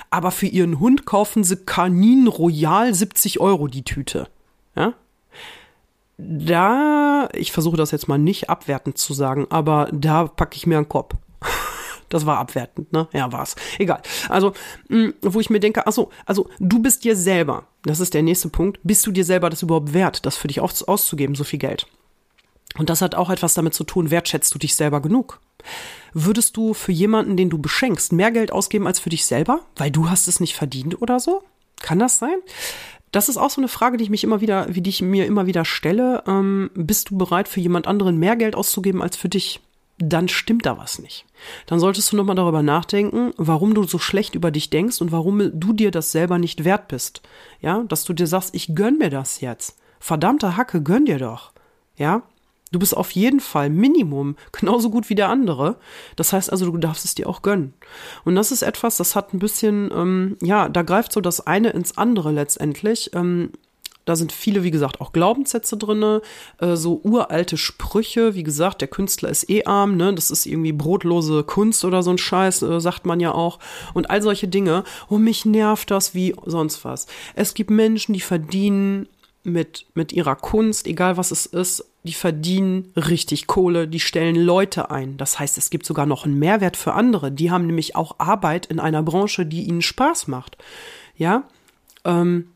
aber 0.09 0.31
für 0.31 0.45
ihren 0.45 0.79
Hund 0.79 1.05
kaufen 1.05 1.43
sie 1.43 1.57
Kanin 1.57 2.27
Royal 2.27 2.93
70 2.93 3.41
Euro 3.41 3.67
die 3.67 3.83
Tüte. 3.83 4.29
Ja? 4.75 4.93
Da, 6.17 7.27
ich 7.33 7.51
versuche 7.51 7.75
das 7.75 7.91
jetzt 7.91 8.07
mal 8.07 8.17
nicht 8.17 8.49
abwertend 8.49 8.97
zu 8.97 9.13
sagen, 9.13 9.47
aber 9.49 9.89
da 9.91 10.27
packe 10.27 10.55
ich 10.55 10.65
mir 10.65 10.77
einen 10.77 10.87
Kopf. 10.87 11.15
Das 12.09 12.25
war 12.25 12.37
abwertend, 12.37 12.91
ne? 12.93 13.07
Ja, 13.13 13.31
war's. 13.31 13.55
Egal. 13.77 14.01
Also, 14.29 14.53
mh, 14.89 15.13
wo 15.21 15.39
ich 15.39 15.49
mir 15.49 15.59
denke, 15.59 15.85
ach 15.85 15.91
so, 15.91 16.09
also 16.25 16.49
du 16.59 16.81
bist 16.81 17.03
dir 17.03 17.15
selber, 17.15 17.67
das 17.83 17.99
ist 17.99 18.13
der 18.13 18.23
nächste 18.23 18.49
Punkt, 18.49 18.79
bist 18.83 19.05
du 19.05 19.11
dir 19.11 19.25
selber 19.25 19.49
das 19.49 19.63
überhaupt 19.63 19.93
wert, 19.93 20.25
das 20.25 20.37
für 20.37 20.47
dich 20.47 20.61
auszugeben, 20.61 21.35
so 21.35 21.43
viel 21.43 21.59
Geld? 21.59 21.87
Und 22.77 22.89
das 22.89 23.01
hat 23.01 23.15
auch 23.15 23.29
etwas 23.29 23.53
damit 23.53 23.73
zu 23.73 23.83
tun, 23.83 24.11
wertschätzt 24.11 24.53
du 24.53 24.59
dich 24.59 24.75
selber 24.75 25.01
genug? 25.01 25.39
Würdest 26.13 26.55
du 26.57 26.73
für 26.73 26.91
jemanden, 26.91 27.37
den 27.37 27.49
du 27.49 27.57
beschenkst, 27.57 28.13
mehr 28.13 28.31
Geld 28.31 28.51
ausgeben 28.51 28.87
als 28.87 28.99
für 28.99 29.09
dich 29.09 29.25
selber, 29.25 29.61
weil 29.75 29.91
du 29.91 30.09
hast 30.09 30.27
es 30.27 30.39
nicht 30.39 30.55
verdient 30.55 31.01
oder 31.01 31.19
so? 31.19 31.43
Kann 31.81 31.99
das 31.99 32.17
sein? 32.19 32.37
Das 33.11 33.29
ist 33.29 33.37
auch 33.37 33.49
so 33.49 33.61
eine 33.61 33.67
Frage, 33.67 33.97
die 33.97 34.03
ich 34.03 34.09
mich 34.09 34.23
immer 34.23 34.41
wieder, 34.41 34.67
wie 34.69 34.81
die 34.81 34.89
ich 34.89 35.01
mir 35.01 35.25
immer 35.25 35.45
wieder 35.45 35.63
stelle. 35.63 36.23
Ähm, 36.27 36.69
bist 36.75 37.09
du 37.09 37.17
bereit, 37.17 37.47
für 37.47 37.59
jemand 37.59 37.87
anderen 37.87 38.17
mehr 38.17 38.35
Geld 38.35 38.55
auszugeben 38.55 39.01
als 39.01 39.15
für 39.15 39.29
dich? 39.29 39.61
Dann 39.99 40.27
stimmt 40.27 40.65
da 40.65 40.77
was 40.77 40.99
nicht. 40.99 41.25
Dann 41.65 41.79
solltest 41.79 42.11
du 42.11 42.17
nochmal 42.17 42.35
darüber 42.35 42.61
nachdenken, 42.61 43.33
warum 43.37 43.73
du 43.73 43.83
so 43.83 43.97
schlecht 43.97 44.35
über 44.35 44.51
dich 44.51 44.69
denkst 44.69 45.01
und 45.01 45.11
warum 45.11 45.51
du 45.53 45.73
dir 45.73 45.89
das 45.89 46.11
selber 46.11 46.37
nicht 46.37 46.63
wert 46.63 46.87
bist. 46.87 47.21
Ja, 47.61 47.83
dass 47.87 48.03
du 48.03 48.13
dir 48.13 48.27
sagst, 48.27 48.53
ich 48.53 48.75
gönn 48.75 48.99
mir 48.99 49.09
das 49.09 49.41
jetzt. 49.41 49.77
Verdammte 49.99 50.55
Hacke, 50.55 50.83
gönn 50.83 51.05
dir 51.05 51.17
doch. 51.17 51.51
Ja, 51.95 52.23
Du 52.71 52.79
bist 52.79 52.97
auf 52.97 53.11
jeden 53.11 53.39
Fall 53.39 53.69
Minimum 53.69 54.35
genauso 54.51 54.89
gut 54.89 55.09
wie 55.09 55.15
der 55.15 55.29
andere. 55.29 55.77
Das 56.15 56.33
heißt 56.33 56.51
also, 56.51 56.69
du 56.69 56.77
darfst 56.77 57.05
es 57.05 57.15
dir 57.15 57.29
auch 57.29 57.41
gönnen. 57.41 57.73
Und 58.25 58.35
das 58.35 58.51
ist 58.51 58.61
etwas, 58.61 58.97
das 58.97 59.15
hat 59.15 59.33
ein 59.33 59.39
bisschen, 59.39 59.89
ähm, 59.93 60.37
ja, 60.41 60.67
da 60.67 60.81
greift 60.81 61.13
so 61.13 61.21
das 61.21 61.45
eine 61.47 61.69
ins 61.69 61.97
andere 61.97 62.31
letztendlich. 62.31 63.11
Ähm, 63.13 63.51
da 64.07 64.15
sind 64.15 64.31
viele, 64.31 64.63
wie 64.63 64.71
gesagt, 64.71 65.01
auch 65.01 65.11
Glaubenssätze 65.11 65.75
drinne, 65.75 66.21
äh, 66.59 66.77
so 66.77 67.01
uralte 67.03 67.57
Sprüche. 67.57 68.35
Wie 68.35 68.43
gesagt, 68.43 68.79
der 68.79 68.87
Künstler 68.87 69.29
ist 69.29 69.49
eh 69.49 69.65
arm, 69.65 69.97
ne? 69.97 70.13
Das 70.13 70.31
ist 70.31 70.45
irgendwie 70.45 70.71
brotlose 70.71 71.43
Kunst 71.43 71.83
oder 71.83 72.01
so 72.01 72.11
ein 72.11 72.17
Scheiß, 72.17 72.61
äh, 72.61 72.79
sagt 72.79 73.05
man 73.05 73.19
ja 73.19 73.33
auch. 73.33 73.59
Und 73.93 74.09
all 74.09 74.21
solche 74.21 74.47
Dinge. 74.47 74.85
Oh, 75.09 75.17
mich 75.17 75.43
nervt 75.43 75.91
das 75.91 76.15
wie 76.15 76.33
sonst 76.45 76.85
was. 76.85 77.07
Es 77.35 77.53
gibt 77.53 77.69
Menschen, 77.69 78.13
die 78.13 78.21
verdienen 78.21 79.09
mit, 79.43 79.85
mit 79.93 80.13
ihrer 80.13 80.37
Kunst, 80.37 80.87
egal 80.87 81.17
was 81.17 81.31
es 81.31 81.45
ist, 81.45 81.85
die 82.03 82.13
verdienen 82.13 82.93
richtig 82.95 83.47
Kohle, 83.47 83.89
die 83.89 83.99
stellen 83.99 84.37
Leute 84.37 84.89
ein. 84.89 85.17
Das 85.17 85.37
heißt, 85.37 85.57
es 85.57 85.69
gibt 85.69 85.85
sogar 85.85 86.05
noch 86.05 86.23
einen 86.23 86.39
Mehrwert 86.39 86.77
für 86.77 86.93
andere. 86.93 87.29
Die 87.29 87.51
haben 87.51 87.65
nämlich 87.65 87.97
auch 87.97 88.15
Arbeit 88.19 88.67
in 88.67 88.79
einer 88.79 89.03
Branche, 89.03 89.45
die 89.45 89.63
ihnen 89.63 89.81
Spaß 89.81 90.27
macht. 90.27 90.57
Ja, 91.17 91.43
ähm, 92.05 92.47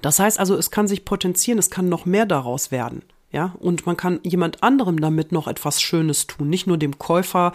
das 0.00 0.18
heißt 0.18 0.38
also, 0.38 0.56
es 0.56 0.70
kann 0.70 0.88
sich 0.88 1.04
potenzieren, 1.04 1.58
es 1.58 1.70
kann 1.70 1.88
noch 1.88 2.06
mehr 2.06 2.26
daraus 2.26 2.70
werden. 2.70 3.02
Ja, 3.30 3.54
und 3.60 3.86
man 3.86 3.96
kann 3.96 4.20
jemand 4.24 4.62
anderem 4.62 5.00
damit 5.00 5.32
noch 5.32 5.48
etwas 5.48 5.80
Schönes 5.80 6.26
tun, 6.26 6.50
nicht 6.50 6.66
nur 6.66 6.76
dem 6.76 6.98
Käufer 6.98 7.52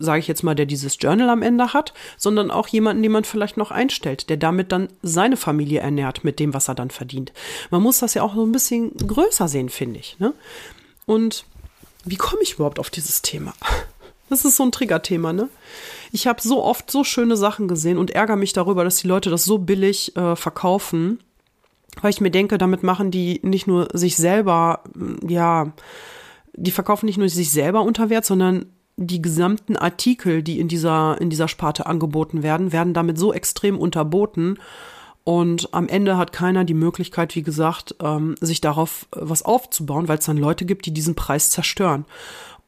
sage 0.00 0.18
ich 0.18 0.28
jetzt 0.28 0.42
mal, 0.42 0.54
der 0.54 0.66
dieses 0.66 0.96
Journal 0.98 1.28
am 1.28 1.42
Ende 1.42 1.72
hat, 1.72 1.92
sondern 2.16 2.50
auch 2.50 2.66
jemanden, 2.68 3.02
den 3.02 3.12
man 3.12 3.24
vielleicht 3.24 3.56
noch 3.56 3.70
einstellt, 3.70 4.30
der 4.30 4.38
damit 4.38 4.72
dann 4.72 4.88
seine 5.02 5.36
Familie 5.36 5.80
ernährt 5.80 6.24
mit 6.24 6.40
dem, 6.40 6.54
was 6.54 6.68
er 6.68 6.74
dann 6.74 6.90
verdient. 6.90 7.32
Man 7.70 7.82
muss 7.82 7.98
das 7.98 8.14
ja 8.14 8.22
auch 8.22 8.34
so 8.34 8.44
ein 8.44 8.52
bisschen 8.52 8.96
größer 8.96 9.46
sehen, 9.46 9.68
finde 9.68 10.00
ich. 10.00 10.18
Ne? 10.18 10.32
Und 11.04 11.44
wie 12.04 12.16
komme 12.16 12.42
ich 12.42 12.54
überhaupt 12.54 12.78
auf 12.78 12.90
dieses 12.90 13.22
Thema? 13.22 13.52
Das 14.30 14.44
ist 14.44 14.56
so 14.56 14.62
ein 14.62 14.70
Triggerthema, 14.70 15.32
ne? 15.32 15.48
Ich 16.12 16.28
habe 16.28 16.40
so 16.40 16.62
oft 16.62 16.88
so 16.88 17.02
schöne 17.02 17.36
Sachen 17.36 17.66
gesehen 17.66 17.98
und 17.98 18.12
ärgere 18.12 18.36
mich 18.36 18.52
darüber, 18.52 18.84
dass 18.84 18.98
die 18.98 19.08
Leute 19.08 19.28
das 19.28 19.42
so 19.42 19.58
billig 19.58 20.16
äh, 20.16 20.36
verkaufen, 20.36 21.18
weil 22.00 22.10
ich 22.10 22.20
mir 22.20 22.30
denke, 22.30 22.58
damit 22.58 22.82
machen 22.82 23.10
die 23.10 23.40
nicht 23.42 23.66
nur 23.66 23.88
sich 23.92 24.16
selber, 24.16 24.84
ja, 25.26 25.72
die 26.54 26.70
verkaufen 26.70 27.06
nicht 27.06 27.18
nur 27.18 27.28
sich 27.28 27.50
selber 27.50 27.82
unter 27.82 28.10
Wert, 28.10 28.24
sondern 28.24 28.66
die 28.96 29.22
gesamten 29.22 29.76
Artikel, 29.76 30.42
die 30.42 30.60
in 30.60 30.68
dieser, 30.68 31.20
in 31.20 31.30
dieser 31.30 31.48
Sparte 31.48 31.86
angeboten 31.86 32.42
werden, 32.42 32.72
werden 32.72 32.92
damit 32.92 33.18
so 33.18 33.32
extrem 33.32 33.78
unterboten. 33.78 34.58
Und 35.24 35.72
am 35.72 35.88
Ende 35.88 36.16
hat 36.16 36.32
keiner 36.32 36.64
die 36.64 36.74
Möglichkeit, 36.74 37.34
wie 37.34 37.42
gesagt, 37.42 37.94
ähm, 38.02 38.34
sich 38.40 38.60
darauf 38.60 39.06
äh, 39.14 39.20
was 39.22 39.42
aufzubauen, 39.42 40.08
weil 40.08 40.18
es 40.18 40.26
dann 40.26 40.36
Leute 40.36 40.64
gibt, 40.64 40.86
die 40.86 40.92
diesen 40.92 41.14
Preis 41.14 41.50
zerstören. 41.50 42.04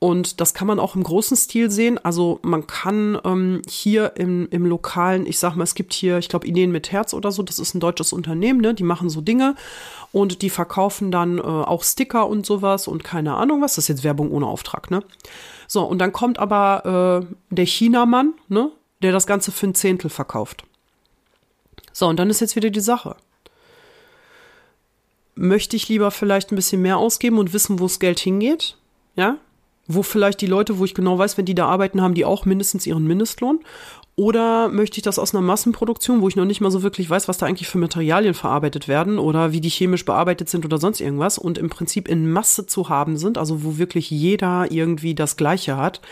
Und 0.02 0.40
das 0.40 0.52
kann 0.52 0.66
man 0.66 0.80
auch 0.80 0.96
im 0.96 1.04
großen 1.04 1.36
Stil 1.36 1.70
sehen. 1.70 1.96
Also 2.04 2.40
man 2.42 2.66
kann 2.66 3.16
ähm, 3.22 3.62
hier 3.68 4.16
im, 4.16 4.48
im 4.50 4.66
Lokalen, 4.66 5.26
ich 5.26 5.38
sag 5.38 5.54
mal, 5.54 5.62
es 5.62 5.76
gibt 5.76 5.92
hier, 5.92 6.18
ich 6.18 6.28
glaube, 6.28 6.44
Ideen 6.44 6.72
mit 6.72 6.90
Herz 6.90 7.14
oder 7.14 7.30
so, 7.30 7.44
das 7.44 7.60
ist 7.60 7.72
ein 7.72 7.78
deutsches 7.78 8.12
Unternehmen, 8.12 8.60
ne? 8.60 8.74
Die 8.74 8.82
machen 8.82 9.08
so 9.10 9.20
Dinge 9.20 9.54
und 10.10 10.42
die 10.42 10.50
verkaufen 10.50 11.12
dann 11.12 11.38
äh, 11.38 11.42
auch 11.42 11.84
Sticker 11.84 12.26
und 12.26 12.44
sowas 12.44 12.88
und 12.88 13.04
keine 13.04 13.36
Ahnung 13.36 13.62
was. 13.62 13.76
Das 13.76 13.84
ist 13.84 13.88
jetzt 13.90 14.02
Werbung 14.02 14.32
ohne 14.32 14.48
Auftrag, 14.48 14.90
ne? 14.90 15.04
So, 15.68 15.84
und 15.84 16.00
dann 16.00 16.12
kommt 16.12 16.40
aber 16.40 17.22
äh, 17.30 17.54
der 17.54 17.66
Chinamann, 17.66 18.34
ne? 18.48 18.72
Der 19.02 19.12
das 19.12 19.28
Ganze 19.28 19.52
für 19.52 19.68
ein 19.68 19.76
Zehntel 19.76 20.10
verkauft. 20.10 20.64
So, 21.92 22.08
und 22.08 22.16
dann 22.16 22.28
ist 22.28 22.40
jetzt 22.40 22.56
wieder 22.56 22.70
die 22.70 22.80
Sache. 22.80 23.14
Möchte 25.36 25.76
ich 25.76 25.88
lieber 25.88 26.10
vielleicht 26.10 26.50
ein 26.50 26.56
bisschen 26.56 26.82
mehr 26.82 26.98
ausgeben 26.98 27.38
und 27.38 27.52
wissen, 27.52 27.78
wo 27.78 27.84
das 27.84 28.00
Geld 28.00 28.18
hingeht? 28.18 28.76
Ja? 29.14 29.38
Wo 29.86 30.02
vielleicht 30.02 30.40
die 30.40 30.46
Leute, 30.46 30.78
wo 30.78 30.84
ich 30.84 30.94
genau 30.94 31.18
weiß, 31.18 31.38
wenn 31.38 31.44
die 31.44 31.54
da 31.54 31.66
arbeiten, 31.66 32.00
haben 32.00 32.14
die 32.14 32.24
auch 32.24 32.44
mindestens 32.44 32.86
ihren 32.86 33.04
Mindestlohn? 33.04 33.60
Oder 34.14 34.68
möchte 34.68 34.98
ich 34.98 35.02
das 35.02 35.18
aus 35.18 35.34
einer 35.34 35.42
Massenproduktion, 35.42 36.20
wo 36.20 36.28
ich 36.28 36.36
noch 36.36 36.44
nicht 36.44 36.60
mal 36.60 36.70
so 36.70 36.82
wirklich 36.82 37.08
weiß, 37.08 37.28
was 37.28 37.38
da 37.38 37.46
eigentlich 37.46 37.68
für 37.68 37.78
Materialien 37.78 38.34
verarbeitet 38.34 38.86
werden 38.86 39.18
oder 39.18 39.52
wie 39.52 39.60
die 39.60 39.70
chemisch 39.70 40.04
bearbeitet 40.04 40.50
sind 40.50 40.66
oder 40.66 40.78
sonst 40.78 41.00
irgendwas 41.00 41.38
und 41.38 41.56
im 41.56 41.70
Prinzip 41.70 42.08
in 42.08 42.30
Masse 42.30 42.66
zu 42.66 42.90
haben 42.90 43.16
sind, 43.16 43.38
also 43.38 43.64
wo 43.64 43.78
wirklich 43.78 44.10
jeder 44.10 44.70
irgendwie 44.70 45.14
das 45.14 45.36
Gleiche 45.38 45.78
hat. 45.78 46.02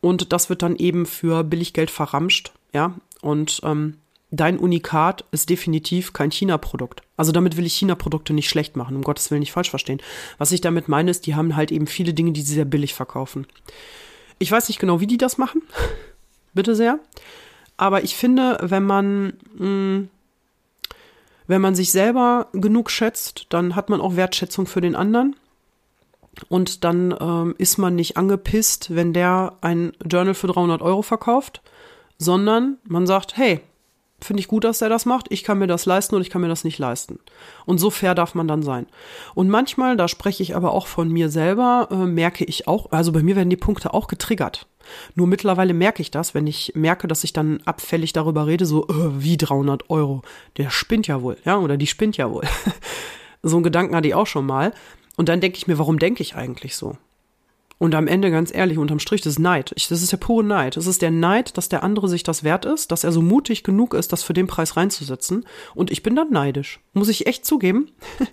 Und 0.00 0.32
das 0.32 0.48
wird 0.48 0.62
dann 0.62 0.76
eben 0.76 1.04
für 1.04 1.44
Billiggeld 1.44 1.90
verramscht, 1.90 2.52
ja. 2.72 2.94
Und 3.20 3.60
ähm, 3.64 3.94
dein 4.30 4.58
Unikat 4.58 5.24
ist 5.30 5.48
definitiv 5.48 6.12
kein 6.12 6.30
China-Produkt. 6.30 7.02
Also 7.16 7.32
damit 7.32 7.56
will 7.56 7.66
ich 7.66 7.74
China-Produkte 7.74 8.32
nicht 8.32 8.48
schlecht 8.48 8.76
machen, 8.76 8.96
um 8.96 9.02
Gottes 9.02 9.30
Willen 9.30 9.40
nicht 9.40 9.52
falsch 9.52 9.70
verstehen. 9.70 10.00
Was 10.36 10.52
ich 10.52 10.60
damit 10.60 10.88
meine, 10.88 11.10
ist, 11.10 11.26
die 11.26 11.34
haben 11.34 11.56
halt 11.56 11.72
eben 11.72 11.86
viele 11.86 12.14
Dinge, 12.14 12.32
die 12.32 12.42
sie 12.42 12.54
sehr 12.54 12.64
billig 12.64 12.94
verkaufen. 12.94 13.46
Ich 14.38 14.52
weiß 14.52 14.68
nicht 14.68 14.78
genau, 14.78 15.00
wie 15.00 15.06
die 15.06 15.18
das 15.18 15.38
machen. 15.38 15.62
Bitte 16.54 16.74
sehr. 16.74 16.98
Aber 17.76 18.04
ich 18.04 18.16
finde, 18.16 18.58
wenn 18.60 18.84
man, 18.84 19.34
mh, 19.56 19.66
mm, 19.66 20.08
wenn 21.46 21.62
man 21.62 21.74
sich 21.74 21.90
selber 21.90 22.48
genug 22.52 22.90
schätzt, 22.90 23.46
dann 23.48 23.74
hat 23.74 23.88
man 23.88 24.02
auch 24.02 24.16
Wertschätzung 24.16 24.66
für 24.66 24.82
den 24.82 24.94
anderen. 24.94 25.34
Und 26.48 26.84
dann 26.84 27.16
ähm, 27.18 27.54
ist 27.56 27.78
man 27.78 27.94
nicht 27.94 28.16
angepisst, 28.16 28.94
wenn 28.94 29.14
der 29.14 29.56
ein 29.62 29.92
Journal 30.04 30.34
für 30.34 30.46
300 30.48 30.82
Euro 30.82 31.02
verkauft, 31.02 31.62
sondern 32.18 32.76
man 32.84 33.06
sagt, 33.06 33.36
hey, 33.36 33.60
finde 34.20 34.40
ich 34.40 34.48
gut, 34.48 34.64
dass 34.64 34.78
der 34.78 34.88
das 34.88 35.06
macht. 35.06 35.26
Ich 35.30 35.44
kann 35.44 35.58
mir 35.58 35.66
das 35.66 35.86
leisten 35.86 36.14
und 36.14 36.22
ich 36.22 36.30
kann 36.30 36.40
mir 36.40 36.48
das 36.48 36.64
nicht 36.64 36.78
leisten. 36.78 37.20
Und 37.66 37.78
so 37.78 37.90
fair 37.90 38.14
darf 38.14 38.34
man 38.34 38.48
dann 38.48 38.62
sein. 38.62 38.86
Und 39.34 39.48
manchmal, 39.48 39.96
da 39.96 40.08
spreche 40.08 40.42
ich 40.42 40.56
aber 40.56 40.72
auch 40.72 40.86
von 40.86 41.10
mir 41.10 41.28
selber, 41.28 41.88
äh, 41.90 41.94
merke 41.94 42.44
ich 42.44 42.66
auch, 42.66 42.90
also 42.90 43.12
bei 43.12 43.22
mir 43.22 43.36
werden 43.36 43.50
die 43.50 43.56
Punkte 43.56 43.94
auch 43.94 44.08
getriggert. 44.08 44.66
Nur 45.14 45.26
mittlerweile 45.26 45.74
merke 45.74 46.02
ich 46.02 46.10
das, 46.10 46.34
wenn 46.34 46.46
ich 46.46 46.72
merke, 46.74 47.08
dass 47.08 47.24
ich 47.24 47.32
dann 47.32 47.60
abfällig 47.64 48.12
darüber 48.12 48.46
rede, 48.46 48.66
so 48.66 48.88
äh, 48.88 49.22
wie 49.22 49.36
300 49.36 49.90
Euro. 49.90 50.22
Der 50.56 50.70
spinnt 50.70 51.06
ja 51.06 51.22
wohl, 51.22 51.36
ja, 51.44 51.58
oder 51.58 51.76
die 51.76 51.86
spinnt 51.86 52.16
ja 52.16 52.30
wohl. 52.30 52.44
so 53.42 53.56
einen 53.56 53.64
Gedanken 53.64 53.94
hatte 53.94 54.08
ich 54.08 54.14
auch 54.14 54.26
schon 54.26 54.46
mal. 54.46 54.72
Und 55.16 55.28
dann 55.28 55.40
denke 55.40 55.58
ich 55.58 55.66
mir, 55.66 55.78
warum 55.78 55.98
denke 55.98 56.22
ich 56.22 56.36
eigentlich 56.36 56.76
so? 56.76 56.96
Und 57.78 57.94
am 57.94 58.08
Ende, 58.08 58.30
ganz 58.30 58.52
ehrlich, 58.52 58.76
unterm 58.78 58.98
Strich, 58.98 59.20
das 59.20 59.34
ist 59.34 59.38
Neid. 59.38 59.72
Ich, 59.76 59.88
das 59.88 60.02
ist 60.02 60.10
der 60.10 60.16
pure 60.16 60.44
Neid. 60.44 60.76
Das 60.76 60.86
ist 60.86 61.00
der 61.00 61.12
Neid, 61.12 61.56
dass 61.56 61.68
der 61.68 61.84
andere 61.84 62.08
sich 62.08 62.24
das 62.24 62.42
wert 62.42 62.64
ist, 62.64 62.90
dass 62.90 63.04
er 63.04 63.12
so 63.12 63.22
mutig 63.22 63.62
genug 63.62 63.94
ist, 63.94 64.12
das 64.12 64.24
für 64.24 64.32
den 64.32 64.48
Preis 64.48 64.76
reinzusetzen. 64.76 65.46
Und 65.74 65.90
ich 65.90 66.02
bin 66.02 66.16
dann 66.16 66.30
neidisch. 66.30 66.80
Muss 66.92 67.08
ich 67.08 67.26
echt 67.26 67.46
zugeben. 67.46 67.90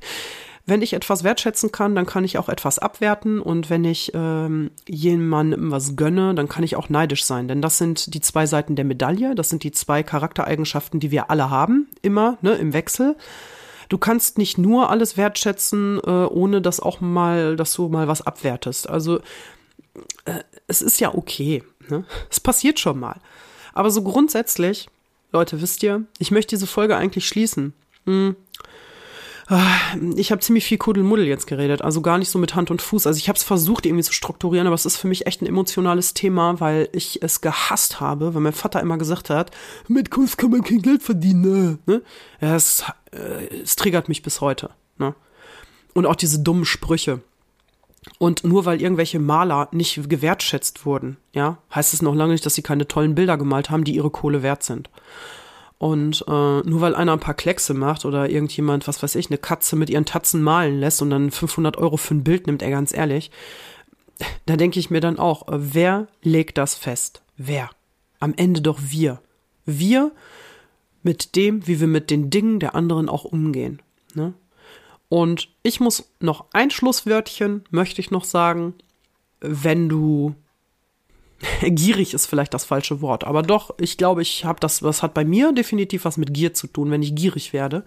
wenn 0.65 0.81
ich 0.81 0.93
etwas 0.93 1.23
wertschätzen 1.23 1.71
kann, 1.71 1.93
dann 1.93 2.07
kann 2.07 2.23
ich 2.23 2.39
auch 2.39 2.49
etwas 2.49 2.79
abwerten. 2.79 3.39
Und 3.39 3.69
wenn 3.69 3.85
ich 3.85 4.11
ähm, 4.15 4.71
jemandem 4.87 5.69
was 5.69 5.95
gönne, 5.95 6.33
dann 6.33 6.49
kann 6.49 6.63
ich 6.63 6.75
auch 6.75 6.89
neidisch 6.89 7.23
sein. 7.23 7.47
Denn 7.47 7.61
das 7.61 7.77
sind 7.77 8.15
die 8.15 8.21
zwei 8.21 8.47
Seiten 8.47 8.75
der 8.75 8.85
Medaille. 8.85 9.35
Das 9.35 9.49
sind 9.49 9.63
die 9.63 9.71
zwei 9.71 10.01
Charaktereigenschaften, 10.01 10.99
die 10.99 11.11
wir 11.11 11.29
alle 11.29 11.51
haben. 11.51 11.87
Immer, 12.01 12.39
ne, 12.41 12.55
im 12.55 12.73
Wechsel 12.73 13.15
du 13.89 13.97
kannst 13.97 14.37
nicht 14.37 14.57
nur 14.57 14.89
alles 14.89 15.17
wertschätzen, 15.17 15.99
äh, 15.99 16.09
ohne 16.09 16.61
dass 16.61 16.79
auch 16.79 17.01
mal, 17.01 17.55
dass 17.55 17.73
du 17.73 17.87
mal 17.87 18.07
was 18.07 18.21
abwertest. 18.21 18.89
Also 18.89 19.19
äh, 20.25 20.39
es 20.67 20.81
ist 20.81 20.99
ja 20.99 21.13
okay. 21.13 21.63
Ne? 21.89 22.05
Es 22.29 22.39
passiert 22.39 22.79
schon 22.79 22.99
mal. 22.99 23.19
Aber 23.73 23.91
so 23.91 24.01
grundsätzlich, 24.03 24.89
Leute, 25.31 25.61
wisst 25.61 25.83
ihr, 25.83 26.05
ich 26.17 26.31
möchte 26.31 26.55
diese 26.55 26.67
Folge 26.67 26.95
eigentlich 26.95 27.27
schließen. 27.27 27.73
Hm. 28.05 28.35
Ah, 29.47 29.95
ich 30.15 30.31
habe 30.31 30.41
ziemlich 30.41 30.65
viel 30.65 30.79
Kuddelmuddel 30.79 31.27
jetzt 31.27 31.45
geredet, 31.45 31.83
also 31.83 32.01
gar 32.01 32.17
nicht 32.17 32.29
so 32.29 32.39
mit 32.39 32.55
Hand 32.55 32.71
und 32.71 32.81
Fuß. 32.81 33.05
Also 33.05 33.19
ich 33.19 33.29
habe 33.29 33.37
es 33.37 33.43
versucht 33.43 33.85
irgendwie 33.85 34.03
zu 34.03 34.11
strukturieren, 34.11 34.65
aber 34.65 34.73
es 34.73 34.87
ist 34.87 34.97
für 34.97 35.07
mich 35.07 35.27
echt 35.27 35.41
ein 35.41 35.45
emotionales 35.45 36.15
Thema, 36.15 36.59
weil 36.59 36.89
ich 36.93 37.21
es 37.21 37.41
gehasst 37.41 37.99
habe, 37.99 38.33
weil 38.33 38.41
mein 38.41 38.53
Vater 38.53 38.81
immer 38.81 38.97
gesagt 38.97 39.29
hat, 39.29 39.51
mit 39.87 40.09
Kunst 40.09 40.39
kann 40.39 40.49
man 40.49 40.63
kein 40.63 40.81
Geld 40.81 41.03
verdienen. 41.03 41.77
Ne? 41.85 42.01
Ja, 42.41 42.55
es, 42.55 42.83
äh, 43.11 43.61
es 43.61 43.75
triggert 43.75 44.09
mich 44.09 44.23
bis 44.23 44.41
heute. 44.41 44.71
Ne? 44.97 45.13
Und 45.93 46.07
auch 46.07 46.15
diese 46.15 46.39
dummen 46.39 46.65
Sprüche. 46.65 47.21
Und 48.17 48.43
nur 48.43 48.65
weil 48.65 48.81
irgendwelche 48.81 49.19
Maler 49.19 49.67
nicht 49.71 50.09
gewertschätzt 50.09 50.85
wurden, 50.85 51.17
ja, 51.33 51.57
heißt 51.73 51.93
es 51.93 52.01
noch 52.01 52.15
lange 52.15 52.33
nicht, 52.33 52.45
dass 52.45 52.55
sie 52.55 52.61
keine 52.61 52.87
tollen 52.87 53.15
Bilder 53.15 53.37
gemalt 53.37 53.69
haben, 53.69 53.83
die 53.83 53.95
ihre 53.95 54.09
Kohle 54.09 54.41
wert 54.41 54.63
sind. 54.63 54.89
Und 55.77 56.23
äh, 56.27 56.31
nur 56.31 56.81
weil 56.81 56.95
einer 56.95 57.13
ein 57.13 57.19
paar 57.19 57.33
Kleckse 57.33 57.73
macht 57.73 58.05
oder 58.05 58.29
irgendjemand, 58.29 58.87
was 58.87 59.03
weiß 59.03 59.15
ich, 59.15 59.29
eine 59.29 59.37
Katze 59.37 59.75
mit 59.75 59.89
ihren 59.89 60.05
Tatzen 60.05 60.41
malen 60.41 60.79
lässt 60.79 61.01
und 61.01 61.09
dann 61.09 61.31
500 61.31 61.77
Euro 61.77 61.97
für 61.97 62.15
ein 62.15 62.23
Bild 62.23 62.47
nimmt, 62.47 62.61
er 62.61 62.69
ganz 62.69 62.93
ehrlich, 62.93 63.29
da 64.45 64.55
denke 64.55 64.79
ich 64.79 64.89
mir 64.89 65.01
dann 65.01 65.19
auch, 65.19 65.47
äh, 65.47 65.73
wer 65.73 66.07
legt 66.21 66.57
das 66.57 66.75
fest? 66.75 67.21
Wer? 67.37 67.69
Am 68.19 68.33
Ende 68.37 68.61
doch 68.61 68.79
wir. 68.81 69.21
Wir 69.65 70.11
mit 71.03 71.35
dem, 71.35 71.67
wie 71.67 71.79
wir 71.79 71.87
mit 71.87 72.09
den 72.09 72.29
Dingen 72.29 72.59
der 72.59 72.73
anderen 72.73 73.09
auch 73.09 73.25
umgehen. 73.25 73.81
Ne? 74.13 74.33
Und 75.09 75.49
ich 75.61 75.79
muss 75.79 76.09
noch 76.19 76.45
ein 76.53 76.71
Schlusswörtchen, 76.71 77.63
möchte 77.69 78.01
ich 78.01 78.11
noch 78.11 78.23
sagen, 78.23 78.73
wenn 79.39 79.89
du 79.89 80.35
gierig 81.61 82.13
ist 82.13 82.25
vielleicht 82.25 82.53
das 82.53 82.65
falsche 82.65 83.01
Wort, 83.01 83.23
aber 83.23 83.41
doch, 83.43 83.73
ich 83.79 83.97
glaube, 83.97 84.21
ich 84.21 84.45
habe 84.45 84.59
das, 84.59 84.83
was 84.83 85.03
hat 85.03 85.13
bei 85.13 85.25
mir 85.25 85.51
definitiv 85.51 86.05
was 86.05 86.17
mit 86.17 86.33
Gier 86.33 86.53
zu 86.53 86.67
tun, 86.67 86.91
wenn 86.91 87.03
ich 87.03 87.15
gierig 87.15 87.53
werde. 87.53 87.83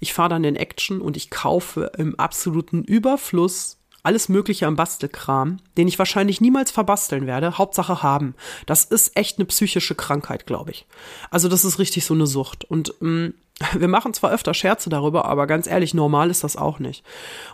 Ich 0.00 0.12
fahre 0.12 0.30
dann 0.30 0.44
in 0.44 0.56
Action 0.56 1.00
und 1.00 1.16
ich 1.16 1.30
kaufe 1.30 1.90
im 1.98 2.18
absoluten 2.18 2.84
Überfluss 2.84 3.78
alles 4.02 4.28
Mögliche 4.28 4.66
am 4.66 4.76
Bastelkram, 4.76 5.58
den 5.76 5.88
ich 5.88 5.98
wahrscheinlich 5.98 6.40
niemals 6.40 6.70
verbasteln 6.70 7.26
werde. 7.26 7.58
Hauptsache 7.58 8.02
haben. 8.02 8.34
Das 8.64 8.84
ist 8.84 9.16
echt 9.16 9.38
eine 9.38 9.46
psychische 9.46 9.94
Krankheit, 9.94 10.46
glaube 10.46 10.70
ich. 10.70 10.86
Also 11.30 11.48
das 11.48 11.64
ist 11.64 11.78
richtig 11.78 12.04
so 12.04 12.14
eine 12.14 12.26
Sucht. 12.26 12.64
Und 12.64 12.94
ähm, 13.02 13.34
wir 13.74 13.88
machen 13.88 14.14
zwar 14.14 14.30
öfter 14.30 14.54
Scherze 14.54 14.88
darüber, 14.88 15.24
aber 15.24 15.46
ganz 15.46 15.66
ehrlich, 15.66 15.94
normal 15.94 16.30
ist 16.30 16.44
das 16.44 16.56
auch 16.56 16.78
nicht. 16.78 17.04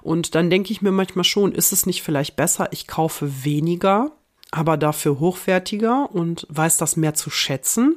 Und 0.02 0.34
dann 0.34 0.50
denke 0.50 0.70
ich 0.70 0.82
mir 0.82 0.92
manchmal 0.92 1.24
schon, 1.24 1.52
ist 1.52 1.72
es 1.72 1.86
nicht 1.86 2.02
vielleicht 2.02 2.36
besser, 2.36 2.68
ich 2.72 2.86
kaufe 2.86 3.44
weniger 3.44 4.12
aber 4.54 4.76
dafür 4.76 5.18
hochwertiger 5.18 6.08
und 6.12 6.46
weiß 6.48 6.76
das 6.76 6.96
mehr 6.96 7.14
zu 7.14 7.28
schätzen, 7.28 7.96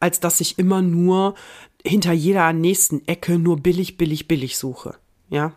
als 0.00 0.18
dass 0.18 0.40
ich 0.40 0.58
immer 0.58 0.82
nur 0.82 1.34
hinter 1.84 2.12
jeder 2.12 2.52
nächsten 2.52 3.06
Ecke 3.06 3.38
nur 3.38 3.58
billig, 3.58 3.96
billig, 3.96 4.26
billig 4.26 4.58
suche. 4.58 4.96
Ja. 5.28 5.52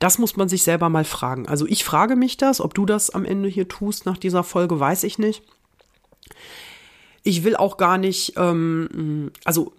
Das 0.00 0.18
muss 0.18 0.36
man 0.36 0.48
sich 0.48 0.62
selber 0.62 0.88
mal 0.88 1.04
fragen. 1.04 1.46
Also 1.46 1.66
ich 1.66 1.84
frage 1.84 2.16
mich 2.16 2.36
das, 2.36 2.60
ob 2.60 2.74
du 2.74 2.84
das 2.84 3.10
am 3.10 3.24
Ende 3.24 3.48
hier 3.48 3.68
tust 3.68 4.04
nach 4.06 4.18
dieser 4.18 4.42
Folge, 4.42 4.78
weiß 4.78 5.04
ich 5.04 5.18
nicht. 5.18 5.42
Ich 7.22 7.44
will 7.44 7.56
auch 7.56 7.76
gar 7.76 7.96
nicht, 7.96 8.34
ähm, 8.36 9.30
also 9.44 9.72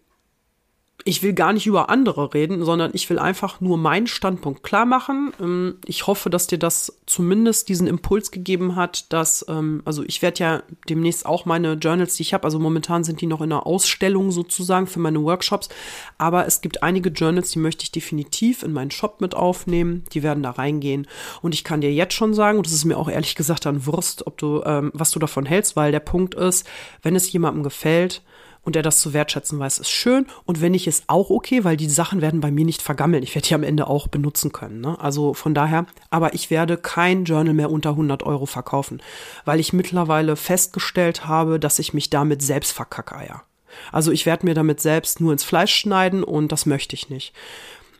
ich 1.06 1.24
will 1.24 1.34
gar 1.34 1.54
nicht 1.54 1.68
über 1.68 1.90
andere 1.90 2.34
reden, 2.34 2.66
sondern 2.66 2.92
ich 2.94 3.10
will 3.10 3.20
einfach 3.20 3.62
nur 3.62 3.78
meinen 3.78 4.08
Standpunkt 4.08 4.64
klar 4.64 4.86
machen. 4.86 5.32
Ähm, 5.40 5.76
ich 5.86 6.08
hoffe, 6.08 6.30
dass 6.30 6.48
dir 6.48 6.58
das 6.58 7.00
zumindest 7.06 7.70
diesen 7.70 7.88
Impuls 7.88 8.32
gegeben 8.32 8.76
hat, 8.76 9.12
dass, 9.14 9.46
ähm, 9.48 9.82
also 9.86 10.04
ich 10.04 10.22
werde 10.22 10.44
ja 10.44 10.64
demnächst 10.90 11.26
auch 11.26 11.46
meine 11.46 11.74
Journals, 11.74 12.16
die 12.16 12.24
ich 12.24 12.34
habe, 12.34 12.44
also 12.44 12.60
momentan 12.60 13.04
sind 13.04 13.22
die 13.22 13.28
noch 13.28 13.42
in 13.42 13.52
der 13.52 13.66
Ausstellung 13.66 14.32
sozusagen 14.32 14.88
für 14.88 15.00
meine 15.00 15.24
Workshops, 15.24 15.70
aber 16.18 16.46
es 16.48 16.62
gibt 16.62 16.84
einige 16.84 17.10
Journals, 17.10 17.52
die 17.52 17.60
möchte 17.60 17.84
ich 17.84 17.92
definitiv 17.92 18.64
in 18.64 18.74
meinen 18.74 18.92
Shop 18.92 19.22
mit 19.22 19.36
aufnehmen, 19.36 20.04
die 20.14 20.24
werden 20.24 20.44
da 20.44 20.52
reingehen 20.52 21.08
und 21.42 21.54
ich 21.54 21.64
kann 21.64 21.82
dir 21.82 21.94
jetzt 21.94 22.16
schon 22.16 22.34
sagen, 22.34 22.58
und 22.58 22.66
das 22.66 22.74
ist 22.74 22.86
mir 22.86 22.98
auch 22.98 23.10
ehrlich 23.10 23.36
gesagt 23.36 23.66
dann 23.66 23.86
Wurst, 23.86 24.26
ob 24.26 24.38
du, 24.38 24.64
ähm, 24.66 24.92
was 24.94 25.12
du 25.12 25.20
davon 25.20 25.46
hältst, 25.46 25.76
weil 25.76 25.92
der 25.92 26.00
Punkt 26.00 26.36
ist, 26.36 26.68
wenn 27.04 27.16
es 27.16 27.32
jemandem 27.32 27.64
gefällt, 27.64 28.24
und 28.62 28.76
der 28.76 28.84
das 28.84 29.00
zu 29.00 29.14
wertschätzen 29.14 29.60
weiß, 29.60 29.80
ist 29.80 29.90
schön. 29.90 30.26
Und 30.46 30.62
wenn 30.62 30.74
nicht, 30.74 30.88
ist 30.88 31.06
auch 31.08 31.30
okay, 31.30 31.64
weil 31.64 31.78
die 31.78 31.90
Sachen 31.90 32.22
werden 32.22 32.42
bei 32.42 32.52
mir 32.52 32.66
nicht 32.66 32.82
vergammeln. 32.82 33.24
Ich 33.24 33.34
werde 33.36 33.48
die 33.48 33.56
am 33.56 33.64
Ende 33.64 33.88
auch 33.88 34.08
benutzen 34.08 34.52
können. 34.52 34.82
Ne? 34.82 35.00
Also 35.00 35.34
von 35.34 35.54
daher, 35.54 35.86
aber 36.10 36.34
ich 36.34 36.50
werde 36.50 36.78
kein 36.78 37.26
Journal 37.26 37.54
mehr 37.54 37.72
unter 37.72 37.92
100 37.92 38.24
Euro 38.24 38.46
verkaufen, 38.46 39.02
weil 39.46 39.60
ich 39.60 39.74
mittlerweile 39.74 40.36
festgestellt 40.36 41.28
habe, 41.28 41.60
dass 41.60 41.80
ich 41.80 41.94
mich 41.94 42.10
damit 42.10 42.42
selbst 42.42 42.72
verkackeier. 42.74 43.44
Also 43.92 44.12
ich 44.12 44.26
werde 44.26 44.46
mir 44.46 44.54
damit 44.54 44.82
selbst 44.82 45.22
nur 45.22 45.32
ins 45.32 45.44
Fleisch 45.44 45.74
schneiden 45.74 46.24
und 46.24 46.52
das 46.52 46.66
möchte 46.66 46.96
ich 46.96 47.10
nicht. 47.10 47.34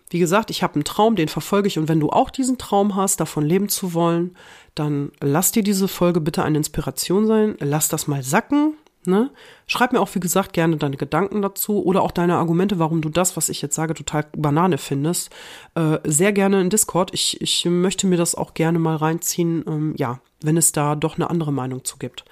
Wie 0.10 0.20
gesagt, 0.20 0.50
ich 0.50 0.64
habe 0.64 0.76
einen 0.76 0.86
Traum, 0.86 1.16
den 1.16 1.28
verfolge 1.28 1.68
ich 1.68 1.78
und 1.78 1.90
wenn 1.90 2.00
du 2.00 2.10
auch 2.10 2.30
diesen 2.30 2.58
Traum 2.58 2.96
hast, 2.96 3.20
davon 3.20 3.46
leben 3.46 3.68
zu 3.68 3.94
wollen, 3.94 4.38
dann 4.74 5.12
lass 5.20 5.52
dir 5.52 5.64
diese 5.64 5.88
Folge 5.88 6.22
bitte 6.22 6.44
eine 6.44 6.58
Inspiration 6.58 7.28
sein, 7.28 7.58
lass 7.60 7.90
das 7.90 8.08
mal 8.08 8.24
sacken, 8.24 8.76
Ne? 9.08 9.32
Schreib 9.68 9.94
mir 9.94 10.02
auch, 10.02 10.14
wie 10.16 10.20
gesagt, 10.20 10.52
gerne 10.52 10.76
deine 10.76 10.98
Gedanken 10.98 11.42
dazu 11.42 11.82
oder 11.82 12.02
auch 12.02 12.12
deine 12.12 12.36
Argumente, 12.36 12.78
warum 12.78 13.02
du 13.02 13.08
das, 13.08 13.38
was 13.38 13.48
ich 13.48 13.62
jetzt 13.62 13.76
sage, 13.76 13.94
total 13.94 14.26
Banane 14.36 14.78
findest. 14.78 15.30
Äh, 15.76 16.00
sehr 16.04 16.34
gerne 16.34 16.60
in 16.60 16.70
Discord. 16.70 17.14
Ich, 17.14 17.40
ich 17.40 17.64
möchte 17.64 18.06
mir 18.06 18.18
das 18.18 18.36
auch 18.36 18.54
gerne 18.54 18.80
mal 18.80 18.98
reinziehen, 18.98 19.64
ähm, 19.66 19.94
ja, 19.98 20.20
wenn 20.42 20.58
es 20.58 20.74
da 20.74 20.96
doch 20.96 21.16
eine 21.16 21.30
andere 21.30 21.54
Meinung 21.54 21.86
zu 21.86 21.98
gibt. 21.98 22.26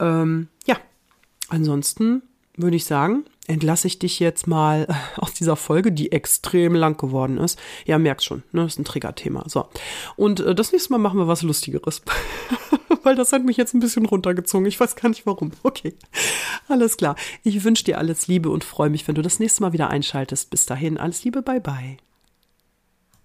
Ähm, 0.00 0.48
ja, 0.66 0.78
ansonsten 1.50 2.22
würde 2.56 2.76
ich 2.76 2.86
sagen, 2.86 3.24
entlasse 3.46 3.86
ich 3.86 3.98
dich 3.98 4.18
jetzt 4.18 4.46
mal 4.46 4.86
aus 5.16 5.34
dieser 5.34 5.56
Folge, 5.56 5.92
die 5.92 6.12
extrem 6.12 6.74
lang 6.74 6.96
geworden 6.96 7.36
ist. 7.36 7.58
Ja, 7.84 7.98
merkst 7.98 8.26
schon, 8.26 8.44
ne, 8.52 8.64
ist 8.64 8.78
ein 8.78 8.84
Triggerthema. 8.86 9.44
So. 9.46 9.68
Und 10.16 10.40
äh, 10.40 10.54
das 10.54 10.72
nächste 10.72 10.92
Mal 10.92 10.98
machen 10.98 11.18
wir 11.18 11.28
was 11.28 11.42
Lustigeres. 11.42 12.02
weil 13.02 13.16
das 13.16 13.32
hat 13.32 13.44
mich 13.44 13.56
jetzt 13.56 13.74
ein 13.74 13.80
bisschen 13.80 14.06
runtergezogen. 14.06 14.66
Ich 14.66 14.78
weiß 14.78 14.96
gar 14.96 15.08
nicht 15.08 15.26
warum. 15.26 15.52
Okay, 15.62 15.94
alles 16.68 16.96
klar. 16.96 17.14
Ich 17.42 17.62
wünsche 17.62 17.84
dir 17.84 17.98
alles 17.98 18.26
Liebe 18.26 18.48
und 18.48 18.64
freue 18.64 18.90
mich, 18.90 19.06
wenn 19.06 19.14
du 19.14 19.22
das 19.22 19.38
nächste 19.38 19.62
Mal 19.62 19.72
wieder 19.72 19.90
einschaltest. 19.90 20.50
Bis 20.50 20.66
dahin, 20.66 20.96
alles 20.96 21.24
Liebe, 21.24 21.42
bye 21.42 21.60
bye. 21.60 21.98